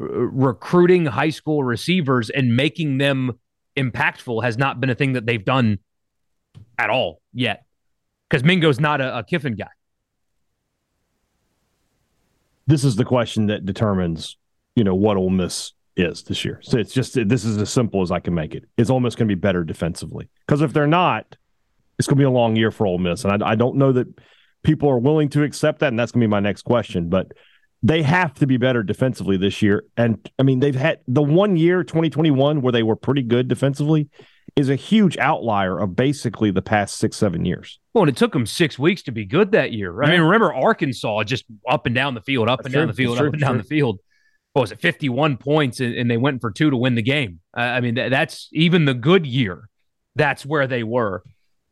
r- 0.00 0.06
recruiting 0.06 1.06
high 1.06 1.30
school 1.30 1.64
receivers 1.64 2.30
and 2.30 2.56
making 2.56 2.98
them 2.98 3.38
impactful 3.76 4.42
has 4.44 4.56
not 4.56 4.80
been 4.80 4.90
a 4.90 4.94
thing 4.94 5.14
that 5.14 5.26
they've 5.26 5.44
done 5.44 5.78
at 6.78 6.90
all 6.90 7.20
yet. 7.32 7.64
Because 8.28 8.44
Mingo's 8.44 8.78
not 8.78 9.00
a, 9.00 9.18
a 9.18 9.24
Kiffin 9.24 9.56
guy. 9.56 9.70
This 12.66 12.84
is 12.84 12.94
the 12.94 13.04
question 13.04 13.46
that 13.46 13.66
determines, 13.66 14.36
you 14.76 14.84
know, 14.84 14.94
what 14.94 15.16
Ole 15.16 15.30
Miss 15.30 15.72
is 15.96 16.22
this 16.22 16.44
year. 16.44 16.60
So 16.62 16.78
it's 16.78 16.92
just 16.92 17.14
this 17.28 17.44
is 17.44 17.58
as 17.58 17.70
simple 17.70 18.02
as 18.02 18.12
I 18.12 18.20
can 18.20 18.34
make 18.34 18.54
it. 18.54 18.64
It's 18.76 18.90
almost 18.90 19.18
going 19.18 19.28
to 19.28 19.34
be 19.34 19.38
better 19.40 19.64
defensively 19.64 20.28
because 20.46 20.62
if 20.62 20.72
they're 20.72 20.86
not, 20.86 21.36
it's 21.98 22.06
going 22.06 22.16
to 22.16 22.20
be 22.20 22.24
a 22.24 22.30
long 22.30 22.56
year 22.56 22.70
for 22.70 22.86
Ole 22.86 22.98
Miss, 22.98 23.24
and 23.24 23.42
I, 23.42 23.50
I 23.50 23.54
don't 23.56 23.76
know 23.76 23.92
that 23.92 24.06
people 24.62 24.88
are 24.88 24.98
willing 24.98 25.28
to 25.30 25.42
accept 25.42 25.80
that. 25.80 25.88
And 25.88 25.98
that's 25.98 26.12
going 26.12 26.20
to 26.20 26.26
be 26.26 26.30
my 26.30 26.40
next 26.40 26.62
question. 26.62 27.08
But 27.08 27.32
they 27.82 28.02
have 28.02 28.34
to 28.34 28.46
be 28.46 28.56
better 28.56 28.82
defensively 28.82 29.36
this 29.36 29.62
year. 29.62 29.84
And 29.96 30.30
I 30.38 30.42
mean, 30.42 30.60
they've 30.60 30.74
had 30.74 31.00
the 31.08 31.22
one 31.22 31.56
year 31.56 31.82
2021 31.82 32.60
where 32.60 32.72
they 32.72 32.82
were 32.82 32.96
pretty 32.96 33.22
good 33.22 33.48
defensively 33.48 34.08
is 34.56 34.68
a 34.68 34.74
huge 34.76 35.16
outlier 35.18 35.78
of 35.78 35.96
basically 35.96 36.50
the 36.50 36.62
past 36.62 36.96
six 36.98 37.16
seven 37.16 37.44
years. 37.44 37.78
Well, 37.94 38.02
and 38.02 38.10
it 38.10 38.16
took 38.16 38.32
them 38.32 38.46
six 38.46 38.78
weeks 38.78 39.02
to 39.04 39.12
be 39.12 39.24
good 39.24 39.52
that 39.52 39.72
year. 39.72 40.02
I 40.02 40.10
mean, 40.10 40.20
remember 40.20 40.52
Arkansas 40.52 41.24
just 41.24 41.44
up 41.68 41.86
and 41.86 41.94
down 41.94 42.14
the 42.14 42.20
field, 42.20 42.48
up 42.48 42.58
That's 42.58 42.66
and 42.66 42.72
true. 42.72 42.80
down 42.82 42.88
the 42.88 42.94
field, 42.94 43.16
That's 43.16 43.20
up 43.20 43.24
true. 43.24 43.32
and 43.32 43.40
down 43.40 43.58
the 43.58 43.64
field. 43.64 44.00
What 44.52 44.62
was 44.62 44.72
it, 44.72 44.80
51 44.80 45.36
points, 45.36 45.78
and, 45.78 45.94
and 45.94 46.10
they 46.10 46.16
went 46.16 46.40
for 46.40 46.50
two 46.50 46.70
to 46.70 46.76
win 46.76 46.96
the 46.96 47.02
game? 47.02 47.38
Uh, 47.56 47.60
I 47.60 47.80
mean, 47.80 47.94
that, 47.94 48.10
that's 48.10 48.48
even 48.52 48.84
the 48.84 48.94
good 48.94 49.24
year. 49.24 49.68
That's 50.16 50.44
where 50.44 50.66
they 50.66 50.82
were. 50.82 51.22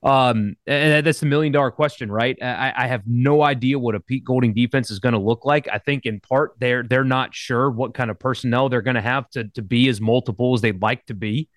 Um, 0.03 0.55
and 0.67 1.05
that's 1.05 1.21
the 1.21 1.27
million 1.27 1.53
dollar 1.53 1.73
question, 1.73 2.11
right? 2.11 2.39
I, 2.41 2.73
I 2.77 2.87
have 2.87 3.03
no 3.07 3.43
idea 3.43 3.79
what 3.79 3.97
a 3.97 4.01
Pete 4.01 4.25
Golding 4.25 4.55
defense 4.55 4.91
is 4.91 5.01
going 5.01 5.15
to 5.15 5.19
look 5.19 5.45
like. 5.45 5.67
I 5.73 5.79
think 5.79 6.07
in 6.07 6.21
part 6.21 6.53
they're 6.61 6.85
they're 6.85 7.05
not 7.05 7.35
sure 7.35 7.69
what 7.71 7.95
kind 7.95 8.11
of 8.11 8.19
personnel 8.19 8.69
they're 8.69 8.83
going 8.83 8.95
to 8.95 9.01
have 9.01 9.29
to 9.31 9.45
to 9.55 9.63
be 9.63 9.89
as 9.89 10.01
multiple 10.01 10.55
as 10.55 10.61
they'd 10.61 10.81
like 10.81 11.05
to 11.07 11.15
be. 11.15 11.49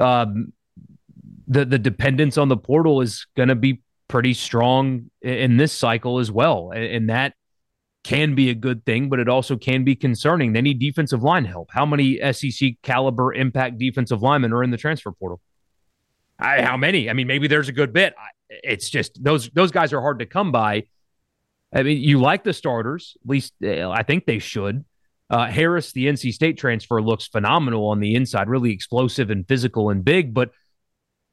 Um, 0.00 0.54
the 1.46 1.66
the 1.66 1.78
dependence 1.78 2.38
on 2.38 2.48
the 2.48 2.56
portal 2.56 3.02
is 3.02 3.26
going 3.36 3.50
to 3.50 3.54
be 3.54 3.82
pretty 4.08 4.32
strong 4.32 5.10
in, 5.20 5.58
this 5.58 5.72
cycle 5.72 6.18
as 6.18 6.30
well, 6.30 6.70
and 6.74 7.10
that 7.10 7.34
can 8.02 8.34
be 8.34 8.50
a 8.50 8.54
good 8.54 8.84
thing, 8.84 9.08
but 9.08 9.18
it 9.18 9.28
also 9.28 9.56
can 9.56 9.82
be 9.84 9.96
concerning. 9.96 10.52
They 10.52 10.62
need 10.62 10.78
defensive 10.78 11.22
line 11.22 11.44
help. 11.44 11.70
How 11.72 11.86
many 11.86 12.18
SEC 12.32 12.74
caliber 12.82 13.32
impact 13.32 13.78
defensive 13.78 14.22
linemen 14.22 14.52
are 14.52 14.62
in 14.62 14.70
the 14.70 14.76
transfer 14.76 15.10
portal? 15.12 15.40
I, 16.38 16.62
how 16.62 16.76
many? 16.76 17.08
I 17.08 17.12
mean, 17.12 17.26
maybe 17.26 17.46
there's 17.48 17.68
a 17.68 17.72
good 17.72 17.92
bit. 17.92 18.14
It's 18.48 18.90
just 18.90 19.22
those 19.22 19.50
those 19.50 19.70
guys 19.70 19.92
are 19.92 20.00
hard 20.00 20.18
to 20.20 20.26
come 20.26 20.52
by. 20.52 20.84
I 21.72 21.82
mean, 21.82 21.98
you 21.98 22.20
like 22.20 22.44
the 22.44 22.52
starters, 22.52 23.16
at 23.24 23.28
least 23.28 23.52
uh, 23.62 23.90
I 23.90 24.02
think 24.02 24.26
they 24.26 24.38
should. 24.38 24.84
Uh, 25.30 25.46
Harris, 25.46 25.92
the 25.92 26.06
NC 26.06 26.32
State 26.32 26.58
transfer, 26.58 27.02
looks 27.02 27.26
phenomenal 27.26 27.88
on 27.88 27.98
the 27.98 28.14
inside, 28.14 28.48
really 28.48 28.70
explosive 28.70 29.30
and 29.30 29.46
physical 29.48 29.90
and 29.90 30.04
big. 30.04 30.34
But 30.34 30.50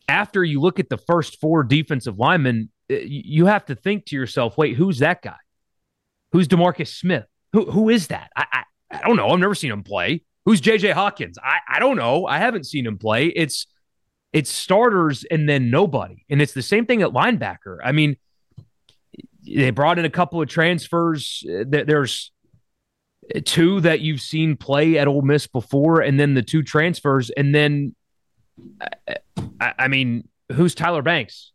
after 0.08 0.44
you 0.44 0.60
look 0.60 0.80
at 0.80 0.90
the 0.90 0.98
first 0.98 1.40
four 1.40 1.64
defensive 1.64 2.18
linemen, 2.18 2.70
uh, 2.90 2.96
you 2.96 3.46
have 3.46 3.66
to 3.66 3.76
think 3.76 4.06
to 4.08 4.16
yourself, 4.16 4.58
wait, 4.58 4.76
who's 4.76 5.00
that 5.00 5.22
guy? 5.22 5.36
Who's 6.32 6.48
Demarcus 6.48 6.88
Smith? 6.88 7.26
Who 7.54 7.70
who 7.70 7.90
is 7.90 8.08
that? 8.08 8.32
I, 8.36 8.46
I 8.52 8.64
I 8.92 9.08
don't 9.08 9.18
know. 9.18 9.30
I've 9.30 9.40
never 9.40 9.56
seen 9.56 9.72
him 9.72 9.84
play. 9.84 10.24
Who's 10.46 10.62
JJ 10.62 10.94
Hawkins? 10.94 11.38
I 11.44 11.60
I 11.68 11.80
don't 11.80 11.98
know. 11.98 12.26
I 12.26 12.40
haven't 12.40 12.66
seen 12.66 12.86
him 12.86 12.98
play. 12.98 13.28
It's 13.28 13.68
it's 14.34 14.52
starters 14.52 15.26
and 15.30 15.48
then 15.48 15.70
nobody. 15.70 16.26
And 16.30 16.42
it's 16.42 16.54
the 16.54 16.62
same 16.62 16.86
thing 16.86 17.02
at 17.02 17.10
linebacker. 17.10 17.78
I 17.84 17.92
mean, 17.92 18.18
they 19.44 19.72
brought 19.72 20.00
in 20.00 20.06
a 20.06 20.10
couple 20.10 20.42
of 20.42 20.48
transfers. 20.48 21.44
There's 21.46 22.32
two 23.46 23.82
that 23.82 24.02
you've 24.02 24.22
seen 24.22 24.56
play 24.56 24.98
at 24.98 25.08
Ole 25.08 25.22
Miss 25.22 25.48
before, 25.48 26.02
and 26.02 26.20
then 26.20 26.34
the 26.34 26.42
two 26.42 26.64
transfers. 26.64 27.30
And 27.32 27.54
then, 27.54 27.96
I, 29.60 29.88
mean, 29.88 30.28
who's 30.52 30.76
Tyler 30.76 31.02
Banks? 31.02 31.52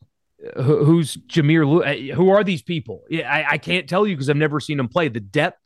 Who's 0.56 1.16
Jameer? 1.16 1.66
Lew- 1.66 2.14
Who 2.14 2.30
are 2.30 2.44
these 2.44 2.62
people? 2.62 3.04
I, 3.12 3.44
I 3.52 3.58
can't 3.58 3.88
tell 3.88 4.06
you 4.06 4.14
because 4.14 4.28
I've 4.28 4.36
never 4.36 4.60
seen 4.60 4.76
them 4.76 4.88
play. 4.88 5.08
The 5.08 5.20
depth 5.20 5.58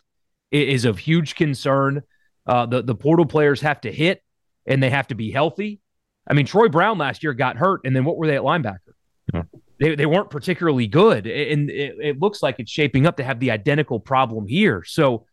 is 0.51 0.85
of 0.85 0.99
huge 0.99 1.35
concern. 1.35 2.03
Uh, 2.46 2.66
the 2.66 2.83
the 2.83 2.94
portal 2.94 3.27
players 3.27 3.61
have 3.61 3.81
to 3.83 3.92
hit, 3.92 4.23
and 4.66 4.83
they 4.83 4.90
have 4.90 5.09
to 5.09 5.14
be 5.14 5.31
healthy. 5.31 5.81
I 6.31 6.33
mean, 6.33 6.47
Troy 6.47 6.69
Brown 6.69 6.97
last 6.97 7.25
year 7.25 7.35
got 7.35 7.57
hurt, 7.57 7.81
and 7.85 7.95
then 7.95 8.05
what 8.05 8.16
were 8.16 8.29
they 8.29 8.37
at 8.37 8.43
linebacker? 8.43 8.79
Yeah. 9.35 9.43
They, 9.81 9.97
they 9.97 10.07
weren't 10.07 10.31
particularly 10.31 10.87
good, 10.87 11.27
and 11.27 11.69
it, 11.71 11.97
it 12.01 12.21
looks 12.21 12.43
like 12.43 12.61
it's 12.61 12.71
shaping 12.71 13.05
up 13.05 13.16
to 13.16 13.25
have 13.25 13.40
the 13.40 13.51
identical 13.51 13.99
problem 13.99 14.47
here. 14.47 14.85
So, 14.87 15.27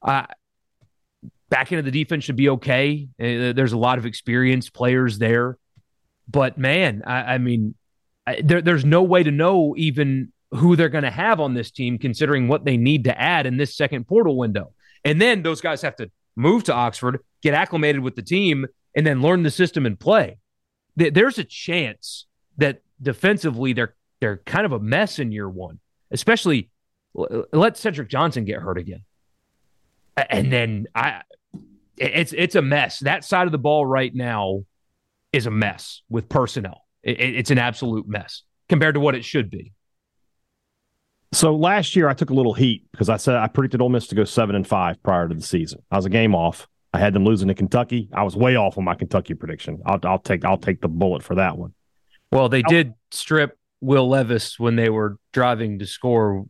uh, 0.00 0.26
back 1.50 1.72
into 1.72 1.82
the 1.82 1.90
defense 1.90 2.24
should 2.24 2.36
be 2.36 2.48
okay. 2.48 3.08
Uh, 3.20 3.52
there's 3.52 3.72
a 3.72 3.78
lot 3.78 3.98
of 3.98 4.06
experienced 4.06 4.72
players 4.72 5.18
there, 5.18 5.58
but 6.28 6.56
man, 6.56 7.02
I, 7.06 7.34
I 7.34 7.38
mean, 7.38 7.74
I, 8.26 8.40
there, 8.42 8.62
there's 8.62 8.84
no 8.84 9.02
way 9.02 9.22
to 9.22 9.30
know 9.30 9.74
even 9.76 10.32
who 10.52 10.74
they're 10.74 10.88
going 10.88 11.04
to 11.04 11.10
have 11.10 11.38
on 11.38 11.52
this 11.52 11.70
team, 11.70 11.98
considering 11.98 12.48
what 12.48 12.64
they 12.64 12.76
need 12.76 13.04
to 13.04 13.20
add 13.20 13.44
in 13.44 13.56
this 13.58 13.76
second 13.76 14.06
portal 14.06 14.36
window. 14.38 14.72
And 15.04 15.20
then 15.20 15.42
those 15.42 15.60
guys 15.60 15.82
have 15.82 15.96
to 15.96 16.10
move 16.36 16.64
to 16.64 16.74
Oxford, 16.74 17.20
get 17.42 17.54
acclimated 17.54 18.00
with 18.00 18.16
the 18.16 18.22
team, 18.22 18.66
and 18.94 19.06
then 19.06 19.22
learn 19.22 19.42
the 19.42 19.50
system 19.50 19.86
and 19.86 19.98
play. 19.98 20.38
There's 20.96 21.38
a 21.38 21.44
chance 21.44 22.26
that 22.58 22.82
defensively 23.00 23.72
they're 23.72 23.94
they're 24.20 24.38
kind 24.38 24.66
of 24.66 24.72
a 24.72 24.78
mess 24.80 25.18
in 25.18 25.32
year 25.32 25.48
one, 25.48 25.80
especially 26.10 26.70
let 27.14 27.76
Cedric 27.76 28.08
Johnson 28.08 28.44
get 28.44 28.60
hurt 28.60 28.76
again, 28.78 29.02
and 30.28 30.52
then 30.52 30.86
I 30.94 31.22
it's 31.96 32.32
it's 32.32 32.54
a 32.54 32.62
mess. 32.62 32.98
That 33.00 33.24
side 33.24 33.46
of 33.46 33.52
the 33.52 33.58
ball 33.58 33.86
right 33.86 34.14
now 34.14 34.64
is 35.32 35.46
a 35.46 35.50
mess 35.50 36.02
with 36.10 36.28
personnel. 36.28 36.84
It, 37.02 37.18
it- 37.20 37.36
it's 37.36 37.50
an 37.50 37.58
absolute 37.58 38.06
mess 38.08 38.42
compared 38.68 38.94
to 38.94 39.00
what 39.00 39.14
it 39.14 39.24
should 39.24 39.50
be. 39.50 39.72
So 41.32 41.54
last 41.54 41.94
year 41.94 42.08
I 42.08 42.14
took 42.14 42.30
a 42.30 42.34
little 42.34 42.54
heat 42.54 42.84
because 42.92 43.08
I 43.08 43.16
said 43.16 43.36
I 43.36 43.46
predicted 43.46 43.80
Ole 43.80 43.88
Miss 43.88 44.08
to 44.08 44.14
go 44.16 44.24
seven 44.24 44.56
and 44.56 44.66
five 44.66 45.00
prior 45.02 45.28
to 45.28 45.34
the 45.34 45.42
season. 45.42 45.82
I 45.90 45.96
was 45.96 46.04
a 46.06 46.10
game 46.10 46.34
off. 46.34 46.66
I 46.92 46.98
had 46.98 47.12
them 47.12 47.24
losing 47.24 47.48
to 47.48 47.54
Kentucky. 47.54 48.08
I 48.12 48.22
was 48.24 48.36
way 48.36 48.56
off 48.56 48.76
on 48.76 48.84
my 48.84 48.94
Kentucky 48.94 49.34
prediction. 49.34 49.80
I'll, 49.86 50.00
I'll 50.04 50.18
take 50.18 50.44
I'll 50.44 50.58
take 50.58 50.80
the 50.80 50.88
bullet 50.88 51.22
for 51.22 51.36
that 51.36 51.56
one. 51.56 51.72
Well, 52.32 52.48
they 52.48 52.62
did 52.62 52.94
strip 53.10 53.56
Will 53.80 54.08
Levis 54.08 54.58
when 54.58 54.76
they 54.76 54.88
were 54.88 55.16
driving 55.32 55.78
to 55.78 55.86
score 55.86 56.46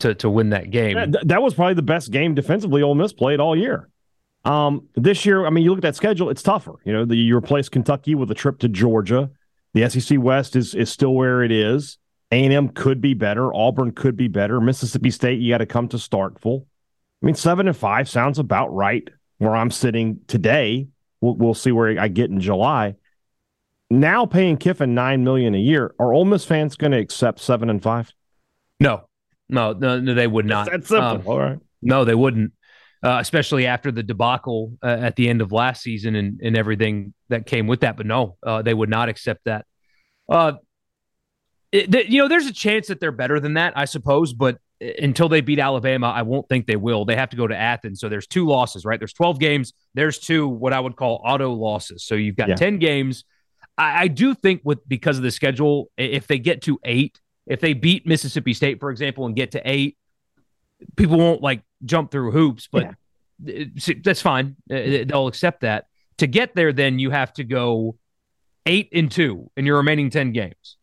to 0.00 0.14
to 0.16 0.28
win 0.28 0.50
that 0.50 0.70
game. 0.70 0.96
Yeah, 0.96 1.06
th- 1.06 1.24
that 1.24 1.42
was 1.42 1.54
probably 1.54 1.74
the 1.74 1.82
best 1.82 2.10
game 2.10 2.34
defensively 2.34 2.82
Ole 2.82 2.94
Miss 2.94 3.12
played 3.12 3.40
all 3.40 3.56
year. 3.56 3.88
Um, 4.44 4.88
this 4.94 5.24
year, 5.24 5.46
I 5.46 5.50
mean, 5.50 5.64
you 5.64 5.70
look 5.70 5.78
at 5.78 5.82
that 5.82 5.96
schedule; 5.96 6.28
it's 6.28 6.42
tougher. 6.42 6.74
You 6.84 6.92
know, 6.92 7.04
the, 7.06 7.16
you 7.16 7.36
replace 7.36 7.68
Kentucky 7.68 8.14
with 8.14 8.30
a 8.30 8.34
trip 8.34 8.58
to 8.60 8.68
Georgia. 8.68 9.30
The 9.72 9.88
SEC 9.88 10.18
West 10.20 10.56
is 10.56 10.74
is 10.74 10.90
still 10.90 11.14
where 11.14 11.42
it 11.42 11.50
is. 11.50 11.98
A 12.30 12.44
and 12.44 12.52
M 12.52 12.68
could 12.68 13.00
be 13.00 13.14
better. 13.14 13.54
Auburn 13.54 13.92
could 13.92 14.16
be 14.16 14.28
better. 14.28 14.60
Mississippi 14.60 15.10
State, 15.10 15.40
you 15.40 15.52
got 15.52 15.58
to 15.58 15.66
come 15.66 15.88
to 15.88 15.96
Starkville. 15.96 16.62
I 17.22 17.26
mean, 17.26 17.34
seven 17.34 17.68
and 17.68 17.76
five 17.76 18.08
sounds 18.08 18.38
about 18.38 18.74
right 18.74 19.08
where 19.44 19.54
I'm 19.54 19.70
sitting 19.70 20.20
today. 20.26 20.88
We'll, 21.20 21.36
we'll 21.36 21.54
see 21.54 21.72
where 21.72 22.00
I 22.00 22.08
get 22.08 22.30
in 22.30 22.40
July. 22.40 22.96
Now 23.90 24.26
paying 24.26 24.56
Kiffin 24.56 24.94
nine 24.94 25.22
million 25.24 25.54
a 25.54 25.58
year, 25.58 25.94
are 25.98 26.12
Ole 26.12 26.24
Miss 26.24 26.44
fans 26.44 26.76
going 26.76 26.92
to 26.92 26.98
accept 26.98 27.38
seven 27.38 27.70
and 27.70 27.82
five? 27.82 28.12
No, 28.80 29.08
no, 29.48 29.72
no, 29.72 30.00
no 30.00 30.14
they 30.14 30.26
would 30.26 30.46
not. 30.46 30.70
That's 30.70 30.88
simple. 30.88 31.06
Um, 31.06 31.22
All 31.26 31.38
right. 31.38 31.58
No, 31.80 32.04
they 32.04 32.14
wouldn't. 32.14 32.52
Uh, 33.02 33.18
especially 33.20 33.66
after 33.66 33.92
the 33.92 34.02
debacle 34.02 34.72
uh, 34.82 34.86
at 34.86 35.14
the 35.16 35.28
end 35.28 35.42
of 35.42 35.52
last 35.52 35.82
season 35.82 36.14
and, 36.14 36.40
and 36.42 36.56
everything 36.56 37.12
that 37.28 37.44
came 37.44 37.66
with 37.66 37.80
that. 37.80 37.98
But 37.98 38.06
no, 38.06 38.38
uh, 38.42 38.62
they 38.62 38.72
would 38.72 38.88
not 38.88 39.10
accept 39.10 39.42
that. 39.44 39.66
Uh, 40.26 40.54
it, 41.70 41.92
th- 41.92 42.08
you 42.08 42.22
know, 42.22 42.28
there's 42.28 42.46
a 42.46 42.52
chance 42.52 42.86
that 42.86 43.00
they're 43.00 43.12
better 43.12 43.38
than 43.40 43.54
that, 43.54 43.74
I 43.76 43.84
suppose. 43.84 44.32
But 44.32 44.56
until 44.80 45.28
they 45.28 45.40
beat 45.40 45.58
Alabama, 45.58 46.08
I 46.08 46.22
won't 46.22 46.48
think 46.48 46.66
they 46.66 46.76
will. 46.76 47.04
They 47.04 47.16
have 47.16 47.30
to 47.30 47.36
go 47.36 47.46
to 47.46 47.56
Athens. 47.56 48.00
So 48.00 48.08
there's 48.08 48.26
two 48.26 48.46
losses, 48.46 48.84
right? 48.84 48.98
There's 48.98 49.12
12 49.12 49.38
games. 49.38 49.72
There's 49.94 50.18
two 50.18 50.48
what 50.48 50.72
I 50.72 50.80
would 50.80 50.96
call 50.96 51.22
auto 51.24 51.52
losses. 51.52 52.04
So 52.04 52.14
you've 52.14 52.36
got 52.36 52.48
Yeah. 52.48 52.56
10 52.56 52.78
games. 52.78 53.24
I, 53.78 54.02
I 54.02 54.08
do 54.08 54.34
think 54.34 54.62
with 54.64 54.86
because 54.88 55.16
of 55.16 55.22
the 55.22 55.30
schedule, 55.30 55.90
if 55.96 56.26
they 56.26 56.38
get 56.38 56.62
to 56.62 56.78
eight, 56.84 57.20
if 57.46 57.60
they 57.60 57.72
beat 57.72 58.06
Mississippi 58.06 58.54
State, 58.54 58.80
for 58.80 58.90
example, 58.90 59.26
and 59.26 59.36
get 59.36 59.52
to 59.52 59.62
eight, 59.64 59.96
people 60.96 61.18
won't 61.18 61.42
like 61.42 61.62
jump 61.84 62.10
through 62.10 62.30
hoops, 62.32 62.68
but 62.70 62.94
yeah. 63.38 63.64
that's 64.02 64.22
fine. 64.22 64.56
Uh, 64.70 64.74
uh, 64.74 65.04
they'll 65.06 65.26
accept 65.26 65.60
that. 65.60 65.86
To 66.18 66.26
get 66.26 66.54
there, 66.54 66.72
then 66.72 66.98
you 66.98 67.10
have 67.10 67.32
to 67.34 67.44
go 67.44 67.96
eight 68.66 68.88
and 68.92 69.10
two 69.10 69.50
in 69.56 69.66
your 69.66 69.76
remaining 69.76 70.10
10 70.10 70.32
games. 70.32 70.76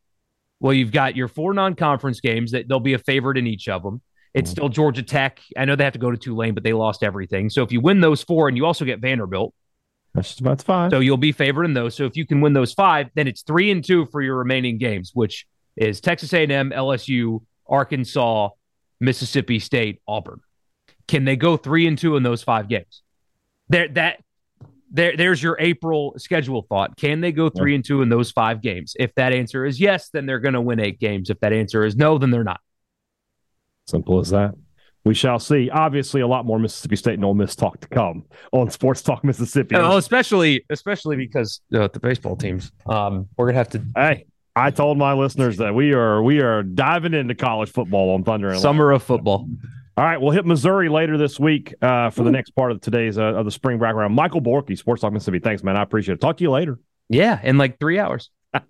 Well, 0.62 0.74
you've 0.74 0.92
got 0.92 1.16
your 1.16 1.28
four 1.28 1.54
non 1.54 1.76
conference 1.76 2.22
games 2.22 2.52
that 2.52 2.68
they'll 2.68 2.80
be 2.80 2.94
a 2.94 3.00
favorite 3.00 3.38
in 3.38 3.48
each 3.48 3.68
of 3.68 3.82
them. 3.82 4.02
It's 4.34 4.50
mm-hmm. 4.50 4.54
still 4.54 4.70
Georgia 4.70 5.02
Tech. 5.04 5.42
I 5.58 5.66
know 5.66 5.76
they 5.76 5.84
have 5.84 5.94
to 5.94 6.00
go 6.00 6.12
to 6.12 6.18
Tulane, 6.18 6.54
but 6.54 6.64
they 6.64 6.72
lost 6.72 7.04
everything. 7.04 7.50
So 7.50 7.64
if 7.64 7.72
you 7.72 7.82
win 7.82 8.00
those 8.00 8.22
four 8.24 8.48
and 8.48 8.56
you 8.56 8.66
also 8.66 8.86
get 8.86 9.00
Vanderbilt, 9.00 9.54
that's 10.14 10.30
just 10.30 10.42
about 10.42 10.62
five. 10.62 10.92
So 10.92 11.00
you'll 11.00 11.18
be 11.18 11.32
favored 11.32 11.66
in 11.66 11.74
those. 11.74 11.96
So 11.96 12.06
if 12.06 12.16
you 12.16 12.28
can 12.28 12.42
win 12.42 12.54
those 12.54 12.74
five, 12.74 13.10
then 13.16 13.28
it's 13.28 13.42
three 13.42 13.72
and 13.72 13.84
two 13.84 14.06
for 14.08 14.22
your 14.22 14.38
remaining 14.38 14.78
games, 14.78 15.12
which 15.14 15.48
is 15.76 16.00
Texas 16.00 16.32
A&M, 16.34 16.72
LSU, 16.72 17.42
Arkansas, 17.68 18.50
Mississippi 19.00 19.58
State, 19.60 20.02
Auburn. 20.08 20.42
Can 21.08 21.26
they 21.26 21.36
go 21.36 21.58
three 21.58 21.88
and 21.88 21.98
two 21.98 22.18
in 22.18 22.24
those 22.24 22.44
five 22.44 22.68
games? 22.68 23.02
There, 23.70 23.88
that 23.90 24.20
there, 24.92 25.16
there's 25.16 25.42
your 25.42 25.58
April 25.60 26.14
schedule 26.18 26.66
thought. 26.68 26.98
Can 26.98 27.22
they 27.22 27.32
go 27.32 27.50
three 27.50 27.76
and 27.76 27.84
two 27.84 28.02
in 28.02 28.10
those 28.10 28.32
five 28.32 28.62
games? 28.62 28.96
If 29.00 29.16
that 29.16 29.34
answer 29.34 29.66
is 29.66 29.80
yes, 29.80 30.10
then 30.10 30.26
they're 30.26 30.40
going 30.40 30.54
to 30.54 30.62
win 30.62 30.80
eight 30.80 31.00
games. 31.00 31.30
If 31.30 31.40
that 31.40 31.54
answer 31.54 31.84
is 31.84 31.96
no, 31.96 32.18
then 32.18 32.32
they're 32.32 32.44
not. 32.44 32.60
Simple 33.88 34.20
as 34.20 34.30
that. 34.30 34.54
We 35.04 35.16
shall 35.16 35.40
see. 35.40 35.70
Obviously, 35.70 36.22
a 36.22 36.28
lot 36.28 36.46
more 36.46 36.60
Mississippi 36.60 36.96
State 36.96 37.16
and 37.16 37.26
Ole 37.26 37.34
Miss 37.34 37.56
talk 37.56 37.80
to 37.80 37.88
come 37.88 38.24
on 38.52 38.70
Sports 38.70 39.02
Talk 39.02 39.24
Mississippi. 39.24 39.76
Oh, 39.76 39.98
especially 39.98 40.64
especially 40.70 41.16
because 41.16 41.62
uh, 41.74 41.88
the 41.92 42.00
baseball 42.00 42.36
teams. 42.36 42.72
Um, 42.86 43.28
we're 43.36 43.48
gonna 43.48 43.58
have 43.58 43.70
to. 43.70 43.82
Hey, 43.96 44.28
I 44.56 44.70
told 44.70 45.00
my 45.00 45.14
listeners 45.14 45.58
that 45.58 45.74
we 45.74 45.94
are 45.94 46.22
we 46.22 46.42
are 46.42 46.62
diving 46.62 47.16
into 47.16 47.34
college 47.34 47.72
football 47.72 48.14
on 48.14 48.24
Thunder. 48.24 48.50
And 48.50 48.60
Summer 48.60 48.92
of 48.92 49.02
football. 49.02 49.50
All 49.98 50.06
right, 50.06 50.20
we'll 50.20 50.32
hit 50.32 50.46
Missouri 50.46 50.90
later 50.90 51.18
this 51.18 51.40
week 51.40 51.74
uh, 51.82 52.10
for 52.10 52.22
Ooh. 52.22 52.26
the 52.26 52.32
next 52.32 52.52
part 52.52 52.72
of 52.72 52.82
today's 52.82 53.18
uh, 53.18 53.24
of 53.24 53.46
the 53.46 53.52
spring 53.52 53.78
background. 53.78 54.16
Michael 54.16 54.42
Borky, 54.42 54.78
Sports 54.78 55.02
Talk 55.02 55.12
Mississippi. 55.14 55.40
Thanks, 55.40 55.64
man. 55.64 55.76
I 55.76 55.84
appreciate 55.84 56.16
it. 56.16 56.22
Talk 56.22 56.38
to 56.38 56.44
you 56.44 56.52
later. 56.52 56.80
Yeah, 57.10 57.40
in 57.44 57.58
like 57.58 57.80
three 57.80 58.00
hours. 58.00 58.30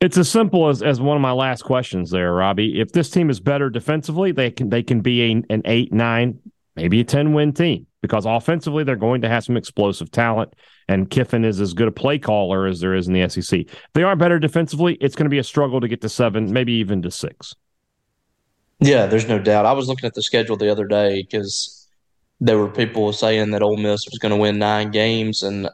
It's 0.00 0.16
as 0.16 0.30
simple 0.30 0.68
as, 0.68 0.80
as 0.80 1.00
one 1.00 1.16
of 1.16 1.20
my 1.20 1.32
last 1.32 1.62
questions 1.62 2.10
there, 2.10 2.32
Robbie. 2.32 2.80
If 2.80 2.92
this 2.92 3.10
team 3.10 3.30
is 3.30 3.40
better 3.40 3.68
defensively, 3.68 4.30
they 4.30 4.50
can 4.52 4.68
they 4.68 4.82
can 4.82 5.00
be 5.00 5.22
a, 5.22 5.42
an 5.50 5.62
eight, 5.64 5.92
nine, 5.92 6.38
maybe 6.76 7.00
a 7.00 7.04
ten 7.04 7.32
win 7.32 7.52
team 7.52 7.86
because 8.00 8.24
offensively 8.24 8.84
they're 8.84 8.94
going 8.94 9.22
to 9.22 9.28
have 9.28 9.42
some 9.42 9.56
explosive 9.56 10.12
talent, 10.12 10.54
and 10.86 11.10
Kiffin 11.10 11.44
is 11.44 11.60
as 11.60 11.74
good 11.74 11.88
a 11.88 11.90
play 11.90 12.16
caller 12.16 12.66
as 12.66 12.78
there 12.78 12.94
is 12.94 13.08
in 13.08 13.12
the 13.12 13.28
SEC. 13.28 13.62
If 13.62 13.92
they 13.94 14.04
aren't 14.04 14.20
better 14.20 14.38
defensively, 14.38 14.94
it's 15.00 15.16
going 15.16 15.24
to 15.24 15.30
be 15.30 15.38
a 15.38 15.44
struggle 15.44 15.80
to 15.80 15.88
get 15.88 16.00
to 16.02 16.08
seven, 16.08 16.52
maybe 16.52 16.74
even 16.74 17.02
to 17.02 17.10
six. 17.10 17.56
Yeah, 18.80 19.06
there's 19.06 19.28
no 19.28 19.38
doubt. 19.38 19.66
I 19.66 19.72
was 19.72 19.88
looking 19.88 20.06
at 20.06 20.14
the 20.14 20.22
schedule 20.22 20.56
the 20.56 20.70
other 20.70 20.86
day 20.86 21.22
because 21.22 21.88
there 22.40 22.58
were 22.58 22.68
people 22.68 23.12
saying 23.12 23.50
that 23.50 23.62
Ole 23.62 23.76
Miss 23.76 24.06
was 24.06 24.18
going 24.18 24.30
to 24.30 24.36
win 24.36 24.58
nine 24.58 24.90
games, 24.90 25.42
and 25.42 25.68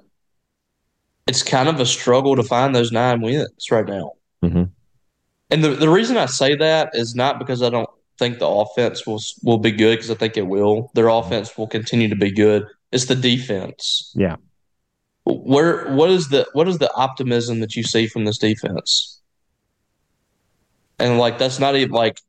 it's 1.26 1.42
kind 1.42 1.68
of 1.68 1.78
a 1.80 1.86
struggle 1.86 2.36
to 2.36 2.42
find 2.42 2.74
those 2.74 2.92
nine 2.92 3.20
wins 3.20 3.70
right 3.70 3.86
now. 3.86 4.12
Mm-hmm. 4.42 4.64
And 5.50 5.64
the 5.64 5.70
the 5.70 5.90
reason 5.90 6.16
I 6.16 6.26
say 6.26 6.56
that 6.56 6.90
is 6.94 7.14
not 7.14 7.38
because 7.38 7.62
I 7.62 7.68
don't 7.68 7.88
think 8.18 8.38
the 8.38 8.48
offense 8.48 9.06
will 9.06 9.20
will 9.42 9.58
be 9.58 9.70
good 9.70 9.96
because 9.96 10.10
I 10.10 10.14
think 10.14 10.36
it 10.36 10.46
will. 10.46 10.90
Their 10.94 11.08
offense 11.08 11.56
will 11.56 11.66
continue 11.66 12.08
to 12.08 12.16
be 12.16 12.30
good. 12.30 12.66
It's 12.92 13.06
the 13.06 13.14
defense. 13.14 14.12
Yeah. 14.16 14.36
Where 15.24 15.92
what 15.92 16.10
is 16.10 16.28
the 16.28 16.46
what 16.52 16.68
is 16.68 16.78
the 16.78 16.92
optimism 16.94 17.60
that 17.60 17.76
you 17.76 17.82
see 17.82 18.06
from 18.06 18.24
this 18.24 18.38
defense? 18.38 19.20
And 20.98 21.18
like 21.18 21.38
that's 21.38 21.58
not 21.58 21.76
even 21.76 21.92
like 21.92 22.20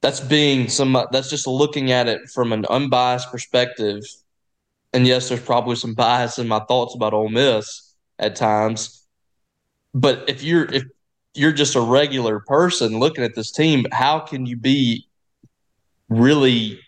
that's 0.00 0.20
being 0.20 0.68
some 0.68 0.96
that's 1.12 1.30
just 1.30 1.46
looking 1.46 1.92
at 1.92 2.08
it 2.08 2.28
from 2.30 2.52
an 2.52 2.64
unbiased 2.66 3.30
perspective 3.30 4.02
and 4.92 5.06
yes, 5.06 5.28
there's 5.28 5.40
probably 5.40 5.76
some 5.76 5.94
bias 5.94 6.38
in 6.38 6.48
my 6.48 6.60
thoughts 6.60 6.94
about 6.94 7.14
Ole 7.14 7.28
Miss 7.28 7.94
at 8.18 8.36
times. 8.36 9.04
But 9.94 10.28
if 10.28 10.42
you're 10.42 10.64
if 10.72 10.84
you're 11.34 11.52
just 11.52 11.76
a 11.76 11.80
regular 11.80 12.40
person 12.40 12.98
looking 12.98 13.24
at 13.24 13.34
this 13.34 13.52
team, 13.52 13.86
how 13.92 14.20
can 14.20 14.46
you 14.46 14.56
be 14.56 15.06
really 16.08 16.80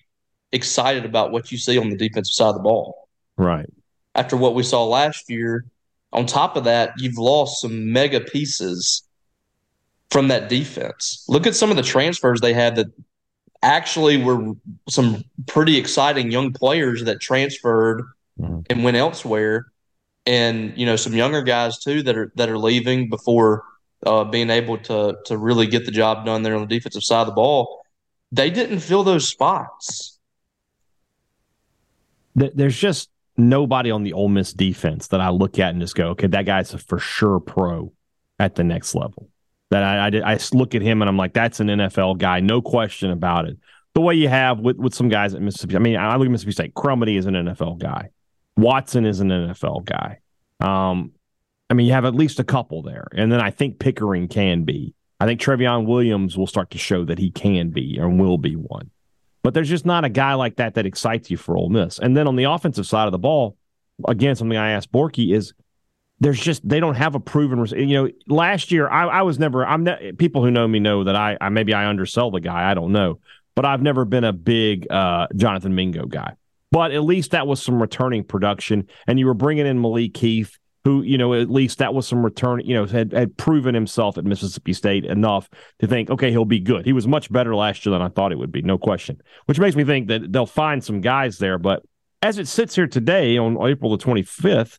excited 0.51 1.05
about 1.05 1.31
what 1.31 1.53
you 1.53 1.59
see 1.59 1.79
on 1.79 1.91
the 1.91 1.97
defensive 1.97 2.35
side 2.35 2.49
of 2.49 2.55
the 2.57 2.61
ball? 2.61 3.09
Right. 3.37 3.71
After 4.15 4.37
what 4.37 4.55
we 4.55 4.63
saw 4.63 4.85
last 4.85 5.31
year, 5.31 5.65
on 6.13 6.27
top 6.27 6.57
of 6.57 6.65
that, 6.65 6.93
you've 6.99 7.19
lost 7.19 7.61
some 7.61 7.93
mega 7.93 8.21
pieces 8.21 9.05
from 10.13 10.29
that 10.29 10.51
defense. 10.51 11.25
Look 11.27 11.47
at 11.47 11.57
some 11.57 11.71
of 11.71 11.77
the 11.77 11.83
transfers 11.83 12.43
they 12.43 12.53
had 12.53 12.77
that 12.77 12.89
actually 13.63 14.23
were 14.23 14.53
some 14.89 15.25
pretty 15.47 15.79
exciting 15.79 16.31
young 16.31 16.53
players 16.53 17.05
that 17.05 17.19
transferred 17.21 18.03
mm-hmm. 18.39 18.61
and 18.69 18.85
went 18.85 18.99
elsewhere, 18.99 19.67
and 20.27 20.77
you 20.77 20.85
know 20.85 20.97
some 20.97 21.15
younger 21.15 21.43
guys 21.43 21.79
too 21.79 22.03
that 22.03 22.17
are 22.17 22.31
that 22.37 22.51
are 22.51 22.59
leaving 22.59 23.09
before 23.09 23.65
uh, 24.05 24.25
being 24.25 24.51
able 24.51 24.77
to 24.79 25.17
to 25.25 25.39
really 25.39 25.67
get 25.67 25.87
the 25.87 25.93
job 25.93 26.27
done 26.27 26.43
there 26.43 26.55
on 26.55 26.61
the 26.61 26.75
defensive 26.75 27.03
side 27.03 27.23
of 27.23 27.29
the 27.29 27.33
ball. 27.33 27.83
They 28.31 28.51
didn't 28.51 28.81
fill 28.81 29.05
those 29.05 29.27
spots. 29.27 30.19
There's 32.35 32.79
just 32.79 33.11
nobody 33.37 33.91
on 33.91 34.05
the 34.05 34.15
Ole 34.15 34.29
Miss 34.29 34.53
defense 34.55 35.09
that 35.09 35.21
I 35.21 35.29
look 35.29 35.59
at 35.59 35.71
and 35.71 35.81
just 35.81 35.95
go, 35.95 36.09
okay, 36.09 36.29
that 36.29 36.47
guy's 36.47 36.73
a 36.73 36.79
for 36.79 36.99
sure 36.99 37.41
pro 37.41 37.93
at 38.39 38.55
the 38.55 38.65
next 38.65 38.95
level 38.95 39.29
that 39.73 39.83
I, 39.83 40.19
I, 40.19 40.35
I 40.35 40.39
look 40.53 40.75
at 40.75 40.83
him 40.83 41.01
and 41.03 41.09
I'm 41.09 41.17
like, 41.17 41.33
that's 41.33 41.59
an 41.59 41.69
NFL 41.69 42.19
guy, 42.19 42.41
no 42.41 42.61
question 42.61 43.11
about 43.11 43.49
it. 43.49 43.59
The 43.95 44.01
way 44.01 44.15
you 44.15 44.29
have 44.29 44.61
with, 44.61 44.77
with 44.77 44.95
some 44.95 45.09
guys 45.09 45.35
at 45.35 45.41
Mississippi, 45.43 45.77
I 45.77 45.79
mean, 45.79 45.97
I 45.97 46.17
look 46.17 46.27
at 46.27 46.31
Mississippi 46.31 46.53
State. 46.53 46.75
Crumedy 46.75 47.19
is 47.19 47.27
an 47.27 47.35
NFL 47.35 47.79
guy. 47.79 48.11
Watson 48.57 49.07
is 49.07 49.21
an 49.21 49.29
NFL 49.29 49.85
guy. 49.85 50.19
Um, 50.61 51.13
I 51.71 51.75
mean, 51.75 51.87
you 51.87 51.93
have 51.95 52.05
at 52.05 52.15
least 52.15 52.39
a 52.39 52.45
couple 52.45 52.83
there, 52.83 53.09
and 53.15 53.33
then 53.33 53.41
I 53.41 53.51
think 53.51 53.79
Pickering 53.79 54.29
can 54.29 54.65
be. 54.65 54.95
I 55.19 55.27
think 55.27 55.41
Trevion 55.41 55.87
Williams 55.87 56.37
will 56.37 56.47
start 56.47 56.71
to 56.73 56.79
show 56.79 57.05
that 57.07 57.19
he 57.19 57.31
can 57.31 57.71
be 57.71 57.97
and 57.97 58.21
will 58.21 58.39
be 58.39 58.57
one. 58.57 58.91
But 59.43 59.55
there's 59.55 59.69
just 59.69 59.87
not 59.87 60.05
a 60.05 60.11
guy 60.11 60.35
like 60.35 60.57
that 60.57 60.75
that 60.75 60.85
excites 60.85 61.31
you 61.31 61.37
for 61.37 61.57
Ole 61.57 61.71
Miss. 61.71 61.99
And 61.99 62.17
then 62.17 62.29
on 62.29 62.37
the 62.37 62.45
offensive 62.45 62.87
side 62.87 63.07
of 63.07 63.13
the 63.13 63.19
ball, 63.19 63.57
again, 64.07 64.37
something 64.37 64.59
I 64.59 64.73
asked 64.73 64.93
Borky 64.93 65.35
is 65.35 65.55
there's 66.23 66.41
just 66.41 66.67
they 66.67 66.79
don't 66.79 66.95
have 66.95 67.17
a 67.17 67.21
proven 67.21 67.67
you 67.77 67.95
know 67.95 68.09
last 68.29 68.71
year 68.71 68.89
I, 68.89 69.07
I 69.07 69.23
was 69.23 69.39
never 69.39 69.67
i'm 69.67 69.85
ne- 69.85 70.13
people 70.13 70.43
who 70.43 70.51
know 70.51 70.67
me 70.67 70.79
know 70.79 71.05
that 71.05 71.17
I, 71.17 71.37
I 71.41 71.49
maybe 71.49 71.75
i 71.75 71.89
undersell 71.89 72.31
the 72.31 72.41
guy 72.41 72.71
i 72.71 72.75
don't 72.75 72.93
know 72.93 73.19
but 73.57 73.65
i've 73.65 73.83
never 73.83 74.05
been 74.05 74.25
a 74.25 74.33
big 74.33 74.91
uh, 74.91 75.27
jonathan 75.37 75.75
mingo 75.75 76.07
guy. 76.07 76.35
But 76.71 76.93
at 76.93 77.05
least 77.05 77.33
that 77.33 77.47
was 77.47 77.63
some 77.63 77.83
returning 77.83 78.25
production 78.25 78.89
and 79.07 79.19
you 79.19 79.27
were 79.27 79.35
bringing 79.35 79.67
in 79.67 79.83
malik 79.83 80.17
heath 80.17 80.59
who 80.85 81.03
you 81.03 81.19
know 81.19 81.35
at 81.35 81.51
least 81.51 81.79
that 81.79 81.93
was 81.93 82.07
some 82.07 82.25
return 82.25 82.63
you 82.65 82.75
know 82.75 82.87
had, 82.87 83.13
had 83.13 83.37
proven 83.37 83.75
himself 83.75 84.17
at 84.17 84.25
mississippi 84.25 84.73
state 84.73 85.05
enough 85.05 85.51
to 85.81 85.87
think 85.87 86.09
okay 86.09 86.31
he'll 86.31 86.45
be 86.45 86.61
good. 86.61 86.87
He 86.87 86.93
was 86.93 87.07
much 87.07 87.31
better 87.33 87.55
last 87.55 87.85
year 87.85 87.93
than 87.93 88.03
i 88.03 88.09
thought 88.09 88.33
it 88.33 88.39
would 88.39 88.53
be 88.53 88.63
no 88.63 88.79
question 88.79 89.21
which 89.47 89.59
makes 89.59 89.77
me 89.77 89.85
think 89.85 90.09
that 90.09 90.33
they'll 90.33 90.47
find 90.47 90.83
some 90.83 91.01
guys 91.01 91.39
there. 91.39 91.59
But 91.59 91.83
as 92.23 92.39
it 92.39 92.47
sits 92.47 92.77
here 92.77 92.87
today 92.87 93.37
on 93.37 93.59
april 93.67 93.97
the 93.97 94.03
25th 94.03 94.79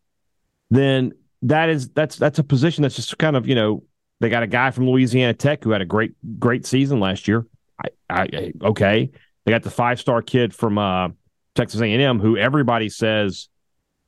then 0.70 1.12
that 1.44 1.70
is 1.70 1.90
that's 1.90 2.16
that's 2.16 2.40
a 2.40 2.44
position 2.44 2.82
that's 2.82 2.96
just 2.96 3.18
kind 3.18 3.36
of 3.36 3.48
you 3.48 3.56
know 3.56 3.84
they 4.20 4.30
got 4.30 4.44
a 4.44 4.48
guy 4.48 4.72
from 4.72 4.90
Louisiana 4.90 5.34
Tech 5.34 5.64
who 5.64 5.72
had 5.72 5.82
a 5.82 5.86
great 5.86 6.14
great 6.40 6.66
season 6.66 7.00
last 7.00 7.28
year. 7.28 7.46
I, 7.84 7.90
I 8.10 8.54
okay, 8.62 9.12
they 9.46 9.52
got 9.52 9.64
the 9.64 9.70
five 9.70 10.00
star 10.00 10.22
kid 10.22 10.54
from 10.54 10.78
uh, 10.78 11.10
Texas 11.56 11.82
A 11.82 11.86
and 11.86 12.02
M 12.02 12.20
who 12.20 12.38
everybody 12.38 12.90
says 12.90 13.50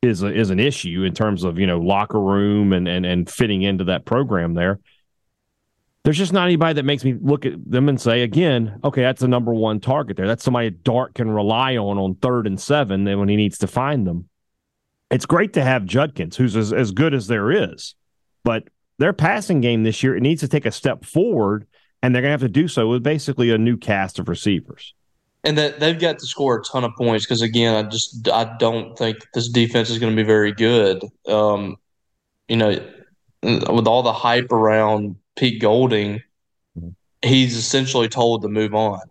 is 0.02 0.24
a, 0.24 0.34
is 0.34 0.50
an 0.50 0.60
issue 0.60 1.04
in 1.04 1.14
terms 1.14 1.44
of 1.44 1.60
you 1.60 1.68
know 1.68 1.80
locker 1.80 2.20
room 2.20 2.74
and 2.74 2.88
and 2.88 3.06
and 3.06 3.30
fitting 3.30 3.62
into 3.62 3.86
that 3.86 4.06
program 4.06 4.54
there. 4.54 4.80
There's 6.04 6.18
just 6.18 6.34
not 6.34 6.46
anybody 6.46 6.76
that 6.76 6.86
makes 6.86 7.04
me 7.04 7.16
look 7.20 7.48
at 7.48 7.54
them 7.70 7.90
and 7.90 8.00
say 8.00 8.22
again, 8.22 8.80
okay, 8.84 9.02
that's 9.02 9.22
the 9.22 9.28
number 9.28 9.52
one 9.52 9.80
target 9.80 10.16
there. 10.16 10.28
That's 10.28 10.44
somebody 10.44 10.70
Dart 10.70 11.16
can 11.16 11.32
rely 11.32 11.78
on 11.78 11.98
on 11.98 12.16
third 12.16 12.46
and 12.46 12.62
seven. 12.62 13.06
When 13.06 13.28
he 13.28 13.36
needs 13.36 13.58
to 13.58 13.68
find 13.68 14.06
them 14.06 14.30
it's 15.12 15.26
great 15.26 15.54
to 15.54 15.64
have 15.64 15.86
Judkins, 15.86 16.36
who's 16.36 16.56
as, 16.56 16.74
as 16.74 16.92
good 16.92 17.14
as 17.14 17.28
there 17.28 17.52
is, 17.52 17.96
but 18.44 18.64
their 18.98 19.14
passing 19.14 19.62
game 19.62 19.84
this 19.84 20.02
year 20.04 20.16
it 20.16 20.22
needs 20.22 20.42
to 20.42 20.48
take 20.48 20.66
a 20.66 20.72
step 20.72 21.06
forward, 21.06 21.68
and 22.02 22.14
they're 22.14 22.22
going 22.22 22.30
to 22.30 22.34
have 22.34 22.42
to 22.42 22.50
do 22.50 22.68
so 22.68 22.88
with 22.88 23.04
basically 23.04 23.52
a 23.52 23.58
new 23.58 23.78
cast 23.78 24.20
of 24.20 24.30
receivers. 24.30 24.94
And 25.44 25.58
that 25.58 25.80
they've 25.80 26.00
got 26.00 26.18
to 26.20 26.26
score 26.26 26.60
a 26.60 26.64
ton 26.64 26.84
of 26.84 26.92
points 26.98 27.26
because 27.26 27.44
again, 27.44 27.76
I 27.76 27.88
just 27.88 28.28
I 28.30 28.56
don't 28.58 28.98
think 28.98 29.18
this 29.34 29.48
defense 29.50 29.92
is 29.92 30.00
going 30.00 30.12
to 30.12 30.16
be 30.16 30.26
very 30.26 30.52
good. 30.52 31.04
Um, 31.28 31.78
you 32.48 32.58
know, 32.58 32.80
with 33.44 33.88
all 33.88 34.02
the 34.02 34.14
hype 34.14 34.52
around 34.52 35.18
Pete 35.36 35.62
Golding, 35.62 36.22
mm-hmm. 36.78 36.90
he's 37.22 37.56
essentially 37.56 38.08
told 38.08 38.42
to 38.42 38.48
move 38.48 38.74
on. 38.74 39.02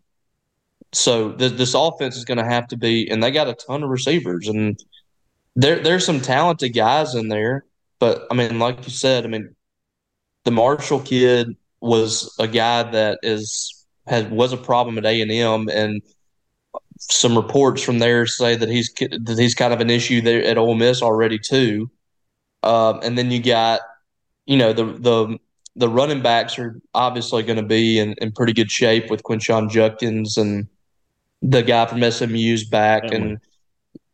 So 0.92 1.32
th- 1.32 1.52
this 1.52 1.74
offense 1.74 2.16
is 2.16 2.24
going 2.24 2.38
to 2.38 2.44
have 2.44 2.66
to 2.68 2.76
be, 2.76 3.08
and 3.10 3.22
they 3.22 3.30
got 3.30 3.48
a 3.48 3.54
ton 3.54 3.84
of 3.84 3.90
receivers, 3.90 4.48
and 4.48 4.76
there 5.56 5.80
there's 5.80 6.04
some 6.06 6.20
talented 6.20 6.74
guys 6.74 7.14
in 7.14 7.28
there, 7.28 7.64
But 8.00 8.26
I 8.30 8.34
mean, 8.34 8.58
like 8.58 8.84
you 8.84 8.90
said, 8.90 9.24
I 9.24 9.28
mean, 9.28 9.54
the 10.44 10.50
Marshall 10.52 11.00
kid 11.00 11.56
was 11.80 12.34
a 12.38 12.48
guy 12.48 12.84
that 12.84 13.20
is 13.22 13.86
had 14.06 14.30
was 14.30 14.52
a 14.52 14.56
problem 14.56 14.98
at 14.98 15.06
A 15.06 15.20
and 15.22 15.30
M, 15.32 15.68
and 15.70 16.02
some 16.98 17.36
reports 17.36 17.82
from 17.82 17.98
there 17.98 18.26
say 18.26 18.56
that 18.56 18.68
he's 18.68 18.92
that 18.94 19.36
he's 19.38 19.54
kind 19.54 19.72
of 19.72 19.80
an 19.80 19.90
issue 19.90 20.20
there 20.20 20.42
at 20.44 20.58
Ole 20.58 20.74
Miss 20.74 21.02
already 21.02 21.38
too. 21.38 21.90
Um, 22.62 23.00
and 23.02 23.18
then 23.18 23.30
you 23.30 23.42
got, 23.42 23.80
you 24.46 24.56
know, 24.56 24.72
the 24.72 24.84
the 24.84 25.38
the 25.76 25.88
running 25.88 26.22
backs 26.22 26.58
are 26.58 26.80
obviously 26.94 27.42
going 27.42 27.56
to 27.58 27.64
be 27.66 27.98
in, 27.98 28.14
in 28.18 28.32
pretty 28.32 28.52
good 28.52 28.70
shape 28.70 29.10
with 29.10 29.22
Quinshon 29.24 29.70
Judkins 29.70 30.36
and 30.38 30.68
the 31.42 31.62
guy 31.62 31.86
from 31.86 32.02
SMU's 32.10 32.64
back, 32.68 33.10
and 33.12 33.38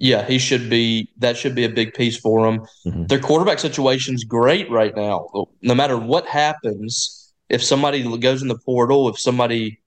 yeah, 0.01 0.25
he 0.27 0.39
should 0.39 0.71
be. 0.71 1.11
That 1.19 1.37
should 1.37 1.55
be 1.55 1.65
a 1.65 1.69
big 1.69 1.93
piece 1.93 2.17
for 2.17 2.47
them. 2.47 2.67
Mm-hmm. 2.87 3.05
Their 3.05 3.21
quarterback 3.21 3.59
situation's 3.59 4.25
great 4.25 4.71
right 4.71 4.97
now. 4.97 5.29
No 5.61 5.75
matter 5.75 5.99
what 5.99 6.27
happens, 6.27 7.33
if 7.51 7.63
somebody 7.63 8.17
goes 8.17 8.41
in 8.41 8.49
the 8.49 8.59
portal, 8.59 9.11
if 9.11 9.19
somebody 9.19 9.79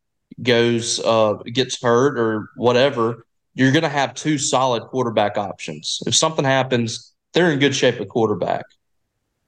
goes 0.41 0.99
uh, 0.99 1.34
gets 1.51 1.82
hurt 1.82 2.20
or 2.20 2.51
whatever, 2.55 3.26
you're 3.55 3.72
going 3.72 3.84
to 3.84 3.89
have 3.89 4.14
two 4.14 4.38
solid 4.38 4.84
quarterback 4.84 5.36
options. 5.36 5.99
If 6.05 6.16
something 6.16 6.45
happens, 6.45 7.11
they're 7.34 7.51
in 7.51 7.57
good 7.57 7.76
shape 7.76 7.99
at 7.99 8.07
quarterback. 8.07 8.66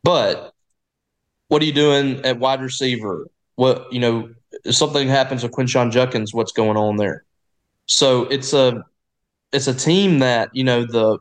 But 0.02 0.52
what 1.48 1.62
are 1.62 1.66
you 1.66 1.74
doing 1.74 2.26
at 2.26 2.40
wide 2.40 2.62
receiver? 2.62 3.28
What 3.54 3.94
you 3.94 4.00
know, 4.00 4.34
if 4.64 4.76
something 4.76 5.08
happens 5.08 5.44
with 5.44 5.52
Quinshon 5.52 5.92
Judkins, 5.92 6.34
what's 6.34 6.54
going 6.54 6.76
on 6.76 6.96
there? 6.96 7.24
So 7.86 8.24
it's 8.24 8.52
a 8.54 8.84
it's 9.56 9.68
a 9.68 9.74
team 9.74 10.20
that 10.20 10.50
you 10.54 10.64
know 10.64 10.86
the 10.86 11.20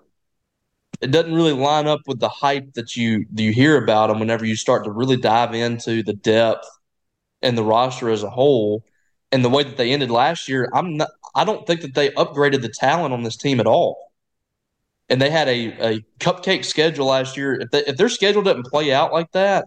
it 1.01 1.11
doesn't 1.11 1.35
really 1.35 1.53
line 1.53 1.87
up 1.87 2.01
with 2.07 2.21
the 2.21 2.29
hype 2.29 2.73
that 2.75 2.97
you 2.97 3.27
you 3.35 3.53
hear 3.53 3.83
about 3.83 4.09
them 4.09 4.21
whenever 4.21 4.45
you 4.45 4.57
start 4.57 4.85
to 4.85 4.91
really 4.91 5.17
dive 5.17 5.55
into 5.55 6.03
the 6.03 6.15
depth 6.15 6.67
and 7.43 7.57
the 7.57 7.65
roster 7.65 8.11
as 8.11 8.23
a 8.23 8.31
whole 8.31 8.85
and 9.35 9.45
the 9.45 9.51
way 9.51 9.65
that 9.65 9.77
they 9.77 9.91
ended 9.91 10.13
last 10.13 10.49
year, 10.49 10.71
I'm 10.73 10.97
not. 10.97 11.11
I 11.35 11.45
don't 11.45 11.67
think 11.67 11.81
that 11.81 11.95
they 11.95 12.11
upgraded 12.11 12.63
the 12.63 12.69
talent 12.69 13.13
on 13.13 13.25
this 13.25 13.37
team 13.37 13.59
at 13.59 13.67
all. 13.67 14.13
And 15.09 15.21
they 15.21 15.29
had 15.29 15.49
a, 15.49 15.95
a 15.95 16.01
cupcake 16.21 16.65
schedule 16.65 17.07
last 17.07 17.37
year. 17.37 17.61
If, 17.61 17.71
they, 17.71 17.85
if 17.85 17.97
their 17.97 18.09
schedule 18.09 18.43
doesn't 18.43 18.67
play 18.67 18.93
out 18.93 19.13
like 19.13 19.33
that, 19.33 19.65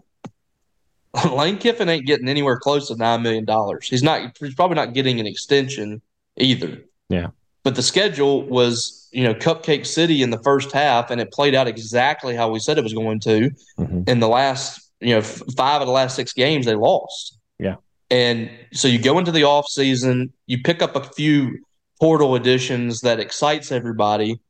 Lane 1.30 1.58
Kiffin 1.58 1.90
ain't 1.90 2.06
getting 2.06 2.30
anywhere 2.30 2.58
close 2.58 2.88
to 2.88 2.96
nine 2.96 3.22
million 3.22 3.44
dollars. 3.44 3.86
He's 3.86 4.02
not. 4.02 4.38
He's 4.40 4.54
probably 4.54 4.76
not 4.76 4.94
getting 4.94 5.20
an 5.20 5.26
extension 5.26 6.00
either. 6.38 6.82
Yeah. 7.10 7.28
But 7.68 7.74
the 7.74 7.82
schedule 7.82 8.44
was, 8.44 9.10
you 9.12 9.22
know, 9.22 9.34
Cupcake 9.34 9.84
City 9.84 10.22
in 10.22 10.30
the 10.30 10.38
first 10.38 10.72
half, 10.72 11.10
and 11.10 11.20
it 11.20 11.30
played 11.30 11.54
out 11.54 11.68
exactly 11.68 12.34
how 12.34 12.48
we 12.48 12.60
said 12.60 12.78
it 12.78 12.82
was 12.82 12.94
going 12.94 13.20
to. 13.20 13.50
Mm-hmm. 13.78 14.04
In 14.06 14.20
the 14.20 14.28
last, 14.28 14.90
you 15.00 15.10
know, 15.10 15.18
f- 15.18 15.42
five 15.54 15.82
of 15.82 15.86
the 15.86 15.92
last 15.92 16.16
six 16.16 16.32
games, 16.32 16.64
they 16.64 16.74
lost. 16.74 17.36
Yeah. 17.58 17.74
And 18.10 18.48
so 18.72 18.88
you 18.88 18.98
go 18.98 19.18
into 19.18 19.32
the 19.32 19.44
off 19.44 19.68
season, 19.68 20.32
you 20.46 20.62
pick 20.62 20.80
up 20.80 20.96
a 20.96 21.02
few 21.02 21.58
portal 22.00 22.36
additions 22.36 23.02
that 23.02 23.20
excites 23.20 23.70
everybody, 23.70 24.40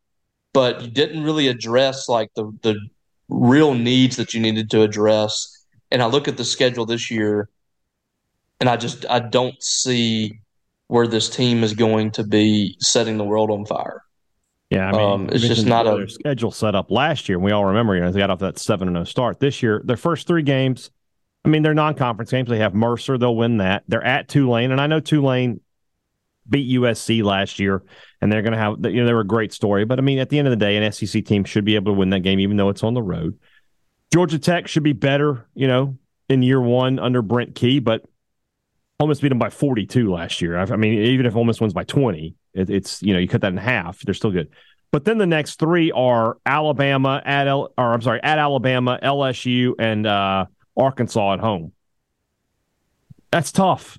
but 0.52 0.80
you 0.80 0.88
didn't 0.88 1.24
really 1.24 1.48
address 1.48 2.08
like 2.08 2.32
the 2.36 2.56
the 2.62 2.78
real 3.28 3.74
needs 3.74 4.14
that 4.14 4.32
you 4.32 4.38
needed 4.38 4.70
to 4.70 4.82
address. 4.82 5.66
And 5.90 6.02
I 6.02 6.06
look 6.06 6.28
at 6.28 6.36
the 6.36 6.44
schedule 6.44 6.86
this 6.86 7.10
year, 7.10 7.48
and 8.60 8.70
I 8.70 8.76
just 8.76 9.04
I 9.10 9.18
don't 9.18 9.60
see 9.60 10.38
where 10.88 11.06
this 11.06 11.28
team 11.28 11.62
is 11.62 11.74
going 11.74 12.10
to 12.12 12.24
be 12.24 12.76
setting 12.80 13.16
the 13.16 13.24
world 13.24 13.50
on 13.50 13.64
fire. 13.64 14.02
Yeah, 14.70 14.88
I 14.88 14.92
mean, 14.92 15.00
um, 15.00 15.28
it's 15.30 15.46
just 15.46 15.64
not 15.64 15.86
a 15.86 16.08
schedule 16.08 16.50
set 16.50 16.74
up 16.74 16.90
last 16.90 17.28
year. 17.28 17.38
And 17.38 17.44
we 17.44 17.52
all 17.52 17.64
remember, 17.64 17.94
you 17.94 18.02
know, 18.02 18.10
they 18.10 18.18
got 18.18 18.30
off 18.30 18.40
that 18.40 18.58
seven 18.58 18.88
and 18.88 18.96
zero 18.96 19.04
start. 19.04 19.40
This 19.40 19.62
year, 19.62 19.80
their 19.82 19.96
first 19.96 20.26
three 20.26 20.42
games, 20.42 20.90
I 21.44 21.48
mean, 21.48 21.62
they're 21.62 21.72
non-conference 21.72 22.30
games. 22.30 22.50
They 22.50 22.58
have 22.58 22.74
Mercer; 22.74 23.16
they'll 23.16 23.36
win 23.36 23.58
that. 23.58 23.84
They're 23.88 24.04
at 24.04 24.28
Tulane, 24.28 24.70
and 24.70 24.80
I 24.80 24.86
know 24.86 25.00
Tulane 25.00 25.60
beat 26.48 26.78
USC 26.78 27.22
last 27.22 27.58
year, 27.58 27.82
and 28.20 28.30
they're 28.30 28.42
going 28.42 28.52
to 28.52 28.58
have 28.58 28.76
you 28.84 29.00
know 29.00 29.06
they 29.06 29.14
were 29.14 29.20
a 29.20 29.26
great 29.26 29.54
story. 29.54 29.86
But 29.86 29.98
I 29.98 30.02
mean, 30.02 30.18
at 30.18 30.28
the 30.28 30.38
end 30.38 30.48
of 30.48 30.52
the 30.52 30.56
day, 30.56 30.76
an 30.76 30.92
SEC 30.92 31.24
team 31.24 31.44
should 31.44 31.64
be 31.64 31.74
able 31.74 31.92
to 31.92 31.98
win 31.98 32.10
that 32.10 32.20
game, 32.20 32.40
even 32.40 32.58
though 32.58 32.68
it's 32.68 32.82
on 32.82 32.92
the 32.92 33.02
road. 33.02 33.38
Georgia 34.12 34.38
Tech 34.38 34.68
should 34.68 34.82
be 34.82 34.92
better, 34.92 35.46
you 35.54 35.66
know, 35.66 35.96
in 36.28 36.42
year 36.42 36.60
one 36.60 36.98
under 36.98 37.22
Brent 37.22 37.54
Key, 37.54 37.78
but 37.78 38.04
Ole 39.00 39.06
Miss 39.06 39.20
beat 39.20 39.28
them 39.28 39.38
by 39.38 39.50
42 39.50 40.12
last 40.12 40.40
year. 40.40 40.58
I, 40.58 40.76
mean, 40.76 40.94
even 40.94 41.24
if 41.24 41.36
Ole 41.36 41.44
Miss 41.44 41.60
wins 41.60 41.72
by 41.72 41.84
20, 41.84 42.34
it, 42.54 42.68
it's 42.68 43.00
you 43.02 43.12
know 43.12 43.20
you 43.20 43.28
cut 43.28 43.42
that 43.42 43.52
in 43.52 43.56
half, 43.56 44.00
they're 44.00 44.14
still 44.14 44.32
good. 44.32 44.48
But 44.90 45.04
then 45.04 45.18
the 45.18 45.26
next 45.26 45.58
three 45.58 45.92
are 45.92 46.38
Alabama 46.46 47.22
at 47.24 47.46
L, 47.46 47.72
or 47.76 47.92
I'm 47.92 48.02
sorry, 48.02 48.20
at 48.22 48.38
Alabama, 48.38 48.98
LSU, 49.02 49.74
and 49.78 50.06
uh, 50.06 50.46
Arkansas 50.76 51.34
at 51.34 51.40
home. 51.40 51.72
That's 53.30 53.52
tough. 53.52 53.98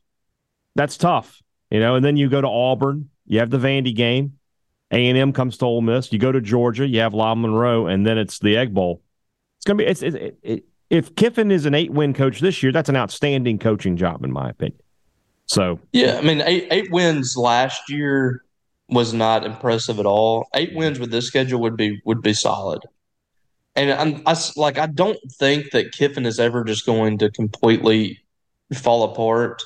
That's 0.76 0.98
tough. 0.98 1.42
You 1.70 1.80
know, 1.80 1.96
and 1.96 2.04
then 2.04 2.18
you 2.18 2.30
go 2.30 2.42
to 2.42 2.48
Auburn, 2.48 3.10
you 3.28 3.40
have 3.40 3.52
the 3.52 3.60
Vandy 3.60 3.96
game. 3.96 4.34
A&M 4.92 5.34
comes 5.34 5.58
to 5.58 5.66
Ole 5.66 5.82
Miss. 5.82 6.12
You 6.12 6.18
go 6.18 6.32
to 6.32 6.42
Georgia, 6.42 6.88
you 6.88 7.00
have 7.02 7.14
La 7.14 7.36
Monroe, 7.36 7.86
and 7.86 8.06
then 8.06 8.18
it's 8.18 8.40
the 8.40 8.58
Egg 8.58 8.74
Bowl. 8.74 9.04
It's 9.58 9.66
going 9.66 9.78
to 9.78 9.84
be 9.84 9.90
it's, 9.90 10.02
it, 10.02 10.40
it, 10.42 10.64
if 10.90 11.16
Kiffin 11.16 11.52
is 11.52 11.68
an 11.68 11.76
eight 11.76 11.92
win 11.92 12.14
coach 12.16 12.40
this 12.40 12.64
year, 12.64 12.72
that's 12.72 12.90
an 12.90 12.96
outstanding 12.96 13.60
coaching 13.60 13.98
job, 13.98 14.24
in 14.26 14.32
my 14.32 14.50
opinion. 14.50 14.80
So 15.50 15.80
yeah, 15.92 16.18
I 16.18 16.22
mean, 16.22 16.42
eight 16.42 16.68
eight 16.70 16.92
wins 16.92 17.36
last 17.36 17.90
year 17.90 18.44
was 18.88 19.14
not 19.14 19.46
impressive 19.46 20.00
at 20.00 20.06
all. 20.06 20.48
Eight 20.54 20.76
wins 20.76 21.00
with 21.00 21.12
this 21.12 21.26
schedule 21.26 21.60
would 21.62 21.76
be 21.76 22.00
would 22.06 22.22
be 22.22 22.34
solid. 22.34 22.84
And 23.76 23.92
I'm 23.92 24.22
I, 24.28 24.36
like 24.56 24.78
I 24.78 24.86
don't 24.86 25.20
think 25.40 25.72
that 25.72 25.92
Kiffin 25.92 26.28
is 26.28 26.40
ever 26.40 26.64
just 26.64 26.86
going 26.86 27.18
to 27.18 27.32
completely 27.32 28.20
fall 28.76 29.04
apart. 29.04 29.64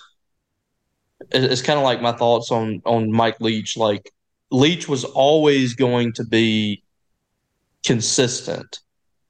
It's 1.31 1.61
kind 1.61 1.77
of 1.77 1.84
like 1.84 2.01
my 2.01 2.13
thoughts 2.13 2.49
on 2.49 2.81
on 2.86 3.11
Mike 3.11 3.41
Leach. 3.41 3.75
Like 3.75 4.13
Leach 4.51 4.88
was 4.88 5.03
always 5.03 5.73
going 5.73 6.13
to 6.13 6.23
be 6.23 6.81
consistent. 7.86 8.79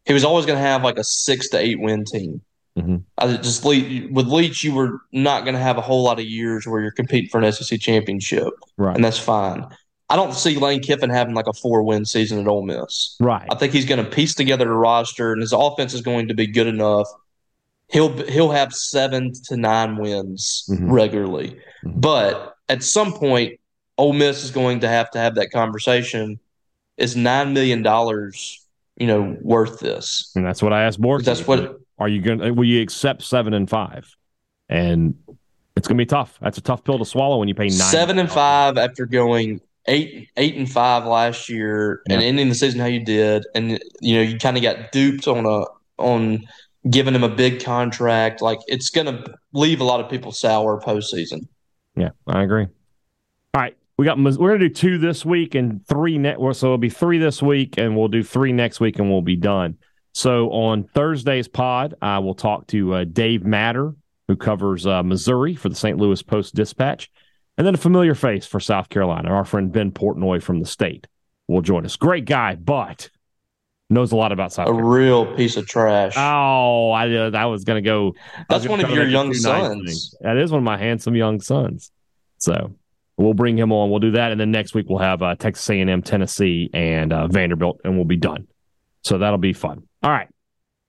He 0.05 0.13
was 0.13 0.23
always 0.23 0.45
going 0.45 0.57
to 0.57 0.67
have 0.67 0.83
like 0.83 0.99
a 0.99 1.03
six 1.03 1.49
to 1.49 1.57
eight 1.57 1.79
win 1.79 2.05
team. 2.05 2.41
Mm-hmm. 2.77 2.97
I 3.19 3.37
just 3.37 3.63
with 3.63 4.27
Leach, 4.27 4.63
you 4.63 4.73
were 4.73 5.01
not 5.11 5.43
going 5.43 5.53
to 5.53 5.61
have 5.61 5.77
a 5.77 5.81
whole 5.81 6.03
lot 6.03 6.19
of 6.19 6.25
years 6.25 6.65
where 6.65 6.81
you're 6.81 6.91
competing 6.91 7.29
for 7.29 7.39
an 7.39 7.51
SEC 7.51 7.79
championship, 7.79 8.51
right? 8.77 8.95
And 8.95 9.05
that's 9.05 9.19
fine. 9.19 9.65
I 10.09 10.15
don't 10.15 10.33
see 10.33 10.57
Lane 10.57 10.81
Kiffin 10.81 11.09
having 11.09 11.35
like 11.35 11.47
a 11.47 11.53
four 11.53 11.83
win 11.83 12.05
season 12.05 12.39
at 12.39 12.47
Ole 12.47 12.63
Miss. 12.63 13.15
Right. 13.19 13.47
I 13.49 13.55
think 13.55 13.73
he's 13.73 13.85
going 13.85 14.03
to 14.03 14.09
piece 14.09 14.33
together 14.33 14.71
a 14.71 14.75
roster, 14.75 15.31
and 15.31 15.41
his 15.41 15.53
offense 15.53 15.93
is 15.93 16.01
going 16.01 16.27
to 16.29 16.33
be 16.33 16.47
good 16.47 16.67
enough. 16.67 17.07
He'll 17.89 18.15
he'll 18.27 18.51
have 18.51 18.73
seven 18.73 19.33
to 19.45 19.57
nine 19.57 19.97
wins 19.97 20.65
mm-hmm. 20.69 20.91
regularly, 20.91 21.59
mm-hmm. 21.85 21.99
but 21.99 22.55
at 22.69 22.81
some 22.81 23.13
point, 23.13 23.59
Ole 23.99 24.13
Miss 24.13 24.43
is 24.43 24.51
going 24.51 24.79
to 24.79 24.87
have 24.87 25.11
to 25.11 25.19
have 25.19 25.35
that 25.35 25.51
conversation. 25.51 26.39
Is 26.97 27.15
nine 27.15 27.53
million 27.53 27.83
dollars, 27.83 28.65
you 28.97 29.05
know, 29.05 29.37
worth 29.41 29.79
this? 29.79 30.31
And 30.35 30.43
that's 30.43 30.63
what 30.63 30.73
I 30.73 30.83
asked 30.83 30.99
Bork. 30.99 31.23
That's 31.23 31.45
what. 31.45 31.79
Are 32.03 32.09
you 32.09 32.21
going? 32.21 32.39
to 32.39 32.51
Will 32.51 32.65
you 32.65 32.81
accept 32.81 33.23
seven 33.23 33.53
and 33.53 33.69
five? 33.69 34.13
And 34.67 35.15
it's 35.77 35.87
going 35.87 35.97
to 35.97 36.01
be 36.01 36.05
tough. 36.05 36.37
That's 36.41 36.57
a 36.57 36.61
tough 36.61 36.83
pill 36.83 36.99
to 36.99 37.05
swallow 37.05 37.37
when 37.37 37.47
you 37.47 37.55
pay 37.55 37.67
nine. 37.67 37.71
Seven 37.71 38.19
and 38.19 38.29
five 38.29 38.77
after 38.77 39.05
going 39.05 39.61
eight 39.85 40.27
eight 40.35 40.57
and 40.57 40.69
five 40.69 41.05
last 41.05 41.47
year 41.47 42.01
yeah. 42.09 42.15
and 42.15 42.23
ending 42.23 42.49
the 42.49 42.55
season 42.55 42.81
how 42.81 42.87
you 42.87 43.05
did, 43.05 43.45
and 43.55 43.79
you 44.01 44.15
know 44.15 44.21
you 44.21 44.37
kind 44.37 44.57
of 44.57 44.63
got 44.63 44.91
duped 44.91 45.29
on 45.29 45.45
a 45.45 45.63
on 45.97 46.43
giving 46.89 47.15
him 47.15 47.23
a 47.23 47.33
big 47.33 47.63
contract. 47.63 48.41
Like 48.41 48.59
it's 48.67 48.89
going 48.89 49.07
to 49.07 49.35
leave 49.53 49.79
a 49.79 49.85
lot 49.85 50.01
of 50.01 50.09
people 50.09 50.33
sour 50.33 50.81
postseason. 50.81 51.47
Yeah, 51.95 52.09
I 52.27 52.43
agree. 52.43 52.63
All 53.53 53.61
right, 53.61 53.77
we 53.97 54.03
got 54.03 54.17
we're 54.17 54.33
going 54.33 54.59
to 54.59 54.67
do 54.67 54.73
two 54.73 54.97
this 54.97 55.23
week 55.23 55.55
and 55.55 55.87
three 55.87 56.17
next. 56.17 56.39
So 56.59 56.67
it'll 56.67 56.77
be 56.77 56.89
three 56.89 57.17
this 57.17 57.41
week, 57.41 57.75
and 57.77 57.95
we'll 57.95 58.09
do 58.09 58.23
three 58.23 58.51
next 58.51 58.81
week, 58.81 58.99
and 58.99 59.09
we'll 59.09 59.21
be 59.21 59.37
done. 59.37 59.77
So 60.13 60.51
on 60.51 60.83
Thursday's 60.83 61.47
pod, 61.47 61.95
I 62.01 62.19
will 62.19 62.35
talk 62.35 62.67
to 62.67 62.93
uh, 62.93 63.03
Dave 63.03 63.43
Matter, 63.43 63.95
who 64.27 64.35
covers 64.35 64.85
uh, 64.85 65.03
Missouri 65.03 65.55
for 65.55 65.69
the 65.69 65.75
St. 65.75 65.97
Louis 65.97 66.21
Post 66.21 66.55
Dispatch. 66.55 67.11
And 67.57 67.67
then 67.67 67.73
a 67.73 67.77
familiar 67.77 68.15
face 68.15 68.45
for 68.45 68.59
South 68.59 68.89
Carolina, 68.89 69.29
our 69.29 69.45
friend 69.45 69.71
Ben 69.71 69.91
Portnoy 69.91 70.41
from 70.41 70.59
the 70.59 70.65
state 70.65 71.07
will 71.47 71.61
join 71.61 71.85
us. 71.85 71.95
Great 71.95 72.25
guy, 72.25 72.55
but 72.55 73.09
knows 73.89 74.11
a 74.11 74.15
lot 74.15 74.31
about 74.31 74.51
South. 74.53 74.65
Carolina. 74.65 74.87
A 74.87 74.91
Carolina. 74.91 75.29
real 75.29 75.35
piece 75.35 75.57
of 75.57 75.67
trash. 75.67 76.13
Oh, 76.15 76.91
I 76.91 77.13
uh, 77.13 77.31
I 77.33 77.45
was 77.45 77.63
going 77.63 77.83
to 77.83 77.87
go. 77.87 78.15
That's 78.49 78.67
one 78.67 78.83
of 78.83 78.89
your 78.89 79.07
young 79.07 79.33
sons. 79.33 80.15
That 80.21 80.37
is 80.37 80.51
one 80.51 80.59
of 80.59 80.63
my 80.63 80.77
handsome 80.77 81.15
young 81.15 81.41
sons. 81.41 81.91
So 82.37 82.75
we'll 83.17 83.33
bring 83.35 83.57
him 83.57 83.71
on. 83.71 83.89
We'll 83.89 83.99
do 83.99 84.11
that, 84.11 84.31
and 84.31 84.39
then 84.41 84.51
next 84.51 84.73
week 84.73 84.87
we'll 84.89 84.99
have 84.99 85.21
uh, 85.21 85.35
Texas 85.35 85.69
A&M, 85.69 86.01
Tennessee, 86.01 86.69
and 86.73 87.13
uh, 87.13 87.27
Vanderbilt, 87.27 87.81
and 87.83 87.95
we'll 87.95 88.05
be 88.05 88.17
done. 88.17 88.47
So 89.03 89.17
that'll 89.17 89.37
be 89.37 89.53
fun. 89.53 89.83
All 90.01 90.11
right. 90.11 90.27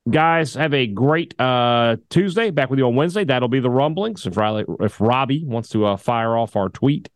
Guys, 0.08 0.54
have 0.54 0.74
a 0.74 0.86
great 0.86 1.38
uh, 1.40 1.96
Tuesday. 2.10 2.50
Back 2.50 2.68
with 2.68 2.78
you 2.78 2.86
on 2.86 2.94
Wednesday. 2.94 3.24
That'll 3.24 3.48
be 3.48 3.60
the 3.60 3.70
rumblings. 3.70 4.26
If 4.26 4.36
Riley, 4.36 4.64
if 4.80 5.00
Robbie 5.00 5.44
wants 5.44 5.70
to 5.70 5.86
uh, 5.86 5.96
fire 5.96 6.36
off 6.36 6.56
our 6.56 6.68
tweet, 6.68 7.08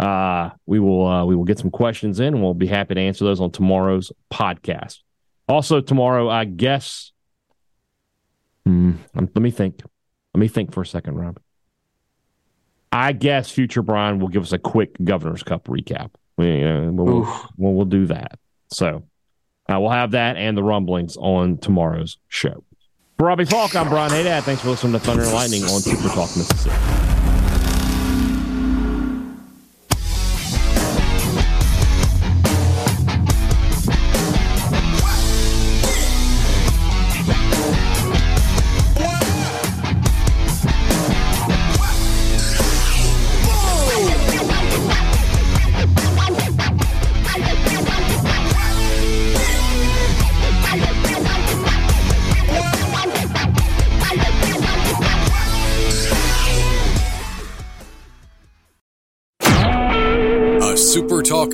uh, 0.00 0.50
we 0.66 0.80
will 0.80 1.06
uh, 1.06 1.24
we 1.24 1.36
will 1.36 1.44
get 1.44 1.60
some 1.60 1.70
questions 1.70 2.18
in, 2.18 2.34
and 2.34 2.42
we'll 2.42 2.54
be 2.54 2.66
happy 2.66 2.94
to 2.94 3.00
answer 3.00 3.24
those 3.24 3.40
on 3.40 3.52
tomorrow's 3.52 4.10
podcast. 4.32 4.98
Also, 5.48 5.80
tomorrow, 5.80 6.28
I 6.28 6.44
guess 6.44 7.12
Hmm. 8.64 8.92
Let 9.14 9.36
me 9.36 9.50
think. 9.50 9.82
Let 10.34 10.40
me 10.40 10.48
think 10.48 10.72
for 10.72 10.82
a 10.82 10.86
second, 10.86 11.16
Rob. 11.16 11.40
I 12.90 13.12
guess 13.12 13.50
future 13.50 13.82
Brian 13.82 14.18
will 14.18 14.28
give 14.28 14.42
us 14.42 14.52
a 14.52 14.58
quick 14.58 14.96
Governor's 15.02 15.42
Cup 15.42 15.64
recap. 15.64 16.10
We, 16.36 16.62
uh, 16.62 16.90
we'll, 16.90 17.22
we'll, 17.56 17.74
we'll, 17.74 17.84
do 17.84 18.06
that. 18.06 18.38
So 18.70 19.04
uh, 19.72 19.80
we'll 19.80 19.90
have 19.90 20.12
that 20.12 20.36
and 20.36 20.56
the 20.56 20.62
rumblings 20.62 21.16
on 21.16 21.58
tomorrow's 21.58 22.18
show. 22.28 22.64
For 23.18 23.26
Robbie 23.26 23.44
Faulk, 23.44 23.76
I'm 23.76 23.88
Brian 23.88 24.10
Hadad. 24.10 24.44
Thanks 24.44 24.62
for 24.62 24.70
listening 24.70 24.92
to 24.94 24.98
Thunder 24.98 25.22
and 25.22 25.32
Lightning 25.32 25.62
on 25.64 25.80
Super 25.80 26.08
Talk 26.08 26.36
Mississippi. 26.36 27.01